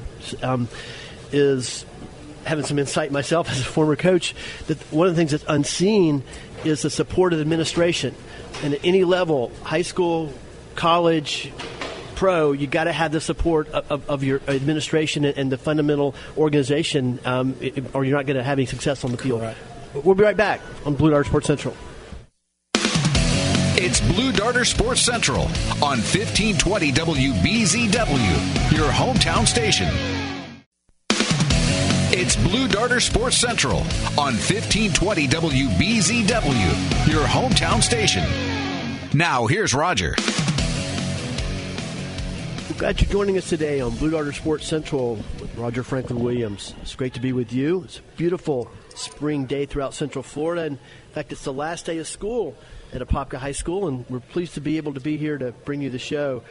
um, 0.43 0.67
is 1.31 1.87
having 2.45 2.65
some 2.65 2.79
insight 2.79 3.11
myself 3.13 3.51
as 3.51 3.61
a 3.61 3.65
former 3.65 3.97
coach 3.97 4.35
that 4.67 4.79
one 4.93 5.07
of 5.09 5.15
the 5.15 5.21
things 5.21 5.31
that's 5.33 5.45
unseen 5.49 6.23
is 6.65 6.83
the 6.83 6.91
support 6.91 7.33
of 7.33 7.39
the 7.39 7.43
administration. 7.43 8.15
And 8.63 8.75
at 8.75 8.81
any 8.85 9.05
level, 9.05 9.51
high 9.63 9.83
school, 9.83 10.33
college, 10.75 11.53
pro, 12.15 12.53
you 12.53 12.67
got 12.67 12.85
to 12.85 12.93
have 12.93 13.13
the 13.13 13.21
support 13.21 13.69
of, 13.69 13.91
of, 13.91 14.11
of 14.11 14.25
your 14.25 14.41
administration 14.49 15.25
and, 15.25 15.37
and 15.37 15.53
the 15.53 15.59
fundamental 15.59 16.15
organization, 16.37 17.19
um, 17.25 17.57
i- 17.61 17.73
or 17.93 18.05
you're 18.05 18.17
not 18.17 18.27
going 18.27 18.37
to 18.37 18.43
have 18.45 18.59
any 18.59 18.67
success 18.67 19.05
on 19.05 19.11
the 19.13 19.19
field. 19.19 19.43
We'll 19.95 20.15
be 20.15 20.23
right 20.25 20.37
back 20.37 20.61
on 20.85 20.95
Blue 20.95 21.11
Dart 21.11 21.27
Sports 21.27 21.47
Central. 21.47 21.75
It's 23.77 24.01
Blue 24.01 24.33
Darter 24.33 24.65
Sports 24.65 25.01
Central 25.03 25.43
on 25.83 25.99
1520 26.01 26.93
WBZW, 26.93 28.73
your 28.77 28.89
hometown 28.91 29.47
station. 29.47 29.89
It's 32.27 32.37
Blue 32.37 32.67
Darter 32.67 33.01
Sports 33.01 33.37
Central 33.37 33.81
on 34.17 34.33
1520 34.33 35.29
WBZW, 35.29 37.07
your 37.13 37.23
hometown 37.23 37.83
station. 37.83 38.25
Now, 39.13 39.47
here's 39.47 39.75
Roger. 39.75 40.15
We're 42.71 42.79
glad 42.79 43.03
you're 43.03 43.11
joining 43.11 43.37
us 43.37 43.51
today 43.51 43.83
on 43.83 43.95
Blue 43.97 44.09
Darter 44.09 44.33
Sports 44.33 44.67
Central 44.67 45.17
with 45.39 45.55
Roger 45.59 45.83
Franklin 45.83 46.21
Williams. 46.21 46.75
It's 46.81 46.95
great 46.95 47.13
to 47.13 47.21
be 47.21 47.35
with 47.35 47.53
you. 47.53 47.83
It's 47.83 47.99
a 47.99 48.17
beautiful 48.17 48.71
spring 48.95 49.45
day 49.45 49.67
throughout 49.67 49.93
Central 49.93 50.23
Florida. 50.23 50.63
And 50.63 50.79
in 50.79 51.13
fact, 51.13 51.31
it's 51.31 51.45
the 51.45 51.53
last 51.53 51.85
day 51.85 51.99
of 51.99 52.09
school 52.09 52.57
at 52.95 53.03
Apopka 53.03 53.37
High 53.37 53.53
School, 53.53 53.87
and 53.87 54.09
we're 54.09 54.21
pleased 54.21 54.55
to 54.55 54.63
be 54.63 54.79
able 54.79 54.95
to 54.95 55.01
be 55.01 55.19
here 55.19 55.37
to 55.37 55.53
bring 55.67 55.83
you 55.83 55.91
the 55.91 55.99
show. 55.99 56.43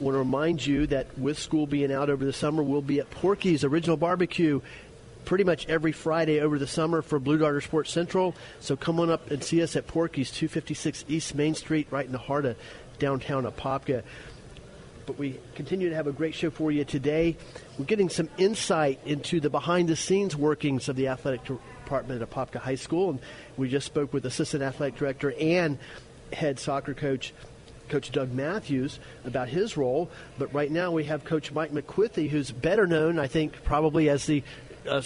I 0.00 0.04
want 0.04 0.16
to 0.16 0.18
remind 0.18 0.66
you 0.66 0.88
that 0.88 1.16
with 1.16 1.38
school 1.38 1.68
being 1.68 1.92
out 1.92 2.10
over 2.10 2.24
the 2.24 2.32
summer, 2.32 2.64
we'll 2.64 2.82
be 2.82 2.98
at 2.98 3.08
Porky's 3.12 3.62
Original 3.62 3.96
Barbecue 3.96 4.60
pretty 5.24 5.44
much 5.44 5.68
every 5.68 5.92
Friday 5.92 6.40
over 6.40 6.58
the 6.58 6.66
summer 6.66 7.02
for 7.02 7.18
Blue 7.18 7.38
Darter 7.38 7.60
Sports 7.60 7.90
Central. 7.90 8.34
So 8.60 8.76
come 8.76 9.00
on 9.00 9.10
up 9.10 9.30
and 9.30 9.42
see 9.42 9.62
us 9.62 9.76
at 9.76 9.86
Porky's, 9.86 10.30
256 10.30 11.04
East 11.08 11.34
Main 11.34 11.54
Street, 11.54 11.88
right 11.90 12.06
in 12.06 12.12
the 12.12 12.18
heart 12.18 12.44
of 12.44 12.56
downtown 12.98 13.44
Apopka 13.44 14.02
but 15.06 15.18
we 15.18 15.38
continue 15.54 15.88
to 15.88 15.94
have 15.94 16.06
a 16.06 16.12
great 16.12 16.34
show 16.34 16.50
for 16.50 16.70
you 16.70 16.84
today. 16.84 17.36
We're 17.78 17.84
getting 17.84 18.08
some 18.08 18.28
insight 18.38 19.00
into 19.04 19.40
the 19.40 19.50
behind 19.50 19.88
the 19.88 19.96
scenes 19.96 20.36
workings 20.36 20.88
of 20.88 20.96
the 20.96 21.08
athletic 21.08 21.44
department 21.44 22.22
at 22.22 22.30
Apopka 22.30 22.56
High 22.60 22.76
School. 22.76 23.10
And 23.10 23.20
we 23.56 23.68
just 23.68 23.86
spoke 23.86 24.12
with 24.12 24.24
Assistant 24.24 24.62
Athletic 24.62 24.96
Director 24.96 25.34
and 25.38 25.78
head 26.32 26.58
soccer 26.58 26.94
coach 26.94 27.34
Coach 27.88 28.10
Doug 28.10 28.32
Mathews 28.32 28.98
about 29.24 29.48
his 29.48 29.76
role. 29.76 30.08
But 30.38 30.54
right 30.54 30.70
now 30.70 30.92
we 30.92 31.04
have 31.04 31.24
Coach 31.24 31.52
Mike 31.52 31.72
Macwithey, 31.72 32.30
who's 32.30 32.50
better 32.50 32.86
known, 32.86 33.18
I 33.18 33.26
think, 33.26 33.64
probably 33.64 34.08
as 34.08 34.24
the 34.24 34.42
uh, 34.86 35.02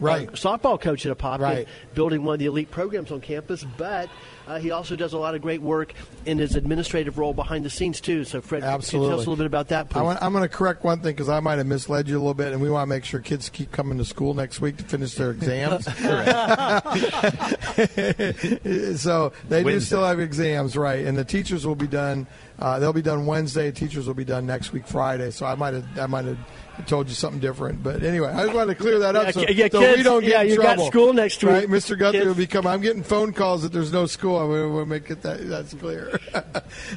right. 0.00 0.30
softball 0.32 0.80
coach 0.80 1.06
at 1.06 1.16
Apopka, 1.16 1.38
right. 1.38 1.68
building 1.94 2.24
one 2.24 2.34
of 2.34 2.38
the 2.38 2.46
elite 2.46 2.70
programs 2.70 3.12
on 3.12 3.20
campus. 3.20 3.64
But 3.76 4.08
uh, 4.46 4.58
he 4.58 4.70
also 4.70 4.96
does 4.96 5.12
a 5.12 5.18
lot 5.18 5.34
of 5.34 5.42
great 5.42 5.60
work 5.60 5.92
in 6.24 6.38
his 6.38 6.54
administrative 6.54 7.18
role 7.18 7.34
behind 7.34 7.64
the 7.64 7.70
scenes 7.70 8.00
too. 8.00 8.24
So, 8.24 8.40
Fred, 8.40 8.62
Absolutely. 8.62 9.10
tell 9.10 9.20
us 9.20 9.26
a 9.26 9.30
little 9.30 9.42
bit 9.42 9.46
about 9.46 9.68
that, 9.68 9.90
please? 9.90 10.00
I 10.00 10.24
am 10.24 10.32
going 10.32 10.42
to 10.42 10.48
correct 10.48 10.84
one 10.84 11.00
thing 11.00 11.14
because 11.14 11.28
I 11.28 11.40
might 11.40 11.58
have 11.58 11.66
misled 11.66 12.08
you 12.08 12.16
a 12.16 12.20
little 12.20 12.34
bit, 12.34 12.52
and 12.52 12.62
we 12.62 12.70
want 12.70 12.84
to 12.84 12.94
make 12.94 13.04
sure 13.04 13.20
kids 13.20 13.48
keep 13.48 13.72
coming 13.72 13.98
to 13.98 14.04
school 14.04 14.34
next 14.34 14.60
week 14.60 14.76
to 14.76 14.84
finish 14.84 15.14
their 15.14 15.32
exams. 15.32 15.86
so 19.00 19.32
they 19.48 19.64
Wednesday. 19.64 19.72
do 19.72 19.80
still 19.80 20.04
have 20.04 20.20
exams, 20.20 20.76
right? 20.76 21.04
And 21.04 21.18
the 21.18 21.24
teachers 21.24 21.66
will 21.66 21.74
be 21.74 21.88
done. 21.88 22.28
Uh, 22.58 22.78
they'll 22.78 22.92
be 22.92 23.02
done 23.02 23.26
Wednesday. 23.26 23.70
Teachers 23.70 24.06
will 24.06 24.14
be 24.14 24.24
done 24.24 24.46
next 24.46 24.72
week, 24.72 24.86
Friday. 24.86 25.30
So 25.30 25.44
I 25.44 25.54
might 25.54 25.74
have 25.74 25.98
I 25.98 26.06
might 26.06 26.24
have 26.24 26.38
told 26.86 27.08
you 27.08 27.14
something 27.14 27.40
different. 27.40 27.82
But 27.82 28.02
anyway, 28.02 28.28
I 28.28 28.44
just 28.44 28.54
wanted 28.54 28.76
to 28.76 28.82
clear 28.82 28.98
that 29.00 29.14
up 29.14 29.32
so, 29.32 29.40
yeah, 29.40 29.68
so 29.70 29.80
kids, 29.80 29.98
we 29.98 30.02
don't 30.02 30.22
get 30.22 30.30
yeah, 30.30 30.42
in 30.42 30.48
you 30.48 30.56
trouble. 30.56 30.84
got 30.84 30.92
school 30.92 31.12
next 31.12 31.42
week. 31.42 31.52
Right? 31.52 31.68
Mr. 31.68 31.98
Guthrie 31.98 32.20
kids. 32.20 32.36
will 32.36 32.46
coming. 32.46 32.72
I'm 32.72 32.80
getting 32.80 33.02
phone 33.02 33.32
calls 33.32 33.62
that 33.62 33.72
there's 33.72 33.92
no 33.92 34.06
school. 34.06 34.38
I'm 34.38 34.48
going 34.48 34.84
to 34.84 34.86
make 34.86 35.10
it 35.10 35.22
that 35.22 35.46
that's 35.48 35.74
clear. 35.74 36.18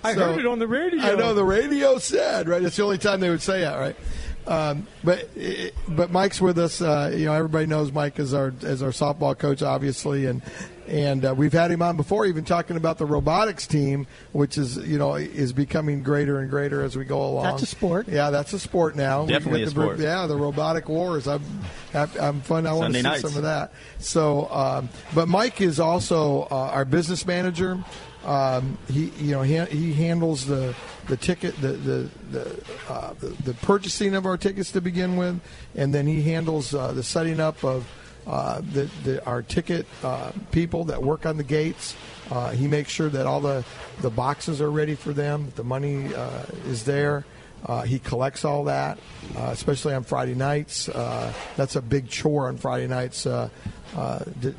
I 0.03 0.13
heard 0.13 0.39
it 0.39 0.45
on 0.45 0.59
the 0.59 0.67
radio. 0.67 1.01
I 1.01 1.15
know 1.15 1.33
the 1.33 1.43
radio 1.43 1.97
said 1.97 2.47
right. 2.47 2.63
It's 2.63 2.77
the 2.77 2.83
only 2.83 2.97
time 2.97 3.19
they 3.19 3.29
would 3.29 3.41
say 3.41 3.61
that, 3.61 3.77
right? 3.77 3.95
Um, 4.49 4.87
but 5.03 5.29
but 5.87 6.11
Mike's 6.11 6.41
with 6.41 6.57
us. 6.57 6.81
Uh, 6.81 7.13
you 7.15 7.25
know, 7.25 7.33
everybody 7.33 7.67
knows 7.67 7.91
Mike 7.91 8.17
as 8.19 8.33
our 8.33 8.51
as 8.63 8.81
our 8.81 8.89
softball 8.89 9.37
coach, 9.37 9.61
obviously, 9.61 10.25
and 10.25 10.41
and 10.87 11.23
uh, 11.23 11.35
we've 11.37 11.53
had 11.53 11.69
him 11.69 11.83
on 11.83 11.97
before, 11.97 12.25
even 12.25 12.43
talking 12.43 12.75
about 12.75 12.97
the 12.97 13.05
robotics 13.05 13.67
team, 13.67 14.07
which 14.31 14.57
is 14.57 14.77
you 14.77 14.97
know 14.97 15.13
is 15.13 15.53
becoming 15.53 16.01
greater 16.01 16.39
and 16.39 16.49
greater 16.49 16.81
as 16.81 16.97
we 16.97 17.05
go 17.05 17.23
along. 17.23 17.43
That's 17.43 17.61
a 17.61 17.67
sport. 17.67 18.07
Yeah, 18.07 18.31
that's 18.31 18.51
a 18.53 18.59
sport 18.59 18.95
now. 18.95 19.27
Definitely 19.27 19.61
a 19.63 19.69
sport. 19.69 19.99
Yeah, 19.99 20.25
the 20.25 20.35
robotic 20.35 20.89
wars. 20.89 21.27
I'm 21.27 21.43
I'm 21.93 22.41
fun. 22.41 22.65
I 22.65 22.73
want 22.73 22.93
to 22.93 22.99
see 22.99 23.03
nights. 23.03 23.21
some 23.21 23.37
of 23.37 23.43
that. 23.43 23.71
So, 23.99 24.49
um, 24.49 24.89
but 25.13 25.27
Mike 25.27 25.61
is 25.61 25.79
also 25.79 26.47
uh, 26.49 26.71
our 26.73 26.85
business 26.85 27.23
manager. 27.27 27.77
Um, 28.25 28.77
he 28.89 29.11
you 29.17 29.31
know 29.31 29.43
he, 29.43 29.57
he 29.65 29.93
handles 29.93 30.45
the 30.45 30.75
the 31.07 31.15
ticket 31.15 31.55
the 31.61 31.69
the 31.69 32.09
the, 32.31 32.63
uh, 32.89 33.13
the, 33.13 33.27
the 33.43 33.53
purchasing 33.53 34.13
of 34.13 34.25
our 34.25 34.37
tickets 34.37 34.71
to 34.73 34.81
begin 34.81 35.15
with, 35.15 35.39
and 35.75 35.93
then 35.93 36.05
he 36.05 36.21
handles 36.21 36.73
uh, 36.73 36.91
the 36.91 37.03
setting 37.03 37.39
up 37.39 37.63
of 37.63 37.87
uh, 38.29 38.61
the, 38.73 38.83
the, 39.03 39.25
our 39.25 39.41
ticket 39.41 39.87
uh, 40.03 40.31
people 40.51 40.83
that 40.83 41.01
work 41.01 41.25
on 41.25 41.37
the 41.37 41.43
gates. 41.43 41.95
Uh, 42.29 42.51
he 42.51 42.67
makes 42.67 42.91
sure 42.91 43.09
that 43.09 43.25
all 43.25 43.41
the, 43.41 43.65
the 44.01 44.09
boxes 44.09 44.61
are 44.61 44.69
ready 44.69 44.93
for 44.93 45.13
them, 45.13 45.51
the 45.55 45.63
money 45.63 46.13
uh, 46.13 46.43
is 46.67 46.83
there. 46.83 47.25
Uh, 47.65 47.81
he 47.81 47.97
collects 47.97 48.45
all 48.45 48.65
that, 48.65 48.99
uh, 49.35 49.49
especially 49.51 49.93
on 49.95 50.03
Friday 50.03 50.35
nights. 50.35 50.85
that's 51.57 51.75
a 51.75 51.81
big 51.81 52.07
chore 52.07 52.47
on 52.47 52.55
Friday 52.55 52.87
nights 52.87 53.23
to, 53.23 53.49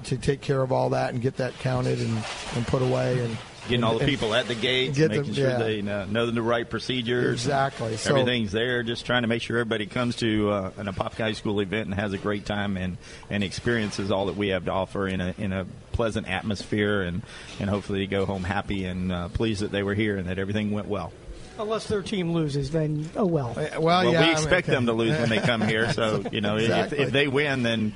to, 0.05 0.19
take 0.19 0.41
care 0.41 0.63
of 0.63 0.73
all 0.73 0.91
that 0.91 1.13
and 1.13 1.23
get 1.23 1.37
that 1.37 1.57
counted 1.61 2.01
and, 2.01 2.25
and 2.57 2.67
put 2.67 2.83
away. 2.83 3.21
And 3.21 3.39
getting 3.69 3.85
all 3.85 3.99
the 3.99 4.05
people 4.05 4.35
at 4.35 4.49
the 4.49 4.55
gates, 4.55 4.99
making 4.99 5.23
them, 5.23 5.35
sure 5.35 5.49
yeah. 5.49 5.59
they 5.59 5.83
know, 5.83 6.05
know, 6.07 6.31
the 6.31 6.43
right 6.43 6.69
procedures. 6.69 7.45
Exactly. 7.45 7.97
So, 7.97 8.11
everything's 8.11 8.53
there. 8.53 8.83
Just 8.83 9.07
trying 9.07 9.23
to 9.23 9.29
make 9.29 9.43
sure 9.43 9.59
everybody 9.59 9.87
comes 9.87 10.17
to 10.17 10.51
uh, 10.51 10.71
an 10.77 10.87
Apopka 10.87 11.19
High 11.19 11.33
School 11.33 11.61
event 11.61 11.87
and 11.87 11.95
has 11.95 12.13
a 12.13 12.19
great 12.19 12.47
time 12.47 12.77
and, 12.77 12.97
and 13.29 13.45
experiences 13.45 14.11
all 14.11 14.27
that 14.27 14.37
we 14.37 14.49
have 14.49 14.65
to 14.67 14.73
offer 14.73 15.07
in 15.07 15.21
a 15.21 15.35
in 15.39 15.53
a 15.53 15.67
pleasant 15.93 16.29
atmosphere 16.29 17.03
and 17.03 17.23
and 17.59 17.69
hopefully 17.69 18.07
go 18.07 18.25
home 18.25 18.45
happy 18.45 18.85
and 18.85 19.13
uh, 19.13 19.29
pleased 19.29 19.63
that 19.63 19.71
they 19.73 19.83
were 19.83 19.95
here 19.95 20.17
and 20.17 20.29
that 20.29 20.39
everything 20.39 20.71
went 20.71 20.89
well. 20.89 21.13
Unless 21.59 21.89
their 21.89 22.01
team 22.01 22.33
loses, 22.33 22.71
then 22.71 23.11
oh 23.17 23.27
well. 23.27 23.53
Well, 23.55 23.83
well 23.83 24.13
yeah, 24.13 24.27
we 24.27 24.33
expect 24.33 24.51
I 24.51 24.55
mean, 24.55 24.63
okay. 24.63 24.73
them 24.73 24.87
to 24.87 24.93
lose 24.95 25.19
when 25.19 25.29
they 25.29 25.41
come 25.41 25.61
here. 25.61 25.93
So 25.93 26.25
you 26.33 26.41
know, 26.41 26.57
exactly. 26.57 26.99
if, 26.99 27.09
if 27.09 27.13
they 27.13 27.29
win, 27.29 27.63
then 27.63 27.93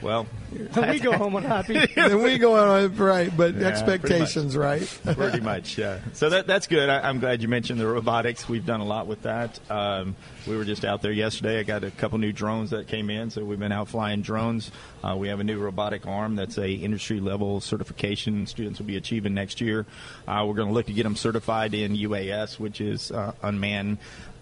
well, 0.00 0.26
then 0.52 0.90
we 0.90 1.00
go 1.00 1.12
home 1.12 1.36
unhappy. 1.36 1.86
then 1.94 2.22
we 2.22 2.38
go 2.38 2.56
on 2.56 2.96
right, 2.96 3.34
but 3.36 3.54
yeah, 3.54 3.66
expectations, 3.66 4.54
pretty 4.54 4.58
right? 5.04 5.16
pretty 5.16 5.40
much, 5.40 5.76
yeah. 5.76 6.00
So 6.12 6.30
that 6.30 6.46
that's 6.46 6.66
good. 6.66 6.88
I, 6.88 7.08
am 7.08 7.18
glad 7.18 7.42
you 7.42 7.48
mentioned 7.48 7.80
the 7.80 7.86
robotics. 7.86 8.48
We've 8.48 8.64
done 8.64 8.80
a 8.80 8.84
lot 8.84 9.06
with 9.06 9.22
that. 9.22 9.58
Um, 9.70 10.16
we 10.46 10.56
were 10.56 10.64
just 10.64 10.84
out 10.84 11.02
there 11.02 11.12
yesterday. 11.12 11.58
I 11.58 11.62
got 11.64 11.84
a 11.84 11.90
couple 11.90 12.18
new 12.18 12.32
drones 12.32 12.70
that 12.70 12.86
came 12.86 13.10
in, 13.10 13.30
so 13.30 13.44
we've 13.44 13.58
been 13.58 13.72
out 13.72 13.88
flying 13.88 14.22
drones. 14.22 14.70
Uh, 15.02 15.16
we 15.16 15.28
have 15.28 15.40
a 15.40 15.44
new 15.44 15.58
robotic 15.58 16.06
arm 16.06 16.36
that's 16.36 16.58
a 16.58 16.70
industry 16.70 17.20
level 17.20 17.60
certification 17.60 18.46
students 18.46 18.78
will 18.78 18.86
be 18.86 18.96
achieving 18.96 19.34
next 19.34 19.60
year. 19.60 19.86
Uh, 20.26 20.44
we're 20.46 20.54
going 20.54 20.68
to 20.68 20.74
look 20.74 20.86
to 20.86 20.92
get 20.92 21.02
them 21.02 21.16
certified 21.16 21.74
in 21.74 21.96
UAS, 21.96 22.58
which 22.58 22.80
is 22.80 23.10
uh, 23.10 23.32
unmanned 23.42 23.98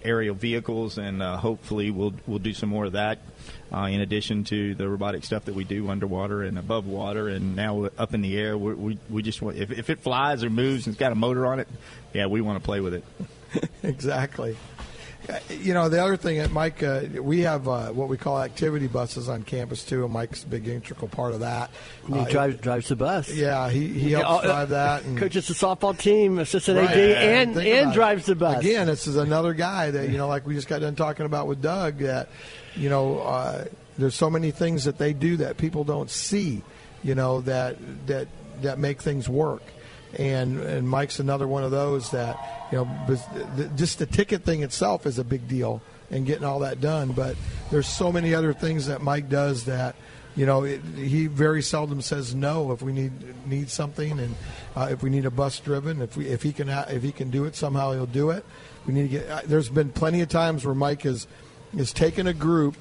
aerial 0.06 0.34
vehicles, 0.34 0.98
and 0.98 1.22
uh, 1.22 1.36
hopefully 1.36 1.90
we'll 1.90 2.14
we'll 2.26 2.38
do 2.38 2.54
some 2.54 2.68
more 2.68 2.86
of 2.86 2.92
that. 2.92 3.18
Uh, 3.72 3.88
in 3.90 4.00
addition 4.00 4.44
to 4.44 4.74
the 4.74 4.88
robotic 4.88 5.24
stuff 5.24 5.44
that 5.46 5.54
we 5.54 5.64
do 5.64 5.88
underwater 5.90 6.42
and 6.42 6.58
above 6.58 6.86
water, 6.86 7.28
and 7.28 7.56
now 7.56 7.88
up 7.98 8.14
in 8.14 8.22
the 8.22 8.38
air, 8.38 8.56
we 8.56 8.98
we 9.10 9.22
just 9.22 9.42
want 9.42 9.56
if, 9.56 9.70
if 9.70 9.90
it 9.90 10.00
flies 10.00 10.44
or 10.44 10.50
moves 10.50 10.86
and 10.86 10.94
it's 10.94 11.00
got 11.00 11.12
a 11.12 11.16
motor 11.16 11.46
on 11.46 11.60
it, 11.60 11.68
yeah, 12.14 12.26
we 12.26 12.40
want 12.40 12.58
to 12.58 12.64
play 12.64 12.80
with 12.80 12.94
it. 12.94 13.04
exactly. 13.82 14.56
You 15.50 15.74
know, 15.74 15.88
the 15.88 16.02
other 16.02 16.16
thing, 16.16 16.38
that 16.38 16.52
Mike, 16.52 16.82
uh, 16.82 17.02
we 17.20 17.40
have 17.40 17.66
uh, 17.66 17.88
what 17.88 18.08
we 18.08 18.16
call 18.16 18.40
activity 18.40 18.86
buses 18.86 19.28
on 19.28 19.42
campus 19.42 19.84
too, 19.84 20.04
and 20.04 20.12
Mike's 20.12 20.44
a 20.44 20.46
big 20.46 20.68
integral 20.68 21.08
part 21.08 21.34
of 21.34 21.40
that. 21.40 21.70
he 22.06 22.14
uh, 22.14 22.24
drives 22.24 22.56
drives 22.58 22.88
the 22.88 22.96
bus. 22.96 23.32
Yeah, 23.32 23.68
he, 23.70 23.88
he 23.88 24.12
helps 24.12 24.44
yeah, 24.44 24.50
drive 24.50 24.68
that. 24.70 25.04
And, 25.04 25.18
coaches 25.18 25.48
the 25.48 25.54
softball 25.54 25.98
team, 25.98 26.38
assistant 26.38 26.78
right. 26.78 26.90
AD, 26.90 26.98
and 26.98 27.56
and 27.56 27.92
drives 27.92 28.26
the 28.26 28.34
bus. 28.34 28.60
Again, 28.60 28.86
this 28.86 29.06
is 29.06 29.16
another 29.16 29.54
guy 29.54 29.90
that 29.90 30.10
you 30.10 30.18
know, 30.18 30.28
like 30.28 30.46
we 30.46 30.54
just 30.54 30.68
got 30.68 30.80
done 30.80 30.94
talking 30.94 31.26
about 31.26 31.46
with 31.46 31.60
Doug. 31.60 31.98
That 31.98 32.28
you 32.76 32.88
know, 32.88 33.18
uh, 33.20 33.64
there's 33.98 34.14
so 34.14 34.30
many 34.30 34.50
things 34.50 34.84
that 34.84 34.98
they 34.98 35.12
do 35.12 35.38
that 35.38 35.56
people 35.56 35.84
don't 35.84 36.10
see. 36.10 36.62
You 37.02 37.14
know 37.14 37.40
that 37.42 37.76
that 38.06 38.28
that 38.62 38.78
make 38.78 39.02
things 39.02 39.28
work 39.28 39.62
and 40.18 40.60
and 40.60 40.88
Mike's 40.88 41.18
another 41.18 41.46
one 41.46 41.64
of 41.64 41.70
those 41.70 42.10
that 42.10 42.68
you 42.72 42.78
know 42.78 43.68
just 43.76 43.98
the 43.98 44.06
ticket 44.06 44.44
thing 44.44 44.62
itself 44.62 45.06
is 45.06 45.18
a 45.18 45.24
big 45.24 45.48
deal 45.48 45.82
and 46.10 46.26
getting 46.26 46.44
all 46.44 46.60
that 46.60 46.80
done. 46.80 47.12
But 47.12 47.36
there's 47.70 47.86
so 47.86 48.12
many 48.12 48.34
other 48.34 48.52
things 48.52 48.86
that 48.86 49.02
Mike 49.02 49.28
does 49.28 49.64
that 49.64 49.96
you 50.34 50.46
know 50.46 50.64
it, 50.64 50.82
he 50.96 51.26
very 51.26 51.62
seldom 51.62 52.00
says 52.00 52.34
no 52.34 52.72
if 52.72 52.82
we 52.82 52.92
need 52.92 53.12
need 53.46 53.70
something 53.70 54.18
and 54.18 54.34
uh, 54.74 54.88
if 54.90 55.02
we 55.02 55.10
need 55.10 55.24
a 55.24 55.30
bus 55.30 55.58
driven 55.60 56.02
if 56.02 56.16
we 56.16 56.26
if 56.26 56.42
he 56.42 56.52
can 56.52 56.68
if 56.68 57.02
he 57.02 57.12
can 57.12 57.30
do 57.30 57.44
it 57.44 57.56
somehow 57.56 57.92
he'll 57.92 58.06
do 58.06 58.30
it. 58.30 58.44
We 58.86 58.94
need 58.94 59.02
to 59.02 59.08
get. 59.08 59.28
Uh, 59.28 59.40
there's 59.44 59.68
been 59.68 59.90
plenty 59.90 60.20
of 60.20 60.28
times 60.28 60.64
where 60.64 60.74
Mike 60.74 61.02
has 61.02 61.26
is 61.76 61.92
taken 61.92 62.26
a 62.26 62.32
group 62.32 62.76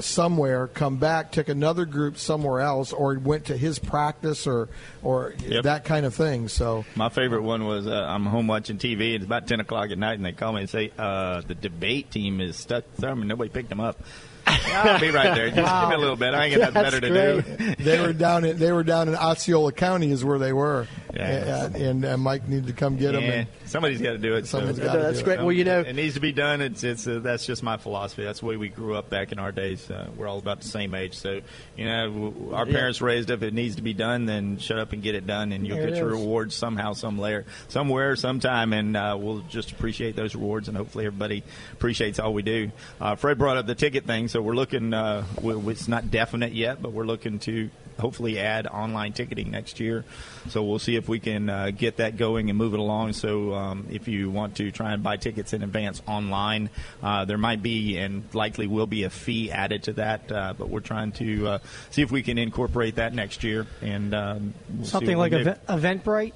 somewhere, 0.00 0.66
come 0.66 0.96
back, 0.96 1.32
took 1.32 1.48
another 1.48 1.84
group 1.84 2.18
somewhere 2.18 2.60
else, 2.60 2.92
or 2.92 3.18
went 3.18 3.46
to 3.46 3.56
his 3.56 3.78
practice 3.78 4.46
or 4.46 4.68
or 5.02 5.34
yep. 5.46 5.64
that 5.64 5.84
kind 5.84 6.06
of 6.06 6.14
thing. 6.14 6.48
So 6.48 6.84
my 6.94 7.08
favorite 7.08 7.42
one 7.42 7.64
was 7.64 7.86
uh, 7.86 7.92
I'm 7.92 8.26
home 8.26 8.46
watching 8.46 8.78
TV. 8.78 9.14
It's 9.14 9.24
about 9.24 9.46
ten 9.46 9.60
o'clock 9.60 9.90
at 9.90 9.98
night, 9.98 10.14
and 10.14 10.24
they 10.24 10.32
call 10.32 10.52
me 10.52 10.60
and 10.60 10.70
say 10.70 10.92
uh, 10.98 11.42
the 11.42 11.54
debate 11.54 12.10
team 12.10 12.40
is 12.40 12.56
stuck 12.56 12.84
somewhere. 12.98 13.26
Nobody 13.26 13.50
picked 13.50 13.68
them 13.68 13.80
up. 13.80 14.00
I'll 14.46 15.00
be 15.00 15.10
right 15.10 15.34
there. 15.34 15.48
Just 15.48 15.62
wow. 15.62 15.82
give 15.82 15.88
me 15.90 15.94
a 15.94 15.98
little 15.98 16.16
bit. 16.16 16.34
I 16.34 16.46
ain't 16.46 16.58
got 16.58 16.74
nothing 16.74 16.82
better 16.82 17.00
to 17.00 17.74
do. 17.74 17.74
they 17.82 18.00
were 18.00 18.12
down 18.12 18.44
in 18.44 18.58
they 18.58 18.72
were 18.72 18.84
down 18.84 19.08
in 19.08 19.14
Osceola 19.14 19.72
County 19.72 20.10
is 20.10 20.24
where 20.24 20.38
they 20.38 20.52
were. 20.52 20.86
Yeah. 21.14 21.66
And, 21.66 21.76
and, 21.76 22.04
and 22.04 22.22
Mike 22.22 22.48
needed 22.48 22.66
to 22.66 22.72
come 22.72 22.96
get 22.96 23.14
yeah. 23.14 23.20
them. 23.20 23.30
And 23.30 23.48
somebody's 23.66 24.00
got 24.00 24.12
to 24.12 24.18
do 24.18 24.34
it. 24.34 24.46
Someone's 24.46 24.78
so. 24.78 24.84
got 24.84 24.94
to 24.94 24.98
That's 24.98 25.18
do 25.18 25.24
great. 25.24 25.38
It. 25.38 25.42
Well, 25.42 25.52
you 25.52 25.64
know, 25.64 25.80
it 25.80 25.94
needs 25.94 26.14
to 26.14 26.20
be 26.20 26.32
done. 26.32 26.60
It's 26.60 26.82
it's 26.82 27.06
uh, 27.06 27.20
that's 27.22 27.46
just 27.46 27.62
my 27.62 27.76
philosophy. 27.76 28.24
That's 28.24 28.40
the 28.40 28.46
way 28.46 28.56
we 28.56 28.68
grew 28.68 28.96
up 28.96 29.10
back 29.10 29.32
in 29.32 29.38
our 29.38 29.52
days. 29.52 29.90
Uh, 29.90 30.08
we're 30.16 30.26
all 30.26 30.38
about 30.38 30.60
the 30.60 30.68
same 30.68 30.94
age, 30.94 31.16
so 31.16 31.40
you 31.76 31.84
know, 31.84 32.52
our 32.52 32.66
parents 32.66 33.00
yeah. 33.00 33.06
raised 33.06 33.30
up. 33.30 33.34
If 33.34 33.42
it 33.44 33.54
needs 33.54 33.76
to 33.76 33.82
be 33.82 33.94
done, 33.94 34.26
then 34.26 34.58
shut 34.58 34.78
up 34.78 34.92
and 34.92 35.02
get 35.02 35.14
it 35.14 35.26
done, 35.26 35.52
and 35.52 35.66
you'll 35.66 35.76
there 35.76 35.90
get 35.90 35.98
your 35.98 36.08
rewards 36.08 36.54
somehow, 36.54 36.92
some 36.92 37.18
layer, 37.18 37.44
somewhere, 37.68 38.16
sometime, 38.16 38.72
and 38.72 38.96
uh, 38.96 39.16
we'll 39.18 39.40
just 39.48 39.72
appreciate 39.72 40.16
those 40.16 40.34
rewards, 40.34 40.68
and 40.68 40.76
hopefully 40.76 41.06
everybody 41.06 41.42
appreciates 41.72 42.18
all 42.18 42.32
we 42.32 42.42
do. 42.42 42.70
Uh, 43.00 43.14
Fred 43.16 43.38
brought 43.38 43.56
up 43.56 43.66
the 43.66 43.74
ticket 43.74 44.04
thing, 44.04 44.28
so 44.28 44.40
we're 44.40 44.54
looking. 44.54 44.92
Uh, 44.92 45.24
we, 45.40 45.54
it's 45.72 45.88
not 45.88 46.10
definite 46.10 46.52
yet, 46.52 46.80
but 46.82 46.92
we're 46.92 47.04
looking 47.04 47.38
to 47.40 47.70
hopefully 47.98 48.38
add 48.38 48.66
online 48.66 49.12
ticketing 49.12 49.50
next 49.50 49.80
year. 49.80 50.04
So 50.48 50.62
we'll 50.62 50.78
see 50.78 50.96
if 50.96 51.08
we 51.08 51.20
can 51.20 51.48
uh, 51.48 51.70
get 51.70 51.96
that 51.98 52.16
going 52.16 52.50
and 52.50 52.58
move 52.58 52.74
it 52.74 52.80
along. 52.80 53.12
So 53.14 53.54
um, 53.54 53.86
if 53.90 54.08
you 54.08 54.30
want 54.30 54.56
to 54.56 54.70
try 54.70 54.92
and 54.92 55.02
buy 55.02 55.16
tickets 55.16 55.52
in 55.52 55.62
advance 55.62 56.02
online, 56.06 56.70
uh, 57.02 57.24
there 57.24 57.38
might 57.38 57.62
be 57.62 57.96
and 57.98 58.24
likely 58.34 58.66
will 58.66 58.86
be 58.86 59.04
a 59.04 59.10
fee 59.10 59.50
added 59.50 59.84
to 59.84 59.92
that. 59.94 60.30
Uh, 60.30 60.54
but 60.56 60.68
we're 60.68 60.80
trying 60.80 61.12
to 61.12 61.48
uh, 61.48 61.58
see 61.90 62.02
if 62.02 62.10
we 62.10 62.22
can 62.22 62.38
incorporate 62.38 62.96
that 62.96 63.14
next 63.14 63.44
year 63.44 63.66
and 63.80 64.14
um, 64.14 64.54
we'll 64.74 64.86
something 64.86 65.16
like 65.16 65.32
Event, 65.32 65.66
Eventbrite. 65.66 66.34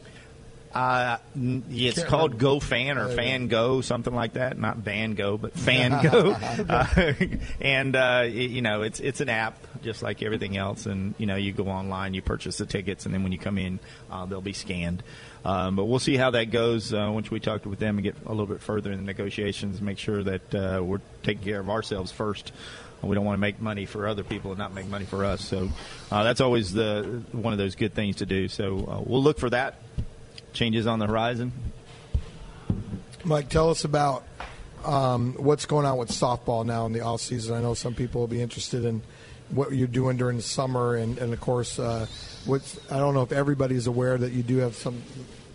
Uh, 0.78 1.18
it's 1.34 1.96
Can't 1.96 2.08
called 2.08 2.34
remember. 2.34 2.44
Go 2.44 2.60
Fan 2.60 2.98
or 2.98 3.08
Fan 3.08 3.48
Go, 3.48 3.80
something 3.80 4.14
like 4.14 4.34
that. 4.34 4.56
Not 4.60 4.76
Van 4.76 5.14
Go, 5.14 5.36
but 5.36 5.52
Fan 5.58 5.90
Go. 6.04 6.30
uh, 6.30 7.14
and 7.60 7.96
uh, 7.96 8.24
you 8.28 8.62
know, 8.62 8.82
it's 8.82 9.00
it's 9.00 9.20
an 9.20 9.28
app 9.28 9.58
just 9.82 10.04
like 10.04 10.22
everything 10.22 10.56
else. 10.56 10.86
And 10.86 11.16
you 11.18 11.26
know, 11.26 11.34
you 11.34 11.52
go 11.52 11.66
online, 11.66 12.14
you 12.14 12.22
purchase 12.22 12.58
the 12.58 12.66
tickets, 12.66 13.06
and 13.06 13.12
then 13.12 13.24
when 13.24 13.32
you 13.32 13.38
come 13.38 13.58
in, 13.58 13.80
uh, 14.08 14.26
they'll 14.26 14.40
be 14.40 14.52
scanned. 14.52 15.02
Um, 15.44 15.74
but 15.74 15.86
we'll 15.86 15.98
see 15.98 16.16
how 16.16 16.30
that 16.30 16.52
goes 16.52 16.94
uh, 16.94 17.10
once 17.12 17.28
we 17.28 17.40
talk 17.40 17.66
with 17.66 17.80
them 17.80 17.96
and 17.98 18.04
get 18.04 18.14
a 18.26 18.30
little 18.30 18.46
bit 18.46 18.60
further 18.60 18.92
in 18.92 18.98
the 18.98 19.04
negotiations. 19.04 19.80
Make 19.80 19.98
sure 19.98 20.22
that 20.22 20.54
uh, 20.54 20.80
we're 20.80 21.00
taking 21.24 21.42
care 21.42 21.58
of 21.58 21.70
ourselves 21.70 22.12
first. 22.12 22.52
We 23.02 23.16
don't 23.16 23.24
want 23.24 23.36
to 23.36 23.40
make 23.40 23.60
money 23.60 23.84
for 23.84 24.06
other 24.06 24.22
people 24.22 24.52
and 24.52 24.58
not 24.58 24.74
make 24.74 24.86
money 24.86 25.06
for 25.06 25.24
us. 25.24 25.44
So 25.44 25.70
uh, 26.12 26.22
that's 26.22 26.40
always 26.40 26.72
the 26.72 27.24
one 27.32 27.52
of 27.52 27.58
those 27.58 27.74
good 27.74 27.94
things 27.94 28.16
to 28.16 28.26
do. 28.26 28.46
So 28.46 28.86
uh, 28.88 29.02
we'll 29.04 29.24
look 29.24 29.38
for 29.40 29.50
that. 29.50 29.74
Changes 30.52 30.86
on 30.86 30.98
the 30.98 31.06
horizon. 31.06 31.52
Mike, 33.24 33.48
tell 33.48 33.70
us 33.70 33.84
about 33.84 34.24
um, 34.84 35.34
what's 35.34 35.66
going 35.66 35.86
on 35.86 35.98
with 35.98 36.10
softball 36.10 36.64
now 36.64 36.86
in 36.86 36.92
the 36.92 37.00
off 37.00 37.20
season. 37.20 37.56
I 37.56 37.60
know 37.60 37.74
some 37.74 37.94
people 37.94 38.20
will 38.20 38.28
be 38.28 38.40
interested 38.40 38.84
in 38.84 39.02
what 39.50 39.72
you're 39.72 39.86
doing 39.86 40.16
during 40.16 40.36
the 40.36 40.42
summer, 40.42 40.96
and, 40.96 41.18
and 41.18 41.32
of 41.32 41.40
course, 41.40 41.78
uh, 41.78 42.06
I 42.48 42.98
don't 42.98 43.14
know 43.14 43.22
if 43.22 43.32
everybody's 43.32 43.86
aware 43.86 44.16
that 44.16 44.32
you 44.32 44.42
do 44.42 44.58
have 44.58 44.74
some 44.74 45.02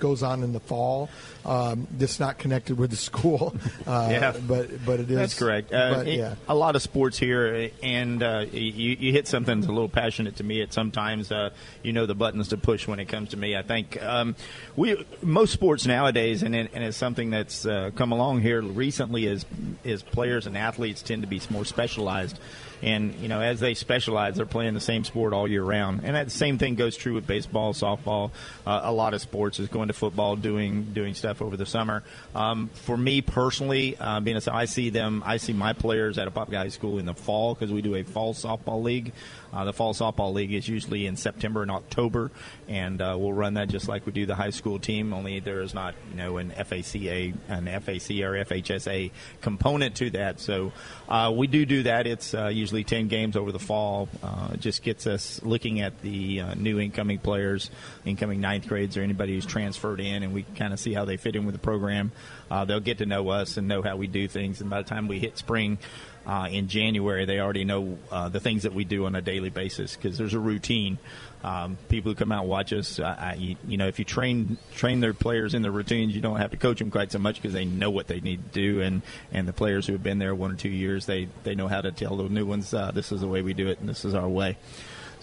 goes 0.04 0.22
on 0.22 0.44
in 0.44 0.52
the 0.52 0.60
fall. 0.60 1.10
Um, 1.46 1.88
that's 1.98 2.20
not 2.20 2.38
connected 2.38 2.78
with 2.78 2.92
the 2.92 2.98
school. 2.98 3.56
Uh, 3.88 4.08
yeah, 4.10 4.38
but 4.48 4.86
but 4.86 5.00
it 5.00 5.10
is. 5.10 5.18
That's 5.18 5.38
correct. 5.38 5.74
Uh, 5.74 5.96
but, 5.96 6.08
yeah. 6.08 6.36
a 6.48 6.56
lot 6.56 6.76
of 6.76 6.82
sports 6.82 7.18
here, 7.18 7.70
and 7.82 8.24
uh, 8.24 8.46
you, 8.52 8.96
you 9.00 9.12
hit 9.12 9.28
something 9.28 9.60
that's 9.60 9.68
a 9.68 9.74
little 9.74 9.90
passionate 9.90 10.38
to 10.38 10.44
me. 10.44 10.62
At 10.62 10.72
sometimes, 10.72 11.32
uh, 11.32 11.50
you 11.82 11.92
know 11.92 12.06
the 12.06 12.16
buttons 12.16 12.50
to 12.50 12.58
push 12.58 12.88
when 12.88 13.00
it 13.00 13.06
comes 13.06 13.30
to 13.30 13.38
me. 13.38 13.58
I 13.58 13.62
think 13.62 14.02
um, 14.02 14.36
we 14.76 15.06
most 15.22 15.52
sports 15.54 15.86
nowadays, 15.86 16.44
and, 16.44 16.56
it, 16.56 16.72
and 16.74 16.84
it's 16.84 16.98
something 16.98 17.30
that's 17.30 17.66
uh, 17.66 17.92
come 17.96 18.12
along 18.12 18.42
here 18.42 18.62
recently, 18.62 19.26
is 19.26 19.46
is 19.84 20.02
players 20.02 20.48
and 20.48 20.58
athletes 20.58 21.02
tend 21.02 21.24
to 21.24 21.28
be 21.28 21.42
more 21.50 21.66
specialized. 21.66 22.40
And 22.84 23.16
you 23.16 23.30
know, 23.30 23.40
as 23.40 23.62
they 23.62 23.74
specialize, 23.74 24.36
they're 24.36 24.46
playing 24.46 24.74
the 24.74 24.82
same 24.82 25.06
sport 25.06 25.34
all 25.34 25.48
year 25.48 25.64
round. 25.64 26.02
And 26.04 26.16
that 26.16 26.32
same 26.32 26.58
thing 26.58 26.76
goes 26.76 26.98
true 26.98 27.14
with 27.14 27.26
baseball, 27.26 27.74
softball, 27.74 28.32
uh, 28.68 28.82
a 28.84 28.92
lot 28.92 29.14
of 29.14 29.22
sports 29.22 29.60
is 29.60 29.70
going 29.70 29.88
to 29.88 29.94
football, 29.94 30.36
doing 30.36 30.84
doing 30.94 31.14
stuff 31.14 31.42
over 31.42 31.56
the 31.56 31.66
summer. 31.66 32.04
Um, 32.36 32.70
for 32.74 32.98
me 32.98 33.22
personally, 33.22 33.96
uh, 33.98 34.20
being 34.20 34.38
a, 34.38 34.42
I 34.54 34.66
see 34.66 34.90
them, 34.90 35.24
I 35.26 35.38
see 35.38 35.54
my 35.54 35.72
players 35.74 36.18
at 36.18 36.28
Apopka 36.28 36.58
High 36.58 36.68
School 36.68 37.00
in 37.00 37.06
the 37.06 37.14
fall 37.14 37.54
because 37.56 37.72
we 37.72 37.82
do 37.82 37.96
a 37.96 38.04
fall 38.04 38.34
softball 38.34 38.84
league. 38.84 39.14
Uh, 39.54 39.66
the 39.66 39.74
fall 39.74 39.94
softball 39.94 40.34
league 40.34 40.52
is 40.52 40.68
usually 40.68 41.06
in 41.06 41.16
September 41.16 41.62
and 41.62 41.70
October, 41.70 42.32
and 42.68 43.02
uh, 43.02 43.16
we'll 43.18 43.34
run 43.34 43.54
that 43.54 43.70
just 43.70 43.88
like 43.88 44.06
we 44.06 44.12
do 44.12 44.26
the 44.26 44.36
high 44.36 44.50
school 44.50 44.80
team. 44.80 45.14
Only 45.14 45.40
there 45.40 45.62
is 45.62 45.74
not, 45.74 45.94
you 46.10 46.18
know, 46.18 46.38
an 46.38 46.52
FACA, 46.52 47.34
an 47.50 47.66
FAC 47.66 48.22
or 48.22 48.34
FHSA 48.46 49.12
component 49.42 49.96
to 49.98 50.10
that. 50.12 50.40
So 50.40 50.72
uh, 51.08 51.32
we 51.36 51.48
do 51.48 51.66
do 51.66 51.84
that. 51.84 52.08
It's 52.08 52.34
uh, 52.34 52.48
usually 52.48 52.84
ten 52.84 53.08
games 53.08 53.38
over 53.38 53.52
the 53.52 53.60
fall. 53.60 54.10
Uh, 54.24 54.50
it 54.54 54.60
just 54.60 54.82
gets 54.82 55.06
us 55.06 55.42
looking 55.44 55.82
at 55.82 56.02
the 56.02 56.42
uh, 56.42 56.54
new 56.56 56.80
incoming 56.80 57.20
players, 57.20 57.70
incoming 58.06 58.42
ninth 58.42 58.68
grades, 58.68 58.98
or 58.98 59.02
anybody 59.02 59.36
who's 59.36 59.46
transferred 59.46 60.00
in, 60.00 60.24
and 60.24 60.34
we 60.34 60.44
kind 60.56 60.74
of 60.74 60.80
see 60.80 60.94
how 60.94 61.06
they 61.06 61.18
fit 61.18 61.36
in 61.36 61.46
with 61.46 61.54
the 61.54 61.60
program. 61.60 62.12
they'll 62.50 62.80
get 62.80 62.98
to 63.00 63.06
know 63.06 63.30
us 63.30 63.58
and 63.58 63.68
know 63.68 63.82
how 63.82 63.98
we 63.98 64.08
do 64.08 64.28
things, 64.28 64.62
and 64.62 64.70
by 64.70 64.82
the 64.82 64.90
time 64.90 65.08
we 65.08 65.20
hit 65.20 65.38
spring 65.38 65.78
uh, 66.26 66.48
in 66.50 66.68
January, 66.68 67.26
they 67.26 67.40
already 67.40 67.66
know 67.66 67.98
uh, 68.12 68.30
the 68.30 68.40
things 68.40 68.64
that 68.64 68.74
we 68.74 68.86
do 68.86 69.06
on 69.06 69.16
a 69.16 69.22
daily 69.22 69.43
basis 69.50 69.96
because 69.96 70.18
there's 70.18 70.34
a 70.34 70.40
routine. 70.40 70.98
Um, 71.44 71.78
people 71.90 72.12
who 72.12 72.16
come 72.16 72.32
out 72.32 72.42
and 72.42 72.50
watch 72.50 72.72
us, 72.72 73.02
I, 73.02 73.58
you 73.68 73.76
know, 73.76 73.88
if 73.88 74.00
you 74.00 74.06
train 74.06 74.58
train 74.76 75.02
their 75.02 75.14
players 75.14 75.54
in 75.54 75.62
their 75.62 75.72
routines, 75.72 76.16
you 76.16 76.22
don't 76.22 76.38
have 76.38 76.52
to 76.52 76.58
coach 76.58 76.80
them 76.80 76.90
quite 76.90 77.12
so 77.12 77.20
much 77.20 77.36
because 77.36 77.52
they 77.52 77.66
know 77.66 77.90
what 77.90 78.08
they 78.08 78.22
need 78.22 78.44
to 78.46 78.52
do, 78.52 78.82
and 78.82 79.02
and 79.34 79.46
the 79.46 79.54
players 79.54 79.86
who 79.86 79.94
have 79.94 80.04
been 80.04 80.20
there 80.20 80.34
one 80.34 80.52
or 80.52 80.56
two 80.56 80.70
years, 80.70 81.06
they 81.06 81.28
they 81.44 81.54
know 81.54 81.68
how 81.68 81.82
to 81.82 81.92
tell 81.92 82.16
the 82.16 82.30
new 82.30 82.46
ones, 82.46 82.74
uh, 82.74 82.92
this 82.92 83.12
is 83.12 83.20
the 83.20 83.28
way 83.28 83.42
we 83.42 83.54
do 83.54 83.68
it, 83.68 83.80
and 83.80 83.90
this 83.90 84.06
is 84.06 84.14
our 84.16 84.28
way. 84.28 84.58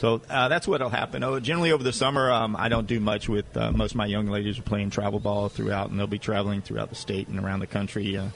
So 0.00 0.22
uh, 0.30 0.48
that's 0.48 0.66
what'll 0.66 0.88
happen. 0.88 1.22
Oh, 1.22 1.40
generally 1.40 1.72
over 1.72 1.84
the 1.84 1.92
summer, 1.92 2.30
um, 2.30 2.56
I 2.56 2.70
don't 2.70 2.86
do 2.86 3.00
much 3.00 3.28
with 3.28 3.54
uh, 3.54 3.70
most 3.70 3.92
of 3.92 3.96
my 3.96 4.06
young 4.06 4.28
ladies 4.28 4.58
are 4.58 4.62
playing 4.62 4.88
travel 4.88 5.20
ball 5.20 5.50
throughout, 5.50 5.90
and 5.90 5.98
they'll 5.98 6.06
be 6.06 6.18
traveling 6.18 6.62
throughout 6.62 6.88
the 6.88 6.94
state 6.94 7.28
and 7.28 7.38
around 7.38 7.60
the 7.60 7.66
country. 7.66 8.16
Uh, 8.16 8.28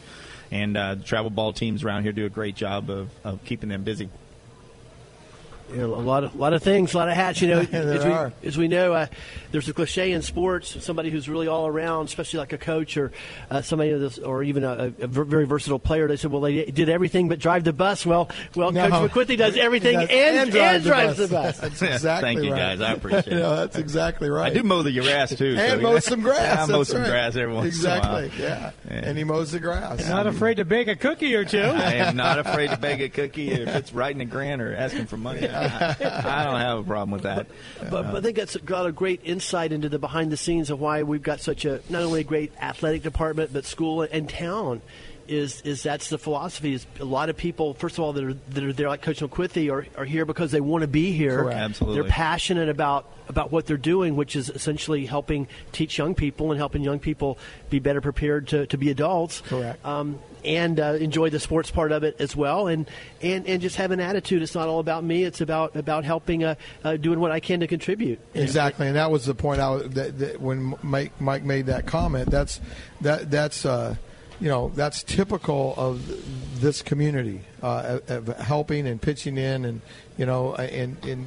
and 0.51 0.77
uh, 0.77 0.95
the 0.97 1.05
travel 1.05 1.31
ball 1.31 1.55
teams 1.55 1.83
around 1.83 2.03
here 2.03 2.13
do 2.13 2.27
a 2.27 2.31
great 2.31 2.55
job 2.55 2.91
of, 2.91 3.09
of 3.25 3.43
keeping 3.45 3.71
them 3.71 3.83
busy 3.83 4.11
you 5.75 5.81
know, 5.81 5.95
a 5.95 5.97
lot 5.97 6.25
of 6.25 6.35
a 6.35 6.39
lot 6.39 6.53
of 6.53 6.63
things, 6.63 6.95
a 6.95 6.97
lot 6.97 7.09
of 7.09 7.15
hats. 7.15 7.41
You 7.41 7.49
know, 7.49 7.61
as, 7.73 8.05
we, 8.05 8.49
as, 8.49 8.59
we, 8.59 8.69
know, 8.69 8.95
uh, 8.95 9.07
there's 9.51 9.69
a 9.69 9.75
cliche 9.75 10.13
in 10.13 10.23
sports: 10.23 10.85
somebody 10.85 11.11
who's 11.11 11.29
really 11.29 11.49
all 11.49 11.67
around, 11.67 12.07
especially 12.07 12.39
like 12.39 12.53
a 12.53 12.59
coach 12.59 12.97
or 12.97 13.13
uh, 13.51 13.61
somebody, 13.63 13.93
this, 13.93 14.19
or 14.19 14.43
even 14.43 14.63
a, 14.65 14.93
a, 15.01 15.07
very 15.07 15.47
versatile 15.47 15.79
player. 15.79 16.07
They 16.07 16.17
said, 16.17 16.31
"Well, 16.31 16.43
they 16.43 16.65
did 16.67 16.89
everything 16.89 17.29
but 17.29 17.39
drive 17.41 17.65
the 17.65 17.73
bus." 17.73 18.07
Well, 18.07 18.31
well, 18.55 18.71
no. 18.71 18.89
Coach 18.89 19.11
Macwithey 19.11 19.37
does 19.37 19.57
everything 19.57 19.99
does, 19.99 20.11
and, 20.11 20.37
and, 20.37 20.51
drives, 20.51 20.75
and 20.75 20.85
the, 20.85 20.89
drives 20.89 21.19
bus. 21.19 21.29
the, 21.29 21.35
bus. 21.35 21.59
That's 21.59 21.83
exactly 21.83 22.29
Thank 22.35 22.45
you, 22.45 22.53
right. 22.53 22.79
guys. 22.79 22.81
I 22.81 22.93
appreciate 22.93 23.27
it. 23.29 23.41
no, 23.41 23.57
that's 23.57 23.77
exactly 23.77 24.31
right. 24.31 24.53
I 24.53 24.55
do 24.55 24.63
mow 24.63 24.83
the 24.83 24.93
grass 24.93 25.35
too, 25.35 25.57
and 25.59 25.81
so, 25.81 25.83
mow 25.83 25.99
some 25.99 26.21
grass. 26.21 26.69
I 26.69 26.73
mow 26.73 26.85
some 26.85 27.01
right. 27.01 27.11
grass 27.11 27.37
every 27.37 27.55
once 27.55 27.67
exactly. 27.67 28.31
Yeah. 28.39 28.71
yeah. 28.87 28.93
and 28.93 29.19
he 29.19 29.25
mows 29.25 29.53
the 29.53 29.61
grass. 29.61 30.01
You're 30.01 30.09
not 30.09 30.27
afraid 30.27 30.59
to 30.59 30.65
bake 30.65 30.89
a 30.89 30.97
cookie 30.97 31.35
or 31.35 31.45
two. 31.45 31.59
I 31.59 31.95
am 31.95 32.17
not 32.17 32.39
afraid 32.39 32.71
to 32.71 32.77
bake 32.77 33.01
a 33.01 33.09
cookie 33.09 33.51
if 33.51 33.69
it's 33.69 33.93
writing 33.93 34.21
a 34.21 34.25
grant 34.25 34.63
or 34.63 34.75
asking 34.75 35.07
for 35.07 35.17
money. 35.17 35.49
I, 35.49 35.64
I 35.65 36.45
don't 36.45 36.61
have 36.61 36.79
a 36.79 36.85
problem 36.85 37.11
with 37.11 37.23
that. 37.23 37.47
But, 37.81 37.91
but 37.91 38.17
I 38.17 38.21
think 38.21 38.37
that's 38.37 38.57
got 38.57 38.87
a 38.87 38.93
great 38.93 39.21
insight 39.25 39.73
into 39.73 39.89
the 39.89 39.99
behind 39.99 40.31
the 40.31 40.37
scenes 40.37 40.71
of 40.71 40.81
why 40.81 41.03
we've 41.03 41.23
got 41.23 41.41
such 41.41 41.65
a 41.65 41.81
not 41.89 42.03
only 42.03 42.21
a 42.21 42.25
great 42.25 42.53
athletic 42.61 43.03
department, 43.03 43.53
but 43.53 43.65
school 43.65 44.03
and 44.03 44.29
town 44.29 44.83
is 45.29 45.61
is 45.63 45.83
that's 45.83 46.09
the 46.09 46.19
philosophy. 46.19 46.75
Is 46.75 46.87
a 47.01 47.05
lot 47.05 47.29
of 47.29 47.37
people, 47.37 47.75
first 47.75 47.99
of 47.99 48.05
all, 48.05 48.13
that 48.13 48.25
are 48.25 48.35
that 48.35 48.65
are 48.65 48.73
there 48.73 48.89
like 48.89 49.03
Coach 49.03 49.21
Macwithey 49.21 49.73
are, 49.73 49.87
are 49.97 50.05
here 50.05 50.25
because 50.25 50.51
they 50.51 50.61
want 50.61 50.83
to 50.83 50.89
be 50.89 51.13
here. 51.13 51.43
Correct. 51.43 51.59
Absolutely, 51.59 52.01
they're 52.01 52.11
passionate 52.11 52.69
about 52.69 53.11
about 53.29 53.51
what 53.51 53.67
they're 53.67 53.77
doing, 53.77 54.17
which 54.17 54.37
is 54.37 54.51
essentially 54.51 55.07
helping 55.07 55.49
teach 55.73 55.99
young 55.99 56.15
people 56.15 56.51
and 56.51 56.59
helping 56.59 56.83
young 56.83 56.99
people 56.99 57.39
be 57.71 57.79
better 57.79 58.01
prepared 58.01 58.49
to, 58.49 58.67
to 58.67 58.77
be 58.77 58.91
adults. 58.91 59.41
Correct. 59.43 59.85
Um, 59.85 60.19
and 60.45 60.79
uh, 60.79 60.99
enjoy 61.01 61.31
the 61.31 61.41
sports 61.41 61.71
part 61.71 61.91
of 61.91 62.05
it 62.05 62.17
as 62.19 62.37
well, 62.37 62.67
and, 62.67 62.87
and, 63.23 63.47
and 63.47 63.63
just 63.63 63.77
have 63.77 63.93
an 63.93 64.01
attitude. 64.01 64.43
It's 64.43 64.55
not 64.55 64.69
all 64.69 64.79
about 64.79 65.03
me. 65.03 65.25
It's 65.25 65.41
about 65.41 65.75
about 65.75 66.05
helping, 66.05 66.45
uh, 66.45 66.57
uh, 66.85 66.97
doing 66.97 67.19
what 67.19 67.31
I 67.31 67.41
can 67.41 67.61
to 67.61 67.67
contribute. 67.67 68.21
Exactly, 68.35 68.87
and 68.87 68.97
that 68.97 69.11
was 69.11 69.25
the 69.25 69.35
point. 69.35 69.61
I 69.61 69.79
that, 69.79 70.19
that 70.19 70.41
when 70.41 70.75
Mike 70.83 71.19
Mike 71.19 71.45
made 71.45 71.67
that 71.67 71.87
comment. 71.87 72.31
That's 72.31 72.61
that 73.01 73.31
that's 73.31 73.65
uh, 73.65 73.97
you 74.41 74.49
know 74.49 74.71
that's 74.75 75.03
typical 75.03 75.75
of 75.77 76.61
this 76.61 76.83
community 76.83 77.41
uh, 77.63 77.99
of 78.09 78.27
helping 78.39 78.87
and 78.87 79.01
pitching 79.01 79.37
in 79.37 79.65
and 79.65 79.81
you 80.17 80.27
know 80.27 80.55
and 80.55 81.03
and 81.05 81.27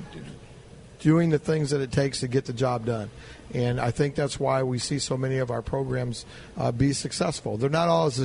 doing 1.00 1.30
the 1.30 1.40
things 1.40 1.70
that 1.70 1.82
it 1.82 1.92
takes 1.92 2.22
to 2.22 2.28
get 2.28 2.46
the 2.46 2.54
job 2.54 2.86
done 2.86 3.10
and 3.54 3.80
I 3.80 3.92
think 3.92 4.16
that's 4.16 4.40
why 4.40 4.64
we 4.64 4.78
see 4.78 5.00
so 5.00 5.16
many 5.16 5.38
of 5.38 5.52
our 5.52 5.62
programs 5.62 6.26
uh, 6.58 6.72
be 6.72 6.92
successful. 6.92 7.58
They're 7.58 7.70
not 7.70 7.88
all 7.88 8.08
as, 8.08 8.20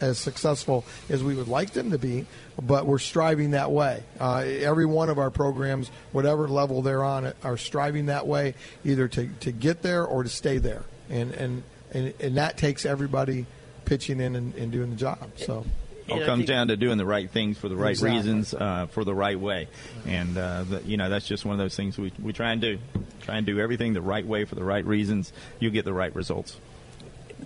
as 0.00 0.18
successful 0.18 0.84
as 1.08 1.22
we 1.24 1.34
would 1.34 1.48
like 1.48 1.72
them 1.72 1.90
to 1.90 1.98
be, 1.98 2.26
but 2.60 2.86
we're 2.86 2.98
striving 2.98 3.52
that 3.52 3.72
way. 3.72 4.04
Uh, 4.20 4.44
every 4.46 4.86
one 4.86 5.08
of 5.08 5.18
our 5.18 5.30
programs, 5.30 5.90
whatever 6.12 6.46
level 6.46 6.80
they're 6.80 7.02
on, 7.02 7.32
are 7.42 7.56
striving 7.56 8.06
that 8.06 8.26
way, 8.26 8.54
either 8.84 9.08
to, 9.08 9.28
to 9.40 9.50
get 9.50 9.82
there 9.82 10.04
or 10.04 10.22
to 10.22 10.28
stay 10.28 10.58
there, 10.58 10.84
and 11.10 11.32
and 11.32 11.62
and, 11.92 12.14
and 12.20 12.36
that 12.36 12.56
takes 12.56 12.86
everybody 12.86 13.46
pitching 13.92 14.20
in 14.20 14.36
and, 14.36 14.54
and 14.54 14.72
doing 14.72 14.88
the 14.88 14.96
job. 14.96 15.18
So 15.36 15.66
it 16.06 16.12
all 16.12 16.24
comes 16.24 16.46
down 16.46 16.68
to 16.68 16.78
doing 16.78 16.96
the 16.96 17.04
right 17.04 17.28
things 17.28 17.58
for 17.58 17.68
the 17.68 17.76
right 17.76 17.90
exactly. 17.90 18.16
reasons, 18.16 18.54
uh, 18.54 18.86
for 18.86 19.04
the 19.04 19.14
right 19.14 19.38
way, 19.38 19.68
and 20.06 20.38
uh, 20.38 20.64
the, 20.64 20.82
you 20.84 20.96
know 20.96 21.10
that's 21.10 21.26
just 21.26 21.44
one 21.44 21.52
of 21.52 21.58
those 21.58 21.76
things 21.76 21.98
we 21.98 22.10
we 22.22 22.32
try 22.32 22.52
and 22.52 22.60
do. 22.62 22.78
Try 23.20 23.36
and 23.36 23.46
do 23.46 23.60
everything 23.60 23.92
the 23.92 24.00
right 24.00 24.26
way 24.26 24.46
for 24.46 24.54
the 24.54 24.64
right 24.64 24.84
reasons. 24.84 25.32
You 25.60 25.70
get 25.70 25.84
the 25.84 25.92
right 25.92 26.12
results. 26.14 26.56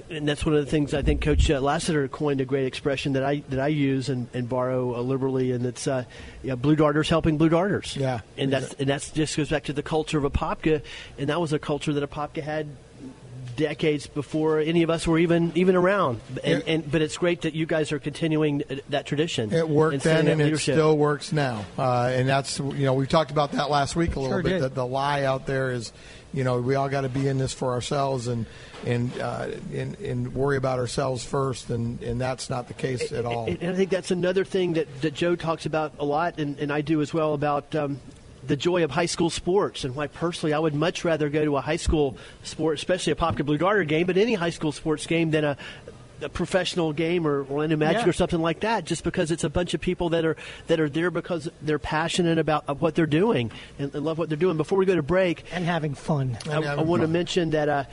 And 0.09 0.29
that's 0.29 0.45
one 0.47 0.55
of 0.55 0.65
the 0.65 0.71
things 0.71 0.95
I 0.95 1.03
think 1.03 1.21
Coach 1.21 1.51
uh, 1.51 1.61
Lassiter 1.61 2.07
coined 2.07 2.41
a 2.41 2.45
great 2.45 2.67
expression 2.67 3.15
that 3.15 3.25
I 3.25 3.43
that 3.49 3.59
I 3.59 3.69
use 3.69 4.09
and, 4.09 4.29
and 4.33 4.49
borrow 4.49 4.95
uh, 4.95 5.01
liberally, 5.01 5.51
and 5.51 5.67
it's 5.67 5.89
uh, 5.89 6.05
yeah, 6.43 6.55
blue 6.55 6.77
darters 6.77 7.09
helping 7.09 7.39
blue 7.39 7.49
darters. 7.49 7.97
Yeah, 7.97 8.21
and 8.39 8.53
that's 8.53 8.73
and 8.75 8.89
that's 8.89 9.11
just 9.11 9.37
goes 9.37 9.51
back 9.51 9.65
to 9.65 9.73
the 9.73 9.83
culture 9.83 10.25
of 10.25 10.33
Apopka, 10.33 10.83
and 11.19 11.29
that 11.29 11.41
was 11.41 11.53
a 11.53 11.59
culture 11.59 11.93
that 11.93 12.09
Apopka 12.09 12.43
had 12.43 12.69
decades 13.57 14.07
before 14.07 14.61
any 14.61 14.83
of 14.83 14.91
us 14.91 15.07
were 15.07 15.19
even 15.19 15.53
even 15.55 15.75
around. 15.75 16.21
And, 16.45 16.63
and, 16.67 16.91
but 16.91 17.03
it's 17.03 17.17
great 17.17 17.43
that 17.43 17.55
you 17.55 17.67
guys 17.67 17.93
are 17.93 17.99
continuing 17.99 18.63
that 18.91 19.07
tradition. 19.07 19.53
It 19.53 19.69
worked 19.69 20.05
then, 20.05 20.29
and 20.29 20.41
it 20.41 20.59
still 20.59 20.97
works 20.97 21.33
now. 21.33 21.65
Uh, 21.79 22.13
and 22.13 22.29
that's 22.29 22.59
you 22.59 22.85
know 22.85 22.95
we 22.95 23.07
talked 23.07 23.31
about 23.31 23.53
that 23.53 23.71
last 23.71 23.97
week 23.97 24.17
a 24.17 24.21
little 24.21 24.37
sure 24.37 24.43
bit. 24.43 24.61
That 24.61 24.75
the 24.75 24.87
lie 24.87 25.25
out 25.25 25.47
there 25.47 25.71
is, 25.71 25.93
you 26.33 26.45
know, 26.45 26.61
we 26.61 26.75
all 26.75 26.89
got 26.89 27.03
to 27.03 27.09
be 27.09 27.27
in 27.27 27.39
this 27.39 27.53
for 27.53 27.73
ourselves 27.73 28.29
and 28.29 28.47
and, 28.85 29.19
uh, 29.19 29.49
and 29.75 29.99
and 30.01 30.35
worry 30.35 30.57
about 30.57 30.79
ourselves 30.79 31.25
first, 31.25 31.71
and, 31.71 32.01
and 32.03 32.21
that's 32.21 32.51
not 32.51 32.69
the 32.69 32.75
case 32.75 33.11
at 33.13 33.25
all. 33.25 33.47
And 33.47 33.71
I 33.71 33.75
think 33.75 33.91
that's 33.91 34.11
another 34.11 34.45
thing 34.45 34.75
that, 34.75 35.01
that 35.01 35.15
Joe 35.15 35.35
talks 35.35 35.67
about 35.67 35.95
a 35.99 36.05
lot, 36.05 36.39
and, 36.39 36.59
and 36.59 36.73
I 36.73 36.83
do 36.83 37.01
as 37.01 37.13
well 37.13 37.35
about 37.35 37.75
um, 37.75 38.01
the 38.47 38.57
joy 38.57 38.85
of 38.85 38.91
high 38.91 39.07
school 39.07 39.31
sports 39.31 39.85
and 39.85 39.95
why 39.95 40.07
personally 40.07 40.53
I 40.53 40.59
would 40.59 40.75
much 40.75 41.05
rather 41.05 41.29
go 41.29 41.45
to 41.45 41.57
a 41.57 41.61
high 41.61 41.77
school 41.77 42.17
sport, 42.43 42.79
especially 42.79 43.15
Apopka 43.15 43.45
Blue 43.45 43.59
Darter 43.59 43.85
game, 43.85 44.07
but 44.07 44.17
any 44.17 44.35
high 44.35 44.51
school 44.51 44.73
sports 44.73 45.07
game 45.07 45.31
than 45.31 45.45
a, 45.45 45.57
a 46.23 46.29
professional 46.31 46.93
game 46.95 47.27
or 47.27 47.45
Orlando 47.51 47.77
Magic 47.77 48.03
Yeah. 48.05 48.09
or 48.09 48.13
something 48.15 48.41
like 48.41 48.61
that, 48.61 48.85
just 48.87 49.05
because 49.05 49.31
it's 49.31 49.45
a 49.45 49.51
bunch 49.51 49.75
of 49.75 49.81
people 49.83 50.09
that 50.11 50.25
are 50.25 50.37
that 50.67 50.81
are 50.81 50.89
there 50.89 51.11
because 51.11 51.49
they're 51.61 51.79
passionate 51.79 52.39
about 52.39 52.81
what 52.81 52.95
they're 52.95 53.07
doing 53.07 53.51
and, 53.79 53.95
and 53.95 54.05
love 54.05 54.17
what 54.17 54.29
they're 54.31 54.39
doing. 54.39 54.57
Before 54.57 54.79
we 54.79 54.87
go 54.87 54.95
to 54.97 55.03
break, 55.03 55.45
and 55.53 55.65
having 55.65 55.95
fun. 55.95 56.39
I, 56.49 56.57
I 56.63 56.83
want 56.83 57.03
to 57.03 57.09
mention 57.09 57.51
that, 57.51 57.69
uh, 57.69 57.85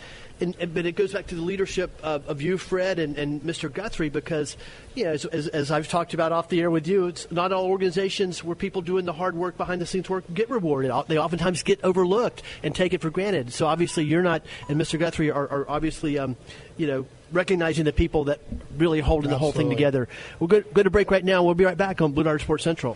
and, 0.44 0.56
and- 0.60 0.74
but 0.74 0.86
it 0.86 0.92
goes 0.96 1.14
back 1.14 1.26
to 1.28 1.36
the 1.36 1.42
leadership 1.42 1.90
of, 2.04 2.28
of 2.28 2.42
you, 2.42 2.58
Fred, 2.58 3.00
and, 3.00 3.18
and 3.18 3.42
Mr. 3.42 3.72
Guthrie, 3.74 4.10
because, 4.10 4.56
you 4.94 5.06
know, 5.06 5.12
as, 5.12 5.26
as, 5.26 5.48
as 5.48 5.72
I've 5.72 5.88
talked 5.88 6.14
about 6.14 6.32
off 6.32 6.50
the 6.50 6.62
air 6.62 6.70
with 6.70 6.88
you, 6.88 7.08
it's 7.08 7.32
not 7.32 7.52
all 7.52 7.66
organizations 7.66 8.44
where 8.44 8.56
people 8.56 8.82
doing 8.82 9.06
the 9.06 9.14
hard 9.14 9.36
work, 9.36 9.58
behind 9.58 9.82
the 9.82 9.86
scenes 9.86 10.10
work, 10.10 10.26
get 10.34 10.50
rewarded. 10.50 10.92
They 11.08 11.18
oftentimes 11.18 11.64
get 11.64 11.84
overlooked 11.84 12.44
and 12.62 12.76
take 12.76 12.94
it 12.94 13.02
for 13.02 13.10
granted. 13.10 13.52
So 13.54 13.66
obviously, 13.66 14.04
you're 14.06 14.22
not, 14.22 14.44
and 14.70 14.80
Mr. 14.80 15.00
Guthrie 15.00 15.32
are, 15.32 15.48
are 15.48 15.66
obviously, 15.70 16.20
um, 16.20 16.36
you 16.78 16.86
know, 16.88 17.06
recognizing 17.32 17.86
the 17.86 17.94
people 17.94 18.26
that 18.26 18.40
really 18.78 19.00
holding 19.00 19.32
the 19.32 19.38
whole 19.40 19.52
thing 19.52 19.70
together. 19.72 20.08
We'll 20.40 20.48
go, 20.50 20.62
go 20.62 20.84
to 20.84 20.90
break 20.92 21.10
right 21.10 21.26
now. 21.26 21.42
We'll 21.44 21.56
be 21.56 21.66
right 21.66 21.78
back 21.78 22.00
on 22.02 22.12
Blue 22.12 22.24
Darter 22.24 22.38
Sports 22.38 22.64
Central. 22.64 22.96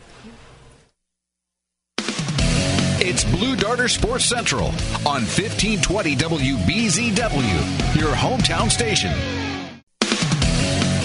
It's 3.10 3.24
Blue 3.24 3.55
Darter 3.55 3.88
Sports 3.88 4.26
Central 4.26 4.66
on 5.05 5.24
1520 5.24 6.18
WBZW, 6.18 7.95
your 7.95 8.12
hometown 8.12 8.70
station. 8.70 9.14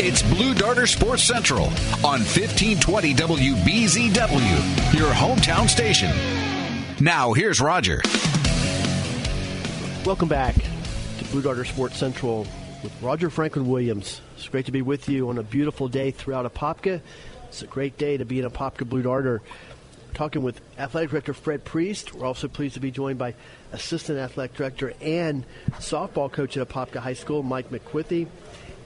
It's 0.05 0.20
Blue 0.20 0.53
Darter 0.53 0.88
Sports 0.88 1.22
Central 1.22 1.66
on 2.03 2.24
1520 2.26 3.14
WBZW, 3.14 4.98
your 4.98 5.12
hometown 5.12 5.68
station. 5.68 6.11
Now, 7.00 7.34
here's 7.34 7.61
Roger. 7.61 8.03
Welcome 10.05 10.28
back 10.28 10.57
to 10.57 11.24
Blue 11.26 11.42
Darter 11.42 11.64
Sports 11.64 11.98
Central 11.98 12.48
with 12.82 12.92
Roger 13.00 13.30
Franklin 13.30 13.68
Williams. 13.68 14.20
It's 14.34 14.48
great 14.48 14.66
to 14.66 14.72
be 14.72 14.82
with 14.82 15.09
you 15.09 15.28
on 15.28 15.38
a 15.38 15.44
beautiful 15.44 15.86
day 15.86 16.11
throughout 16.11 16.53
Apopka. 16.53 17.00
It's 17.46 17.62
a 17.62 17.66
great 17.66 17.96
day 17.96 18.16
to 18.16 18.24
be 18.24 18.40
in 18.40 18.50
Apopka 18.50 18.88
Blue 18.88 19.03
Darter. 19.03 19.40
Talking 20.14 20.42
with 20.42 20.60
Athletic 20.78 21.10
Director 21.10 21.32
Fred 21.32 21.64
Priest. 21.64 22.12
We're 22.14 22.26
also 22.26 22.46
pleased 22.46 22.74
to 22.74 22.80
be 22.80 22.90
joined 22.90 23.18
by 23.18 23.34
Assistant 23.72 24.18
Athletic 24.18 24.54
Director 24.54 24.92
and 25.00 25.44
softball 25.76 26.30
coach 26.30 26.56
at 26.58 26.68
Apopka 26.68 26.98
High 26.98 27.14
School, 27.14 27.42
Mike 27.42 27.70
Macwithey. 27.70 28.26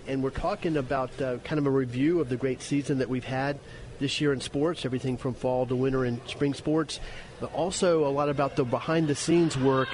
And 0.07 0.23
we're 0.23 0.31
talking 0.31 0.77
about 0.77 1.21
uh, 1.21 1.39
kind 1.39 1.59
of 1.59 1.67
a 1.67 1.71
review 1.71 2.21
of 2.21 2.29
the 2.29 2.37
great 2.37 2.63
season 2.63 2.99
that 2.99 3.09
we've 3.09 3.25
had 3.25 3.59
this 3.99 4.21
year 4.21 4.33
in 4.33 4.41
sports, 4.41 4.85
everything 4.85 5.17
from 5.17 5.35
fall 5.35 5.67
to 5.67 5.75
winter 5.75 6.05
and 6.05 6.21
spring 6.27 6.55
sports, 6.55 7.01
but 7.41 7.53
also 7.53 8.07
a 8.07 8.11
lot 8.11 8.29
about 8.29 8.55
the 8.55 8.65
behind 8.65 9.09
the 9.09 9.17
scenes 9.17 9.59
work 9.59 9.89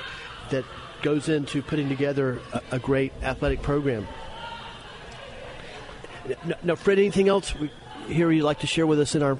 that 0.51 0.65
goes 1.01 1.31
into 1.31 1.63
putting 1.63 1.89
together 1.89 2.41
a, 2.53 2.63
a 2.73 2.79
great 2.79 3.13
athletic 3.23 3.63
program. 3.63 4.07
Now, 6.63 6.75
Fred, 6.75 6.99
anything 6.99 7.29
else 7.29 7.55
here 8.07 8.31
you'd 8.31 8.45
like 8.45 8.61
to 8.61 8.67
share 8.67 8.87
with 8.87 9.01
us 9.01 9.15
in 9.15 9.23
our 9.23 9.39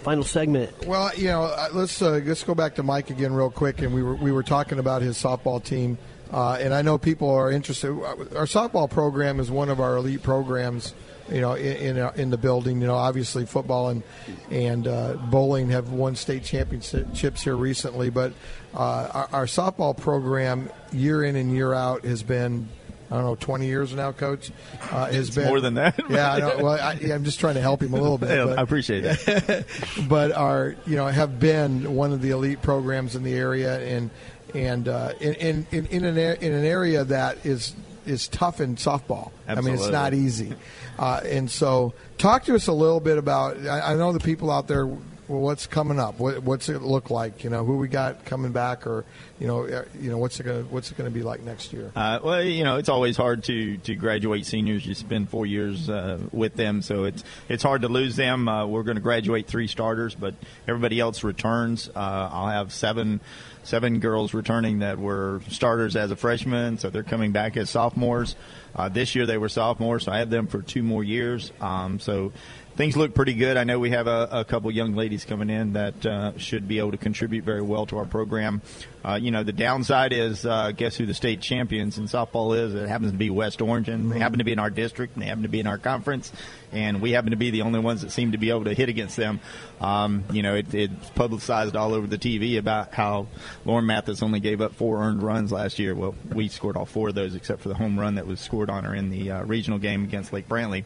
final 0.00 0.24
segment? 0.24 0.86
Well, 0.86 1.10
you 1.16 1.28
know, 1.28 1.44
uh, 1.44 1.68
let's 1.72 2.00
uh, 2.02 2.20
let's 2.24 2.44
go 2.44 2.54
back 2.54 2.74
to 2.76 2.82
Mike 2.82 3.10
again 3.10 3.32
real 3.32 3.50
quick, 3.50 3.82
and 3.82 3.94
we 3.94 4.02
were 4.02 4.14
we 4.14 4.32
were 4.32 4.42
talking 4.42 4.78
about 4.78 5.02
his 5.02 5.16
softball 5.16 5.62
team, 5.62 5.98
uh, 6.32 6.58
and 6.60 6.74
I 6.74 6.82
know 6.82 6.98
people 6.98 7.30
are 7.30 7.50
interested. 7.50 7.90
Our 7.90 8.46
softball 8.46 8.90
program 8.90 9.40
is 9.40 9.50
one 9.50 9.68
of 9.68 9.80
our 9.80 9.96
elite 9.96 10.22
programs. 10.22 10.94
You 11.30 11.40
know, 11.40 11.54
in 11.54 11.76
in, 11.76 11.98
uh, 11.98 12.12
in 12.16 12.30
the 12.30 12.36
building. 12.36 12.80
You 12.80 12.88
know, 12.88 12.96
obviously 12.96 13.46
football 13.46 13.90
and 13.90 14.02
and 14.50 14.88
uh, 14.88 15.12
bowling 15.30 15.70
have 15.70 15.92
won 15.92 16.16
state 16.16 16.42
championships 16.42 17.44
here 17.44 17.54
recently, 17.54 18.10
but 18.10 18.32
uh, 18.74 19.08
our, 19.12 19.28
our 19.32 19.46
softball 19.46 19.96
program 19.96 20.70
year 20.92 21.22
in 21.22 21.36
and 21.36 21.52
year 21.52 21.72
out 21.72 22.04
has 22.04 22.24
been 22.24 22.68
I 23.10 23.16
don't 23.16 23.24
know, 23.24 23.34
20 23.34 23.66
years 23.66 23.92
now, 23.92 24.12
Coach. 24.12 24.52
Uh, 24.90 25.06
has 25.06 25.34
been 25.34 25.48
more 25.48 25.60
than 25.60 25.74
that. 25.74 26.00
Yeah, 26.08 26.32
I 26.32 26.38
know. 26.38 26.56
Well, 26.58 26.80
I, 26.80 26.92
I'm 27.12 27.24
just 27.24 27.40
trying 27.40 27.54
to 27.54 27.60
help 27.60 27.82
him 27.82 27.92
a 27.92 28.00
little 28.00 28.18
bit. 28.18 28.30
But- 28.46 28.58
I 28.58 28.62
appreciate 28.62 29.00
that. 29.00 29.66
but 30.08 30.32
are 30.32 30.76
you 30.86 30.96
know 30.96 31.06
have 31.06 31.40
been 31.40 31.94
one 31.94 32.12
of 32.12 32.22
the 32.22 32.30
elite 32.30 32.62
programs 32.62 33.16
in 33.16 33.22
the 33.22 33.34
area 33.34 33.80
and 33.80 34.10
and 34.54 34.88
uh, 34.88 35.12
in, 35.20 35.34
in, 35.34 35.66
in, 35.70 35.86
in 35.86 36.04
an 36.04 36.18
in 36.18 36.52
an 36.52 36.64
area 36.64 37.04
that 37.04 37.44
is 37.44 37.74
is 38.06 38.28
tough 38.28 38.60
in 38.60 38.76
softball. 38.76 39.30
Absolutely. 39.48 39.52
I 39.56 39.60
mean, 39.60 39.74
it's 39.74 39.88
not 39.88 40.14
easy. 40.14 40.54
Uh, 40.98 41.20
and 41.24 41.50
so, 41.50 41.94
talk 42.18 42.44
to 42.44 42.54
us 42.54 42.66
a 42.66 42.72
little 42.72 43.00
bit 43.00 43.18
about. 43.18 43.58
I, 43.66 43.92
I 43.92 43.94
know 43.96 44.12
the 44.12 44.20
people 44.20 44.50
out 44.50 44.68
there. 44.68 44.88
What's 45.30 45.68
coming 45.68 46.00
up? 46.00 46.18
What, 46.18 46.42
what's 46.42 46.68
it 46.68 46.82
look 46.82 47.08
like? 47.08 47.44
You 47.44 47.50
know, 47.50 47.64
who 47.64 47.76
we 47.76 47.86
got 47.86 48.24
coming 48.24 48.50
back, 48.50 48.84
or 48.84 49.04
you 49.38 49.46
know, 49.46 49.64
uh, 49.64 49.84
you 50.00 50.10
know, 50.10 50.18
what's 50.18 50.40
it 50.40 50.42
to 50.42 50.64
what's 50.64 50.90
it 50.90 50.96
to 50.96 51.08
be 51.08 51.22
like 51.22 51.40
next 51.42 51.72
year? 51.72 51.92
Uh, 51.94 52.18
well, 52.20 52.42
you 52.42 52.64
know, 52.64 52.78
it's 52.78 52.88
always 52.88 53.16
hard 53.16 53.44
to, 53.44 53.76
to 53.76 53.94
graduate 53.94 54.44
seniors. 54.44 54.84
You 54.84 54.94
spend 54.94 55.30
four 55.30 55.46
years 55.46 55.88
uh, 55.88 56.18
with 56.32 56.56
them, 56.56 56.82
so 56.82 57.04
it's 57.04 57.22
it's 57.48 57.62
hard 57.62 57.82
to 57.82 57.88
lose 57.88 58.16
them. 58.16 58.48
Uh, 58.48 58.66
we're 58.66 58.82
going 58.82 58.96
to 58.96 59.00
graduate 59.00 59.46
three 59.46 59.68
starters, 59.68 60.16
but 60.16 60.34
everybody 60.66 60.98
else 60.98 61.22
returns. 61.22 61.88
Uh, 61.88 62.28
I'll 62.32 62.48
have 62.48 62.72
seven 62.72 63.20
seven 63.62 64.00
girls 64.00 64.34
returning 64.34 64.80
that 64.80 64.98
were 64.98 65.42
starters 65.48 65.94
as 65.94 66.10
a 66.10 66.16
freshman, 66.16 66.78
so 66.78 66.90
they're 66.90 67.02
coming 67.02 67.30
back 67.30 67.56
as 67.56 67.70
sophomores. 67.70 68.34
Uh, 68.74 68.88
this 68.88 69.14
year 69.14 69.26
they 69.26 69.38
were 69.38 69.48
sophomores, 69.48 70.04
so 70.04 70.12
I 70.12 70.18
have 70.18 70.30
them 70.30 70.46
for 70.46 70.62
two 70.62 70.82
more 70.82 71.04
years. 71.04 71.52
Um, 71.60 72.00
so 72.00 72.32
things 72.80 72.96
look 72.96 73.14
pretty 73.14 73.34
good. 73.34 73.58
I 73.58 73.64
know 73.64 73.78
we 73.78 73.90
have 73.90 74.06
a, 74.06 74.26
a 74.32 74.44
couple 74.46 74.70
young 74.70 74.94
ladies 74.94 75.26
coming 75.26 75.50
in 75.50 75.74
that 75.74 76.06
uh, 76.06 76.38
should 76.38 76.66
be 76.66 76.78
able 76.78 76.92
to 76.92 76.96
contribute 76.96 77.44
very 77.44 77.60
well 77.60 77.84
to 77.84 77.98
our 77.98 78.06
program. 78.06 78.62
Uh, 79.04 79.18
you 79.20 79.30
know, 79.30 79.42
the 79.42 79.52
downside 79.52 80.14
is 80.14 80.46
uh, 80.46 80.72
guess 80.72 80.96
who 80.96 81.04
the 81.04 81.12
state 81.12 81.42
champions 81.42 81.98
in 81.98 82.04
softball 82.04 82.58
is? 82.58 82.74
It 82.74 82.88
happens 82.88 83.12
to 83.12 83.18
be 83.18 83.28
West 83.28 83.60
Orange, 83.60 83.90
and 83.90 84.10
they 84.10 84.18
happen 84.18 84.38
to 84.38 84.44
be 84.44 84.52
in 84.52 84.58
our 84.58 84.70
district, 84.70 85.12
and 85.12 85.22
they 85.22 85.26
happen 85.26 85.42
to 85.42 85.48
be 85.50 85.60
in 85.60 85.66
our 85.66 85.76
conference, 85.76 86.32
and 86.72 87.02
we 87.02 87.10
happen 87.10 87.32
to 87.32 87.36
be 87.36 87.50
the 87.50 87.60
only 87.60 87.80
ones 87.80 88.00
that 88.00 88.12
seem 88.12 88.32
to 88.32 88.38
be 88.38 88.48
able 88.48 88.64
to 88.64 88.72
hit 88.72 88.88
against 88.88 89.18
them. 89.18 89.40
Um, 89.82 90.24
you 90.32 90.42
know, 90.42 90.54
it, 90.54 90.72
it's 90.72 91.10
publicized 91.10 91.76
all 91.76 91.92
over 91.92 92.06
the 92.06 92.18
TV 92.18 92.56
about 92.56 92.94
how 92.94 93.26
Lauren 93.66 93.84
Mathis 93.84 94.22
only 94.22 94.40
gave 94.40 94.62
up 94.62 94.72
four 94.72 95.02
earned 95.02 95.22
runs 95.22 95.52
last 95.52 95.78
year. 95.78 95.94
Well, 95.94 96.14
we 96.32 96.48
scored 96.48 96.78
all 96.78 96.86
four 96.86 97.10
of 97.10 97.14
those 97.14 97.34
except 97.34 97.60
for 97.60 97.68
the 97.68 97.74
home 97.74 98.00
run 98.00 98.14
that 98.14 98.26
was 98.26 98.40
scored 98.40 98.70
on 98.70 98.84
her 98.84 98.94
in 98.94 99.10
the 99.10 99.32
uh, 99.32 99.44
regional 99.44 99.78
game 99.78 100.02
against 100.02 100.32
Lake 100.32 100.48
Brantley. 100.48 100.84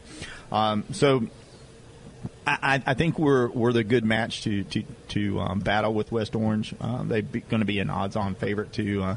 Um, 0.51 0.83
so 0.91 1.27
I, 2.47 2.81
I 2.85 2.93
think 2.93 3.17
we're 3.17 3.47
we're 3.49 3.73
the 3.73 3.83
good 3.83 4.05
match 4.05 4.43
to 4.43 4.63
to 4.65 4.83
to 5.09 5.39
um, 5.39 5.59
battle 5.59 5.93
with 5.93 6.11
West 6.11 6.35
Orange. 6.35 6.75
Uh, 6.79 7.03
they're 7.03 7.21
going 7.21 7.59
to 7.59 7.65
be 7.65 7.79
an 7.79 7.89
odds-on 7.89 8.35
favorite 8.35 8.73
to 8.73 9.03
uh, 9.03 9.15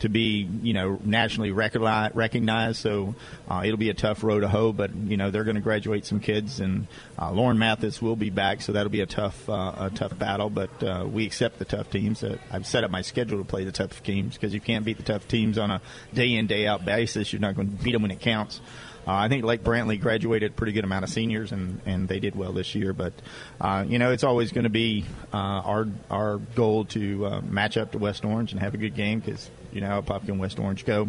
to 0.00 0.08
be 0.08 0.48
you 0.62 0.74
know 0.74 1.00
nationally 1.04 1.50
recognized. 1.50 2.80
so 2.80 3.14
uh, 3.48 3.62
it'll 3.64 3.78
be 3.78 3.90
a 3.90 3.94
tough 3.94 4.22
road 4.22 4.40
to 4.40 4.48
hoe. 4.48 4.72
But 4.72 4.94
you 4.94 5.16
know 5.16 5.30
they're 5.30 5.44
going 5.44 5.56
to 5.56 5.60
graduate 5.60 6.06
some 6.06 6.20
kids, 6.20 6.60
and 6.60 6.86
uh, 7.20 7.32
Lauren 7.32 7.58
Mathis 7.58 8.00
will 8.00 8.16
be 8.16 8.30
back, 8.30 8.62
so 8.62 8.72
that'll 8.72 8.90
be 8.90 9.00
a 9.00 9.06
tough 9.06 9.48
uh, 9.48 9.74
a 9.76 9.90
tough 9.90 10.16
battle. 10.16 10.48
But 10.50 10.82
uh, 10.82 11.06
we 11.10 11.26
accept 11.26 11.58
the 11.58 11.64
tough 11.64 11.90
teams. 11.90 12.24
I've 12.50 12.66
set 12.66 12.84
up 12.84 12.90
my 12.90 13.02
schedule 13.02 13.38
to 13.38 13.44
play 13.44 13.64
the 13.64 13.72
tough 13.72 14.02
teams 14.02 14.34
because 14.34 14.54
you 14.54 14.60
can't 14.60 14.84
beat 14.84 14.98
the 14.98 15.02
tough 15.02 15.26
teams 15.26 15.58
on 15.58 15.70
a 15.70 15.80
day 16.14 16.34
in 16.34 16.46
day 16.46 16.66
out 16.66 16.84
basis. 16.84 17.32
You're 17.32 17.40
not 17.40 17.56
going 17.56 17.76
to 17.76 17.82
beat 17.82 17.92
them 17.92 18.02
when 18.02 18.12
it 18.12 18.20
counts. 18.20 18.60
Uh, 19.08 19.14
I 19.14 19.28
think 19.28 19.42
Lake 19.42 19.64
Brantley 19.64 19.98
graduated 19.98 20.50
a 20.50 20.54
pretty 20.54 20.72
good 20.72 20.84
amount 20.84 21.04
of 21.04 21.10
seniors, 21.10 21.50
and, 21.50 21.80
and 21.86 22.06
they 22.06 22.20
did 22.20 22.36
well 22.36 22.52
this 22.52 22.74
year. 22.74 22.92
But 22.92 23.14
uh, 23.58 23.86
you 23.88 23.98
know, 23.98 24.12
it's 24.12 24.22
always 24.22 24.52
going 24.52 24.64
to 24.64 24.70
be 24.70 25.06
uh, 25.32 25.36
our 25.36 25.88
our 26.10 26.36
goal 26.36 26.84
to 26.86 27.24
uh, 27.24 27.40
match 27.40 27.78
up 27.78 27.92
to 27.92 27.98
West 27.98 28.22
Orange 28.26 28.52
and 28.52 28.60
have 28.60 28.74
a 28.74 28.76
good 28.76 28.94
game 28.94 29.20
because 29.20 29.50
you 29.72 29.80
know 29.80 29.86
how 29.86 30.02
Popkin 30.02 30.36
West 30.36 30.58
Orange 30.58 30.84
go. 30.84 31.08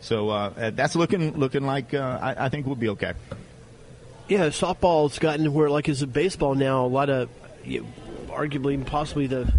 So 0.00 0.30
uh, 0.30 0.70
that's 0.70 0.94
looking 0.94 1.36
looking 1.36 1.66
like 1.66 1.92
uh, 1.92 2.18
I, 2.22 2.46
I 2.46 2.48
think 2.48 2.66
we'll 2.66 2.76
be 2.76 2.90
okay. 2.90 3.14
Yeah, 4.28 4.46
softball's 4.46 5.18
gotten 5.18 5.52
where, 5.52 5.68
like, 5.68 5.88
is 5.88 6.02
it 6.02 6.12
baseball 6.12 6.54
now? 6.54 6.86
A 6.86 6.86
lot 6.86 7.10
of, 7.10 7.28
you 7.64 7.80
know, 7.80 7.86
arguably, 8.32 8.84
possibly 8.86 9.26
the 9.26 9.52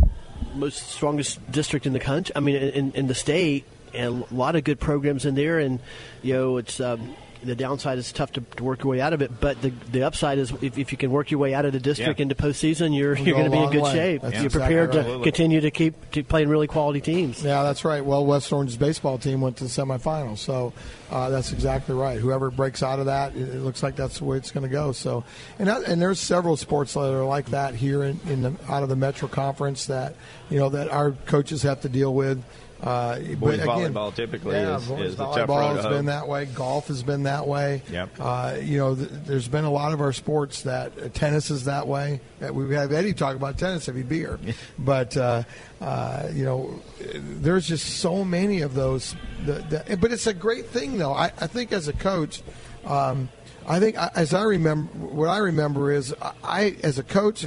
most 0.55 0.87
strongest 0.89 1.51
district 1.51 1.85
in 1.85 1.93
the 1.93 1.99
country. 1.99 2.33
I 2.35 2.39
mean, 2.39 2.55
in, 2.55 2.91
in 2.93 3.07
the 3.07 3.13
state, 3.13 3.65
and 3.93 4.23
a 4.31 4.33
lot 4.33 4.55
of 4.55 4.63
good 4.63 4.79
programs 4.79 5.25
in 5.25 5.35
there. 5.35 5.59
And 5.59 5.79
you 6.21 6.33
know, 6.33 6.57
it's 6.57 6.79
um, 6.79 7.15
the 7.45 7.55
downside 7.55 7.97
is 7.97 8.11
tough 8.11 8.31
to, 8.33 8.41
to 8.57 8.63
work 8.63 8.83
your 8.83 8.91
way 8.91 9.01
out 9.01 9.13
of 9.13 9.21
it, 9.21 9.39
but 9.39 9.61
the 9.61 9.69
the 9.91 10.03
upside 10.03 10.37
is 10.37 10.51
if, 10.61 10.77
if 10.77 10.91
you 10.91 10.97
can 10.97 11.11
work 11.11 11.31
your 11.31 11.39
way 11.39 11.53
out 11.53 11.65
of 11.65 11.73
the 11.73 11.79
district 11.79 12.19
Yeah. 12.19 12.23
into 12.23 12.35
postseason, 12.35 12.95
you're 12.97 13.15
We'll 13.15 13.25
you're 13.27 13.35
go 13.37 13.49
going 13.49 13.51
to 13.51 13.57
be 13.57 13.63
in 13.63 13.71
good 13.71 13.81
way. 13.83 13.93
shape. 13.93 14.21
That's 14.21 14.35
you're 14.35 14.45
exactly 14.45 14.75
prepared 14.75 14.95
right. 14.95 15.17
to 15.17 15.23
continue 15.23 15.61
to 15.61 15.71
keep 15.71 16.11
to 16.11 16.23
playing 16.23 16.49
really 16.49 16.67
quality 16.67 17.01
teams. 17.01 17.43
Yeah, 17.43 17.63
that's 17.63 17.83
right. 17.85 18.03
Well, 18.03 18.25
West 18.25 18.51
Orange's 18.51 18.77
baseball 18.77 19.17
team 19.17 19.41
went 19.41 19.57
to 19.57 19.63
the 19.65 19.69
semifinals, 19.69 20.37
so 20.39 20.73
uh, 21.11 21.29
that's 21.29 21.51
exactly 21.51 21.95
right. 21.95 22.19
Whoever 22.19 22.49
breaks 22.49 22.81
out 22.81 22.99
of 22.99 23.05
that, 23.07 23.35
it, 23.35 23.49
it 23.49 23.59
looks 23.61 23.83
like 23.83 23.95
that's 23.95 24.19
the 24.19 24.25
way 24.25 24.37
it's 24.37 24.51
going 24.51 24.63
to 24.63 24.69
go. 24.69 24.91
So, 24.91 25.23
and 25.59 25.67
that, 25.67 25.83
and 25.83 26.01
there's 26.01 26.19
several 26.19 26.57
sports 26.57 26.93
that 26.93 27.13
are 27.13 27.25
like 27.25 27.47
that 27.51 27.75
here 27.75 28.03
in, 28.03 28.19
in 28.27 28.41
the 28.41 28.53
out 28.69 28.83
of 28.83 28.89
the 28.89 28.95
Metro 28.95 29.27
Conference 29.27 29.85
that 29.87 30.15
you 30.49 30.57
know 30.59 30.69
that 30.69 30.89
our 30.89 31.11
coaches 31.11 31.63
have 31.63 31.81
to 31.81 31.89
deal 31.89 32.13
with. 32.13 32.43
Uh, 32.83 33.17
Boys 33.17 33.37
but 33.37 33.53
again, 33.53 33.93
volleyball 33.93 34.13
typically 34.13 34.55
yeah, 34.55 34.75
is, 34.75 34.91
is 34.91 35.15
the 35.15 35.23
tough 35.23 35.47
volleyball 35.47 35.69
road 35.69 35.75
has 35.77 35.85
been 35.85 36.05
that 36.07 36.27
way. 36.27 36.45
Golf 36.45 36.87
has 36.87 37.01
been 37.01 37.23
that 37.23 37.47
way. 37.47 37.81
Yep. 37.89 38.09
Uh, 38.19 38.57
you 38.61 38.77
know, 38.77 38.93
th- 38.93 39.09
there's 39.25 39.47
been 39.47 39.63
a 39.63 39.71
lot 39.71 39.93
of 39.93 40.01
our 40.01 40.11
sports 40.11 40.63
that 40.63 40.91
uh, 40.99 41.07
tennis 41.13 41.49
is 41.49 41.63
that 41.63 41.87
way. 41.87 42.19
Uh, 42.45 42.53
we 42.53 42.75
have 42.75 42.91
Eddie 42.91 43.13
talk 43.13 43.37
about 43.37 43.57
tennis 43.57 43.87
if 43.87 43.95
he'd 43.95 44.09
be 44.09 44.17
here, 44.17 44.37
but 44.77 45.15
uh, 45.15 45.43
uh, 45.79 46.27
you 46.33 46.43
know, 46.43 46.81
there's 47.13 47.65
just 47.67 47.99
so 47.99 48.25
many 48.25 48.61
of 48.61 48.73
those. 48.73 49.15
The, 49.45 49.85
the, 49.87 49.97
but 49.97 50.11
it's 50.11 50.27
a 50.27 50.33
great 50.33 50.65
thing, 50.65 50.97
though. 50.97 51.13
I, 51.13 51.27
I 51.27 51.47
think 51.47 51.71
as 51.71 51.87
a 51.87 51.93
coach. 51.93 52.43
Um, 52.85 53.29
I 53.65 53.79
think, 53.79 53.95
as 53.95 54.33
I 54.33 54.43
remember, 54.43 54.91
what 54.91 55.29
I 55.29 55.37
remember 55.37 55.89
is, 55.89 56.13
I, 56.43 56.75
as 56.83 56.99
a 56.99 57.03
coach, 57.03 57.45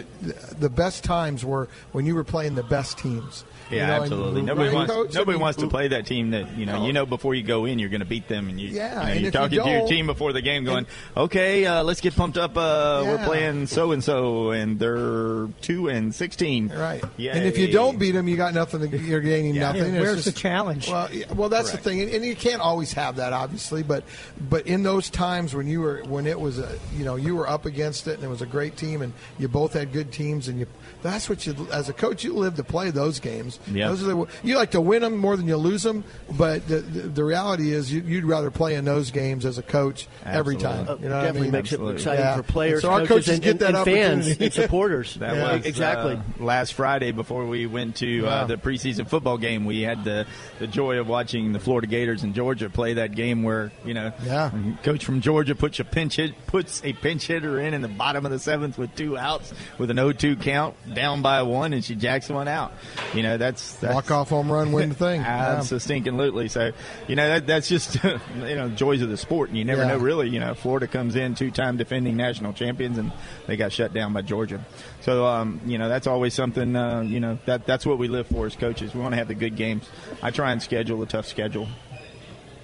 the 0.59 0.71
best 0.71 1.05
times 1.05 1.45
were 1.45 1.69
when 1.93 2.07
you 2.07 2.15
were 2.15 2.25
playing 2.25 2.55
the 2.55 2.63
best 2.63 2.97
teams. 2.97 3.45
Yeah, 3.71 3.77
You 3.81 3.87
know, 3.87 3.93
and- 3.95 4.03
absolutely. 4.05 4.43
Nobody 4.43 4.69
right, 4.69 4.75
wants 4.75 4.93
Coach? 4.93 5.17
I 5.17 5.19
nobody 5.19 5.37
mean, 5.37 5.41
wants 5.43 5.59
to 5.61 5.67
play 5.69 5.89
that 5.89 6.07
team 6.07 6.31
that 6.31 6.57
you 6.57 6.67
know 6.67 6.81
No. 6.81 6.87
you 6.87 6.93
know 6.93 7.07
before 7.07 7.35
you 7.35 7.43
go 7.43 7.65
in 7.65 7.79
you're 7.79 7.89
going 7.89 8.01
to 8.01 8.07
beat 8.07 8.29
them 8.29 8.49
and 8.49 8.61
you 8.61 8.69
Yeah, 8.69 8.89
you 8.91 8.95
know, 8.95 9.01
and 9.03 9.09
you're 9.09 9.17
if 9.17 9.25
you 9.25 9.31
talking 9.33 9.63
to 9.65 9.71
your 9.71 9.89
team 9.89 10.07
before 10.07 10.33
the 10.33 10.41
game 10.43 10.65
going 10.65 10.87
okay 11.17 11.67
uh, 11.67 11.83
let's 11.83 12.01
get 12.01 12.15
pumped 12.15 12.39
up 12.39 12.57
uh, 12.57 13.03
we're 13.07 13.25
playing 13.25 13.67
so 13.67 13.93
and 13.93 14.05
so 14.05 14.51
and 14.51 14.79
they're 14.79 15.49
two 15.63 15.89
and 15.89 16.15
sixteen 16.15 16.69
Right. 16.69 17.03
yeah 17.17 17.35
And 17.37 17.45
if 17.45 17.59
you 17.59 17.73
don't 17.73 17.99
beat 17.99 18.13
them, 18.13 18.29
you 18.29 18.37
got 18.37 18.55
nothing. 18.55 18.89
To, 18.91 18.99
you're 18.99 19.21
gaining 19.21 19.55
Yeah. 19.55 19.73
nothing. 19.73 19.95
Yeah, 19.95 20.01
where's 20.01 20.25
just- 20.25 20.37
the 20.37 20.41
challenge? 20.41 20.89
Well, 20.89 21.09
yeah, 21.13 21.33
well, 21.33 21.49
that's 21.49 21.71
Correct. 21.71 21.85
the 21.85 21.91
thing, 21.91 22.01
and, 22.03 22.11
and 22.13 22.25
you 22.25 22.37
can't 22.37 22.61
always 22.61 22.93
have 22.93 23.17
that, 23.17 23.33
obviously. 23.33 23.83
But 23.83 24.05
but 24.49 24.67
in 24.67 24.83
those 24.83 25.11
times 25.11 25.55
when 25.55 25.67
you 25.67 25.81
were 25.81 26.03
when 26.07 26.27
it 26.27 26.39
was 26.39 26.59
a 26.59 26.79
you 26.97 27.05
know 27.05 27.17
you 27.17 27.35
were 27.35 27.49
up 27.49 27.67
against 27.67 28.07
it 28.07 28.15
and 28.15 28.25
it 28.25 28.29
was 28.29 28.43
a 28.43 28.47
great 28.47 28.77
team 28.77 29.03
and 29.03 29.13
you 29.39 29.49
both 29.49 29.73
had 29.73 29.93
good 29.93 30.13
teams 30.13 30.49
and 30.49 30.59
you 30.61 30.67
that's 31.03 31.29
what 31.29 31.47
you 31.47 31.55
as 31.73 31.89
a 31.89 31.93
coach 31.93 32.23
you 32.25 32.33
live 32.35 32.55
to 32.57 32.65
play 32.65 32.91
those 32.91 33.19
games. 33.21 33.56
Yeah. 33.73 33.89
Those 33.89 34.03
are 34.03 34.07
the, 34.07 34.27
you 34.43 34.57
like 34.57 34.73
to 34.73 34.81
win 34.81 35.03
them 35.03 35.17
more 35.17 35.37
than 35.37 35.47
you 35.49 35.57
lose 35.57 35.83
them. 35.83 36.05
But 36.37 36.67
the 36.69 36.79
the, 36.79 37.01
the 37.09 37.25
reality 37.25 37.73
is 37.73 37.93
you, 37.93 38.01
you'd 38.03 38.25
rather 38.25 38.51
play 38.51 38.75
in 38.75 38.85
those 38.85 39.11
games 39.11 39.45
as 39.45 39.59
a 39.59 39.63
coach 39.63 40.07
every 40.25 40.57
time. 40.57 40.89
Uh, 40.89 40.97
You 40.97 41.09
know 41.09 41.17
what 41.19 41.27
I 41.27 41.33
mean? 41.33 41.51
makes 41.51 41.73
Absolutely. 41.73 41.93
it 41.95 41.97
exciting 41.97 42.25
Yeah. 42.25 42.37
for 42.37 42.43
players, 42.43 42.83
So 42.83 42.91
our 42.91 43.01
coaches, 43.01 43.09
coaches 43.09 43.29
and, 43.35 43.43
get 43.43 43.59
that 43.61 43.75
and 43.75 43.85
fans 43.85 44.27
and 44.41 44.53
supporters. 44.53 45.15
That 45.21 45.35
Yeah. 45.37 45.57
was 45.57 45.67
exactly. 45.67 46.15
uh, 46.15 46.45
last 46.45 46.75
Friday 46.75 47.13
before 47.13 47.47
we 47.47 47.67
went 47.67 47.97
to 47.97 48.07
Yeah. 48.07 48.29
uh, 48.29 48.45
the 48.47 48.57
preseason 48.57 49.09
football 49.09 49.39
game. 49.39 49.65
We 49.65 49.83
had 49.83 50.05
the, 50.05 50.27
the 50.59 50.67
joy 50.67 50.99
of 50.99 51.09
watching 51.09 51.53
the 51.53 51.59
Florida 51.61 51.87
Gators 51.87 52.23
and 52.23 52.35
Georgia 52.35 52.69
play 52.71 52.95
that 52.95 53.15
game 53.15 53.43
where 53.43 53.73
you 53.85 53.95
know, 53.95 54.13
Yeah. 54.25 54.51
coach 54.83 55.05
from 55.05 55.21
Georgia 55.21 55.55
puts 55.55 55.81
a 55.81 55.85
pinch 55.85 56.17
hit, 56.17 56.35
puts 56.47 56.83
a 56.85 56.93
pinch 56.93 57.27
hitter 57.27 57.59
in 57.61 57.75
in 57.75 57.83
the 57.83 57.89
bottom 57.89 58.25
of 58.25 58.33
the 58.33 58.39
seventh 58.39 58.79
with 58.79 58.95
two 58.97 59.17
outs 59.17 59.53
with 59.79 59.91
an 59.91 59.97
0-2 59.97 60.41
count, 60.41 60.75
down 60.95 61.23
by 61.23 61.43
one, 61.43 61.73
and 61.73 61.85
she 61.85 61.95
jacks 61.95 62.29
one 62.29 62.49
out. 62.49 62.73
You 63.15 63.23
know, 63.23 63.37
that's, 63.47 63.73
that's 63.75 63.95
Walk 63.95 64.11
off 64.11 64.29
home 64.31 64.51
run, 64.51 64.73
win 64.73 64.91
the 64.91 64.95
thing. 64.95 65.21
Yeah. 65.27 65.57
Absolutely. 65.59 66.49
So, 66.49 66.73
you 67.09 67.17
know, 67.17 67.29
that, 67.29 67.47
that's 67.47 67.69
just, 67.69 68.03
you 68.05 68.55
know, 68.55 68.69
joys 68.71 69.03
of 69.03 69.09
the 69.09 69.17
sport. 69.17 69.49
And 69.51 69.59
you 69.59 69.65
never 69.65 69.83
Yeah. 69.83 69.89
know, 69.89 69.97
really. 69.99 70.29
You 70.29 70.41
know, 70.41 70.55
Florida 70.55 70.87
comes 70.87 71.17
in 71.17 71.35
two 71.35 71.51
time 71.51 71.77
defending 71.77 72.17
national 72.17 72.53
champions 72.53 72.99
and 72.99 73.13
they 73.47 73.57
got 73.57 73.73
shut 73.73 73.93
down 73.93 74.13
by 74.13 74.23
Georgia. 74.23 74.65
So, 75.01 75.27
um, 75.27 75.61
you 75.67 75.79
know, 75.79 75.89
that's 75.89 76.07
always 76.07 76.35
something, 76.35 76.75
uh, 76.77 77.01
you 77.03 77.21
know, 77.21 77.39
that 77.47 77.67
that's 77.67 77.87
what 77.87 77.99
we 77.99 78.09
live 78.09 78.27
for 78.27 78.47
as 78.47 78.57
coaches. 78.57 78.95
We 78.95 79.01
want 79.01 79.13
to 79.13 79.17
have 79.19 79.29
the 79.29 79.35
good 79.35 79.57
games. 79.57 79.89
I 80.23 80.31
try 80.31 80.53
and 80.53 80.63
schedule 80.63 81.03
a 81.03 81.07
tough 81.07 81.27
schedule. 81.27 81.69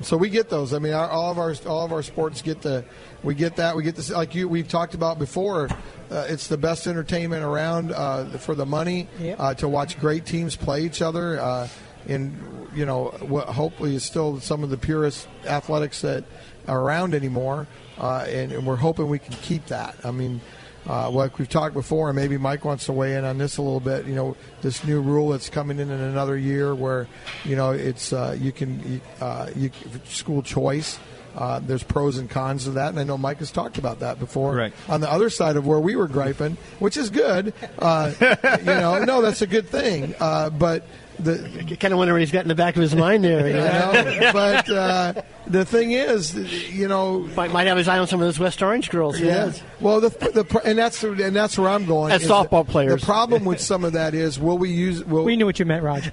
So 0.02 0.16
we 0.16 0.28
get 0.30 0.48
those. 0.48 0.72
I 0.72 0.78
mean, 0.78 0.92
our, 0.92 1.08
all 1.08 1.30
of 1.30 1.38
our 1.38 1.54
all 1.66 1.84
of 1.84 1.92
our 1.92 2.02
sports 2.02 2.42
get 2.42 2.62
the 2.62 2.84
we 3.22 3.34
get 3.34 3.56
that 3.56 3.76
we 3.76 3.82
get 3.82 3.96
this 3.96 4.10
like 4.10 4.34
you 4.34 4.48
we've 4.48 4.68
talked 4.68 4.94
about 4.94 5.18
before. 5.18 5.68
Uh, 6.10 6.26
it's 6.28 6.48
the 6.48 6.58
best 6.58 6.86
entertainment 6.86 7.42
around 7.44 7.92
uh, 7.92 8.24
for 8.38 8.54
the 8.54 8.66
money 8.66 9.08
Yep. 9.20 9.36
uh, 9.40 9.54
to 9.54 9.68
watch 9.68 9.98
great 9.98 10.26
teams 10.26 10.56
play 10.56 10.82
each 10.82 11.00
other. 11.02 11.40
Uh, 11.40 11.68
and 12.08 12.68
you 12.74 12.84
know, 12.84 13.06
what 13.20 13.46
hopefully 13.48 13.94
is 13.94 14.02
still 14.04 14.40
some 14.40 14.62
of 14.64 14.70
the 14.70 14.76
purest 14.76 15.28
athletics 15.46 16.00
that 16.02 16.24
are 16.68 16.80
around 16.80 17.14
anymore. 17.14 17.66
Uh, 17.98 18.26
and, 18.28 18.52
and 18.52 18.66
we're 18.66 18.76
hoping 18.76 19.08
we 19.08 19.18
can 19.18 19.34
keep 19.42 19.66
that. 19.66 19.96
I 20.04 20.10
mean. 20.10 20.40
Uh, 20.88 21.10
like 21.10 21.38
we've 21.38 21.48
talked 21.48 21.74
before, 21.74 22.08
and 22.08 22.16
maybe 22.16 22.36
Mike 22.36 22.64
wants 22.64 22.86
to 22.86 22.92
weigh 22.92 23.14
in 23.16 23.24
on 23.24 23.38
this 23.38 23.56
a 23.56 23.62
little 23.62 23.80
bit. 23.80 24.06
You 24.06 24.14
know, 24.14 24.36
this 24.62 24.84
new 24.84 25.00
rule 25.00 25.28
that's 25.28 25.48
coming 25.48 25.78
in 25.78 25.90
in 25.90 26.00
another 26.00 26.36
year, 26.36 26.74
where 26.74 27.06
you 27.44 27.54
know 27.54 27.70
it's 27.70 28.12
uh, 28.12 28.36
you 28.38 28.52
can 28.52 28.92
you, 28.92 29.00
uh, 29.20 29.50
you 29.54 29.70
school 30.04 30.42
choice. 30.42 30.98
Uh, 31.36 31.60
there's 31.60 31.82
pros 31.82 32.18
and 32.18 32.28
cons 32.28 32.64
to 32.64 32.72
that, 32.72 32.90
and 32.90 33.00
I 33.00 33.04
know 33.04 33.16
Mike 33.16 33.38
has 33.38 33.50
talked 33.50 33.78
about 33.78 34.00
that 34.00 34.18
before. 34.18 34.54
Right. 34.54 34.72
On 34.88 35.00
the 35.00 35.10
other 35.10 35.30
side 35.30 35.56
of 35.56 35.66
where 35.66 35.80
we 35.80 35.96
were 35.96 36.08
griping, 36.08 36.58
which 36.78 36.96
is 36.98 37.08
good. 37.08 37.54
Uh, 37.78 38.12
you 38.58 38.64
know, 38.64 39.02
no, 39.04 39.22
that's 39.22 39.40
a 39.40 39.46
good 39.46 39.68
thing. 39.68 40.14
Uh, 40.20 40.50
but 40.50 40.84
the 41.22 41.64
You 41.66 41.76
kind 41.76 41.92
of 41.92 41.98
wonder 41.98 42.14
what 42.14 42.20
he's 42.20 42.32
got 42.32 42.42
in 42.42 42.48
the 42.48 42.54
back 42.54 42.76
of 42.76 42.82
his 42.82 42.94
mind 42.94 43.24
there. 43.24 43.46
You 43.48 43.54
you 43.54 43.60
know? 43.60 43.92
know, 44.20 44.32
but 44.32 44.70
uh, 44.70 45.22
the 45.46 45.64
thing 45.64 45.92
is, 45.92 46.34
you 46.72 46.88
know, 46.88 47.20
might, 47.36 47.52
might 47.52 47.66
have 47.66 47.76
his 47.76 47.88
eye 47.88 47.98
on 47.98 48.06
some 48.06 48.20
of 48.20 48.26
those 48.26 48.38
West 48.38 48.62
Orange 48.62 48.90
girls. 48.90 49.18
He 49.18 49.26
yeah. 49.26 49.46
does. 49.46 49.62
Well, 49.80 50.00
the, 50.00 50.08
the 50.08 50.60
and 50.64 50.78
that's 50.78 51.02
and 51.02 51.34
that's 51.34 51.58
where 51.58 51.68
I'm 51.68 51.86
going. 51.86 52.12
As 52.12 52.24
softball 52.24 52.66
the- 52.66 52.72
players. 52.72 53.00
The 53.00 53.06
problem 53.06 53.44
with 53.44 53.60
some 53.60 53.84
of 53.84 53.92
that 53.94 54.14
is, 54.14 54.38
will 54.38 54.58
we 54.58 54.70
use? 54.70 55.04
Will 55.04 55.24
We 55.24 55.36
knew 55.36 55.46
what 55.46 55.58
you 55.58 55.64
meant, 55.64 55.82
Roger. 55.82 56.12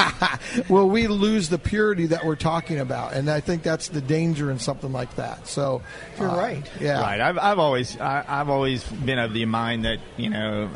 will 0.68 0.88
we 0.88 1.06
lose 1.06 1.48
the 1.48 1.58
purity 1.58 2.06
that 2.06 2.24
we're 2.24 2.36
talking 2.36 2.78
about? 2.78 3.12
And 3.12 3.30
I 3.30 3.40
think 3.40 3.62
that's 3.62 3.88
the 3.88 4.00
danger 4.00 4.50
in 4.50 4.58
something 4.58 4.92
like 4.92 5.16
that. 5.16 5.46
So 5.48 5.82
You're 6.18 6.30
uh, 6.30 6.36
right. 6.36 6.70
Yeah. 6.80 7.00
Right. 7.00 7.20
I've, 7.20 7.38
I've 7.38 7.58
always 7.58 7.98
I, 7.98 8.24
I've 8.26 8.48
always 8.48 8.84
been 8.84 9.18
of 9.18 9.32
the 9.32 9.44
mind 9.46 9.84
that 9.84 9.98
you 10.16 10.30
know 10.30 10.70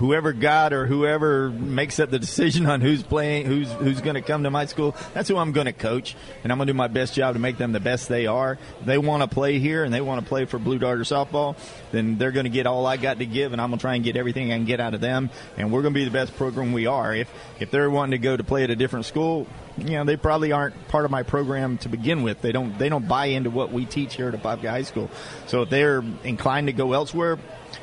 whoever 0.00 0.32
got 0.32 0.72
or 0.72 0.86
whoever 0.86 1.50
makes 1.50 2.00
up 2.00 2.08
the 2.08 2.18
decision 2.18 2.64
on 2.64 2.80
who's 2.80 3.02
playing, 3.02 3.44
who's 3.44 3.70
who's 3.72 4.00
going 4.00 4.14
to 4.14 4.22
come 4.22 4.44
to 4.44 4.50
my 4.50 4.64
school, 4.64 4.96
that's 5.12 5.28
who 5.28 5.36
I'm 5.36 5.52
going 5.52 5.66
to 5.66 5.74
coach, 5.74 6.16
and 6.42 6.50
I'm 6.50 6.56
going 6.56 6.68
to 6.68 6.72
do 6.72 6.76
my 6.76 6.88
best 6.88 7.12
job 7.12 7.34
to 7.34 7.38
make 7.38 7.58
them 7.58 7.72
the 7.72 7.80
best 7.80 8.08
they 8.08 8.26
are. 8.26 8.58
If 8.80 8.86
they 8.86 8.96
want 8.96 9.22
to 9.22 9.28
play 9.28 9.58
here 9.58 9.84
and 9.84 9.92
they 9.92 10.00
want 10.00 10.24
to 10.24 10.26
play 10.26 10.46
for 10.46 10.58
Blue 10.58 10.78
Darter 10.78 11.02
softball, 11.02 11.54
then 11.92 12.16
they're 12.16 12.32
going 12.32 12.44
to 12.44 12.50
get 12.50 12.66
all 12.66 12.86
I 12.86 12.96
got 12.96 13.18
to 13.18 13.26
give, 13.26 13.52
and 13.52 13.60
I'm 13.60 13.68
going 13.68 13.78
to 13.78 13.82
try 13.82 13.94
and 13.94 14.02
get 14.02 14.16
everything 14.16 14.50
I 14.50 14.56
can 14.56 14.64
get 14.64 14.80
out 14.80 14.94
of 14.94 15.02
them, 15.02 15.28
and 15.58 15.70
we're 15.70 15.82
going 15.82 15.92
to 15.92 16.00
be 16.00 16.06
the 16.06 16.10
best 16.10 16.34
program 16.34 16.72
we 16.72 16.86
are. 16.86 17.14
If 17.14 17.30
if 17.60 17.70
they're 17.70 17.90
wanting 17.90 18.12
to 18.12 18.18
go 18.18 18.34
to 18.34 18.42
play 18.42 18.64
at 18.64 18.70
a 18.70 18.76
different 18.76 19.04
school, 19.04 19.46
you 19.80 19.96
know 19.96 20.04
they 20.04 20.16
probably 20.16 20.52
aren't 20.52 20.88
part 20.88 21.04
of 21.04 21.10
my 21.10 21.22
program 21.22 21.78
to 21.78 21.88
begin 21.88 22.22
with. 22.22 22.40
They 22.40 22.52
don't 22.52 22.78
they 22.78 22.88
don't 22.88 23.06
buy 23.06 23.26
into 23.26 23.50
what 23.50 23.72
we 23.72 23.84
teach 23.84 24.16
here 24.16 24.28
at 24.28 24.34
Apopka 24.34 24.68
High 24.68 24.82
School. 24.82 25.10
So 25.46 25.62
if 25.62 25.70
they're 25.70 26.02
inclined 26.24 26.68
to 26.68 26.72
go 26.72 26.92
elsewhere, 26.92 27.38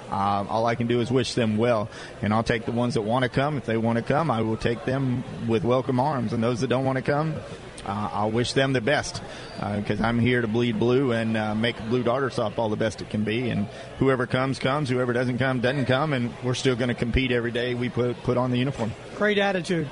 um, 0.09 0.47
all 0.47 0.65
I 0.65 0.75
can 0.75 0.87
do 0.87 1.01
is 1.01 1.11
wish 1.11 1.33
them 1.33 1.57
well, 1.57 1.89
and 2.21 2.33
I'll 2.33 2.43
take 2.43 2.65
the 2.65 2.71
ones 2.71 2.95
that 2.95 3.01
want 3.01 3.23
to 3.23 3.29
come. 3.29 3.57
If 3.57 3.65
they 3.65 3.77
want 3.77 3.97
to 3.97 4.03
come, 4.03 4.31
I 4.31 4.41
will 4.41 4.57
take 4.57 4.85
them 4.85 5.23
with 5.47 5.63
welcome 5.63 5.99
arms, 5.99 6.33
and 6.33 6.43
those 6.43 6.61
that 6.61 6.67
don't 6.67 6.85
want 6.85 6.97
to 6.97 7.01
come, 7.01 7.35
uh, 7.85 8.09
I'll 8.11 8.31
wish 8.31 8.53
them 8.53 8.73
the 8.73 8.81
best 8.81 9.21
because 9.75 10.01
I'm 10.01 10.19
here 10.19 10.41
to 10.41 10.47
bleed 10.47 10.77
blue 10.77 11.13
and 11.13 11.37
uh, 11.37 11.55
make 11.55 11.77
Blue 11.89 12.03
Darter 12.03 12.29
softball 12.29 12.69
the 12.69 12.75
best 12.75 13.01
it 13.01 13.09
can 13.09 13.23
be. 13.23 13.49
And 13.49 13.67
whoever 13.97 14.27
comes, 14.27 14.59
comes. 14.59 14.89
Whoever 14.89 15.13
doesn't 15.13 15.37
come, 15.37 15.61
doesn't 15.61 15.85
come. 15.85 16.13
And 16.13 16.33
we're 16.43 16.53
still 16.53 16.75
going 16.75 16.89
to 16.89 16.95
compete 16.95 17.31
every 17.31 17.51
day 17.51 17.73
we 17.73 17.89
put 17.89 18.21
put 18.23 18.37
on 18.37 18.51
the 18.51 18.57
uniform. 18.57 18.91
Great 19.15 19.37
attitude. 19.37 19.87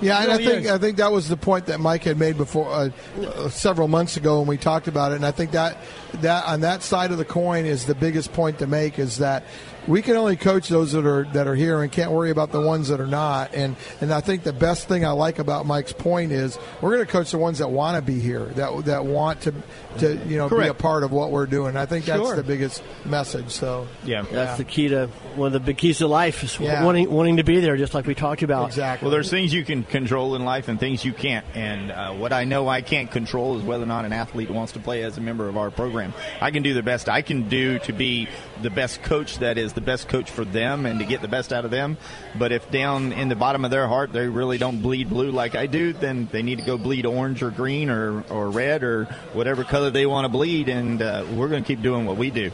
Yeah, 0.00 0.22
and 0.22 0.32
I 0.32 0.36
think 0.36 0.64
is. 0.64 0.70
I 0.70 0.78
think 0.78 0.98
that 0.98 1.10
was 1.10 1.28
the 1.28 1.36
point 1.36 1.66
that 1.66 1.80
Mike 1.80 2.04
had 2.04 2.18
made 2.18 2.36
before 2.36 2.70
uh, 2.70 2.90
uh, 3.20 3.48
several 3.48 3.88
months 3.88 4.16
ago 4.16 4.38
when 4.38 4.48
we 4.48 4.56
talked 4.56 4.88
about 4.88 5.12
it, 5.12 5.16
and 5.16 5.26
I 5.26 5.32
think 5.32 5.52
that 5.52 5.76
that 6.14 6.44
on 6.46 6.60
that 6.60 6.82
side 6.82 7.10
of 7.10 7.18
the 7.18 7.24
coin 7.24 7.64
is 7.66 7.86
the 7.86 7.94
biggest 7.94 8.32
point 8.32 8.58
to 8.60 8.66
make 8.66 8.98
is 8.98 9.18
that 9.18 9.44
we 9.88 10.02
can 10.02 10.16
only 10.16 10.36
coach 10.36 10.68
those 10.68 10.92
that 10.92 11.04
are 11.06 11.24
that 11.32 11.48
are 11.48 11.54
here 11.56 11.82
and 11.82 11.90
can't 11.90 12.12
worry 12.12 12.30
about 12.30 12.52
the 12.52 12.60
ones 12.60 12.88
that 12.88 13.00
are 13.00 13.06
not. 13.06 13.54
And 13.54 13.74
and 14.00 14.12
I 14.12 14.20
think 14.20 14.42
the 14.44 14.52
best 14.52 14.86
thing 14.86 15.04
I 15.04 15.10
like 15.10 15.38
about 15.38 15.66
Mike's 15.66 15.92
point 15.92 16.30
is 16.30 16.58
we're 16.80 16.94
going 16.94 17.04
to 17.06 17.10
coach 17.10 17.30
the 17.32 17.38
ones 17.38 17.58
that 17.58 17.70
want 17.70 17.96
to 17.96 18.02
be 18.02 18.20
here, 18.20 18.44
that 18.56 18.84
that 18.84 19.04
want 19.04 19.40
to 19.42 19.54
to 19.98 20.16
you 20.26 20.36
know 20.36 20.48
be 20.48 20.68
a 20.68 20.74
part 20.74 21.02
of 21.02 21.10
what 21.10 21.30
we're 21.30 21.46
doing. 21.46 21.76
I 21.76 21.86
think 21.86 22.04
that's 22.04 22.20
Sure. 22.20 22.36
the 22.36 22.42
biggest 22.42 22.82
message. 23.04 23.50
So 23.50 23.88
Yeah. 24.04 24.22
That's 24.30 24.58
the 24.58 24.64
key 24.64 24.88
to 24.88 25.08
one 25.34 25.46
of 25.48 25.52
the 25.54 25.60
big 25.60 25.78
keys 25.78 25.98
to 25.98 26.06
life 26.06 26.44
is 26.44 26.58
Yeah. 26.60 26.84
wanting 26.84 27.10
wanting 27.10 27.38
to 27.38 27.44
be 27.44 27.60
there, 27.60 27.76
just 27.76 27.94
like 27.94 28.06
we 28.06 28.14
talked 28.14 28.42
about. 28.42 28.68
exactly. 28.68 29.06
Well, 29.06 29.12
there's 29.12 29.30
things 29.30 29.52
you 29.54 29.64
can 29.64 29.82
control 29.84 30.34
in 30.36 30.44
life 30.44 30.68
and 30.68 30.78
things 30.78 31.04
you 31.04 31.12
can't. 31.14 31.46
And 31.54 31.90
uh, 31.90 32.12
what 32.12 32.32
I 32.32 32.44
know 32.44 32.68
I 32.68 32.82
can't 32.82 33.10
control 33.10 33.56
is 33.58 33.64
whether 33.64 33.84
or 33.84 33.86
not 33.86 34.04
an 34.04 34.12
athlete 34.12 34.50
wants 34.50 34.72
to 34.72 34.78
play 34.80 35.02
as 35.02 35.16
a 35.16 35.20
member 35.20 35.48
of 35.48 35.56
our 35.56 35.70
program. 35.70 36.12
I 36.40 36.50
can 36.50 36.62
do 36.62 36.74
the 36.74 36.82
best 36.82 37.08
I 37.08 37.22
can 37.22 37.48
do 37.48 37.78
to 37.80 37.92
be 37.92 38.28
the 38.62 38.70
best 38.70 39.02
coach 39.02 39.38
that 39.38 39.56
is 39.56 39.72
the 39.78 39.84
best 39.84 40.08
coach 40.08 40.30
for 40.30 40.44
them 40.44 40.86
and 40.86 40.98
to 40.98 41.06
get 41.06 41.22
the 41.22 41.28
best 41.28 41.52
out 41.52 41.64
of 41.64 41.70
them. 41.70 41.96
But 42.36 42.50
if 42.50 42.68
down 42.70 43.12
in 43.12 43.28
the 43.28 43.36
bottom 43.36 43.64
of 43.64 43.70
their 43.70 43.86
heart 43.86 44.12
they 44.12 44.26
really 44.26 44.58
don't 44.58 44.82
bleed 44.82 45.08
blue 45.08 45.30
like 45.30 45.54
I 45.54 45.66
do, 45.66 45.92
then 45.92 46.28
they 46.32 46.42
need 46.42 46.58
to 46.58 46.64
go 46.64 46.76
bleed 46.76 47.06
orange 47.06 47.42
or 47.42 47.50
green 47.50 47.90
or, 47.90 48.22
or 48.28 48.50
red 48.50 48.82
or 48.82 49.04
whatever 49.32 49.62
color 49.64 49.90
they 49.90 50.06
want 50.06 50.24
to 50.24 50.28
bleed. 50.28 50.68
And 50.68 51.00
uh, 51.00 51.24
we're 51.34 51.48
going 51.48 51.62
to 51.62 51.66
keep 51.66 51.82
doing 51.82 52.06
what 52.06 52.16
we 52.16 52.30
do. 52.30 52.50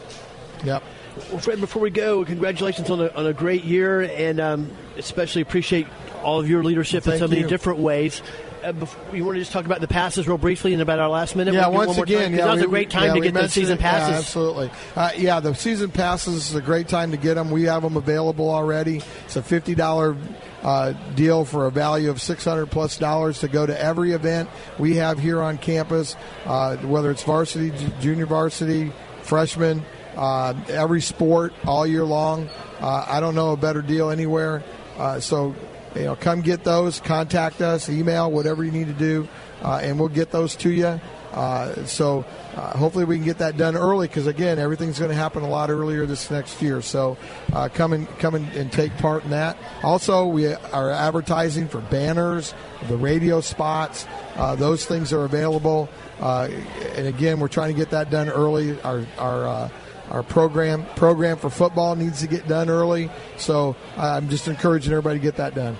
Yep. 0.64 0.82
Well, 1.30 1.38
Fred, 1.38 1.60
before 1.60 1.80
we 1.80 1.90
go, 1.90 2.24
congratulations 2.24 2.90
on 2.90 3.00
a, 3.00 3.08
on 3.10 3.26
a 3.26 3.32
great 3.32 3.62
year, 3.62 4.02
and 4.02 4.40
um, 4.40 4.70
especially 4.96 5.42
appreciate 5.42 5.86
all 6.24 6.40
of 6.40 6.48
your 6.48 6.64
leadership 6.64 7.06
Well, 7.06 7.14
in 7.14 7.18
so 7.20 7.28
many 7.28 7.42
you. 7.42 7.48
different 7.48 7.78
ways. 7.78 8.20
Uh, 8.64 8.86
you 9.12 9.24
want 9.24 9.36
to 9.36 9.40
just 9.40 9.52
talk 9.52 9.64
about 9.64 9.80
the 9.80 9.88
passes 9.88 10.26
real 10.26 10.38
briefly 10.38 10.72
and 10.72 10.82
about 10.82 10.98
our 10.98 11.08
last 11.08 11.36
minute? 11.36 11.54
Yeah, 11.54 11.68
once 11.68 11.96
again, 11.98 12.32
yeah, 12.32 12.46
that 12.46 12.52
was 12.52 12.60
we, 12.60 12.66
a 12.66 12.68
great 12.68 12.90
time 12.90 13.08
yeah, 13.08 13.14
to 13.14 13.20
get 13.20 13.34
the 13.34 13.48
season 13.48 13.78
passes. 13.78 14.10
Yeah, 14.10 14.18
absolutely. 14.18 14.70
Uh, 14.96 15.10
yeah, 15.16 15.40
the 15.40 15.54
season 15.54 15.90
passes 15.90 16.50
is 16.50 16.54
a 16.54 16.62
great 16.62 16.88
time 16.88 17.10
to 17.10 17.16
get 17.16 17.34
them. 17.34 17.50
We 17.50 17.64
have 17.64 17.82
them 17.82 17.96
available 17.96 18.50
already. 18.50 19.02
It's 19.26 19.36
a 19.36 19.42
fifty 19.42 19.74
dollar. 19.74 20.16
Uh, 20.62 20.94
deal 21.14 21.44
for 21.44 21.66
a 21.66 21.70
value 21.70 22.08
of 22.08 22.22
600 22.22 22.64
plus 22.70 22.96
dollars 22.96 23.40
to 23.40 23.48
go 23.48 23.66
to 23.66 23.78
every 23.78 24.12
event 24.12 24.48
we 24.78 24.96
have 24.96 25.18
here 25.18 25.42
on 25.42 25.58
campus, 25.58 26.16
uh, 26.46 26.78
whether 26.78 27.10
it's 27.10 27.22
varsity, 27.22 27.70
junior 28.00 28.24
varsity, 28.24 28.90
freshman, 29.20 29.84
uh, 30.16 30.54
every 30.68 31.00
sport 31.00 31.52
all 31.66 31.86
year 31.86 32.04
long. 32.04 32.48
Uh, 32.80 33.04
I 33.06 33.20
don't 33.20 33.34
know 33.34 33.52
a 33.52 33.56
better 33.56 33.82
deal 33.82 34.10
anywhere. 34.10 34.62
Uh, 34.96 35.20
so, 35.20 35.54
you 35.94 36.04
know, 36.04 36.16
come 36.16 36.40
get 36.40 36.64
those. 36.64 37.00
Contact 37.00 37.60
us, 37.60 37.88
email, 37.88 38.30
whatever 38.30 38.64
you 38.64 38.72
need 38.72 38.88
to 38.88 38.92
do, 38.92 39.28
uh, 39.62 39.80
and 39.82 39.98
we'll 39.98 40.08
get 40.08 40.30
those 40.30 40.56
to 40.56 40.70
you. 40.70 41.00
Uh, 41.34 41.84
so 41.84 42.24
uh, 42.54 42.76
hopefully 42.76 43.04
we 43.04 43.16
can 43.16 43.24
get 43.24 43.38
that 43.38 43.56
done 43.56 43.76
early 43.76 44.06
because 44.06 44.28
again 44.28 44.60
everything's 44.60 45.00
going 45.00 45.10
to 45.10 45.16
happen 45.16 45.42
a 45.42 45.48
lot 45.48 45.68
earlier 45.68 46.06
this 46.06 46.30
next 46.30 46.62
year. 46.62 46.80
So 46.80 47.16
uh, 47.52 47.68
come 47.68 47.92
and 47.92 48.08
come 48.18 48.36
and, 48.36 48.46
and, 48.52 48.70
take 48.70 48.96
part 48.98 49.24
in 49.24 49.30
that. 49.30 49.56
Also, 49.82 50.26
we 50.26 50.46
are 50.46 50.90
advertising 50.92 51.66
for 51.66 51.80
banners, 51.80 52.54
the 52.88 52.96
radio 52.96 53.40
spots. 53.40 54.06
Uh, 54.36 54.54
those 54.54 54.86
things 54.86 55.12
are 55.12 55.24
available. 55.24 55.88
Uh, 56.20 56.48
and 56.94 57.08
again, 57.08 57.40
we're 57.40 57.48
trying 57.48 57.74
to 57.74 57.76
get 57.76 57.90
that 57.90 58.10
done 58.10 58.28
early. 58.28 58.80
Our 58.82 59.04
our 59.18 59.48
uh, 59.48 59.68
our 60.10 60.22
program 60.22 60.84
program 60.96 61.36
for 61.36 61.50
football 61.50 61.96
needs 61.96 62.20
to 62.20 62.26
get 62.26 62.46
done 62.46 62.68
early. 62.68 63.10
So 63.36 63.76
I'm 63.96 64.28
just 64.28 64.48
encouraging 64.48 64.92
everybody 64.92 65.18
to 65.18 65.22
get 65.22 65.36
that 65.36 65.54
done. 65.54 65.76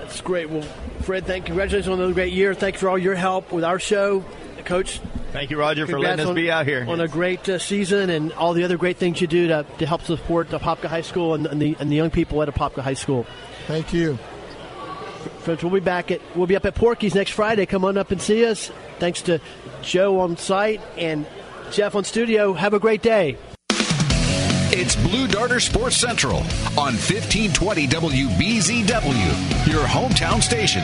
That's 0.00 0.20
great. 0.20 0.50
Well, 0.50 0.62
Fred, 1.02 1.26
thank 1.26 1.46
congratulations 1.46 1.88
on 1.88 1.98
another 1.98 2.14
great 2.14 2.32
year. 2.32 2.54
Thanks 2.54 2.80
for 2.80 2.88
all 2.88 2.98
your 2.98 3.14
help 3.14 3.52
with 3.52 3.64
our 3.64 3.78
show. 3.78 4.24
Coach. 4.66 5.00
Thank 5.32 5.50
you, 5.50 5.58
Roger, 5.58 5.86
for 5.86 5.98
letting 5.98 6.20
us 6.20 6.26
on, 6.26 6.34
be 6.34 6.50
out 6.50 6.66
here. 6.66 6.84
On 6.88 7.00
a 7.00 7.06
great 7.06 7.48
uh, 7.48 7.58
season 7.58 8.10
and 8.10 8.32
all 8.32 8.52
the 8.52 8.64
other 8.64 8.76
great 8.76 8.96
things 8.96 9.20
you 9.20 9.28
do 9.28 9.46
to, 9.46 9.64
to 9.78 9.86
help 9.86 10.02
support 10.02 10.50
the 10.50 10.58
Apopka 10.58 10.88
High 10.88 11.02
School 11.02 11.34
and, 11.34 11.46
and, 11.46 11.62
the, 11.62 11.76
and 11.78 11.90
the 11.90 11.94
young 11.94 12.10
people 12.10 12.42
at 12.42 12.48
Apopka 12.48 12.82
High 12.82 12.94
School. 12.94 13.26
Thank 13.66 13.92
you. 13.92 14.18
Friends, 15.40 15.62
we'll 15.62 15.72
be 15.72 15.80
back 15.80 16.10
at 16.10 16.20
we'll 16.34 16.48
be 16.48 16.56
up 16.56 16.64
at 16.64 16.74
Porky's 16.74 17.14
next 17.14 17.30
Friday. 17.30 17.66
Come 17.66 17.84
on 17.84 17.96
up 17.96 18.10
and 18.10 18.20
see 18.20 18.44
us. 18.44 18.72
Thanks 18.98 19.22
to 19.22 19.40
Joe 19.82 20.18
on 20.20 20.36
site 20.36 20.80
and 20.96 21.26
Jeff 21.70 21.94
on 21.94 22.04
studio. 22.04 22.52
Have 22.52 22.74
a 22.74 22.78
great 22.78 23.02
day. 23.02 23.36
It's 24.78 24.96
Blue 24.96 25.26
Darter 25.26 25.60
Sports 25.60 25.96
Central 25.96 26.38
on 26.76 26.94
1520 26.94 27.86
WBZW, 27.88 29.72
your 29.72 29.84
hometown 29.84 30.42
station. 30.42 30.82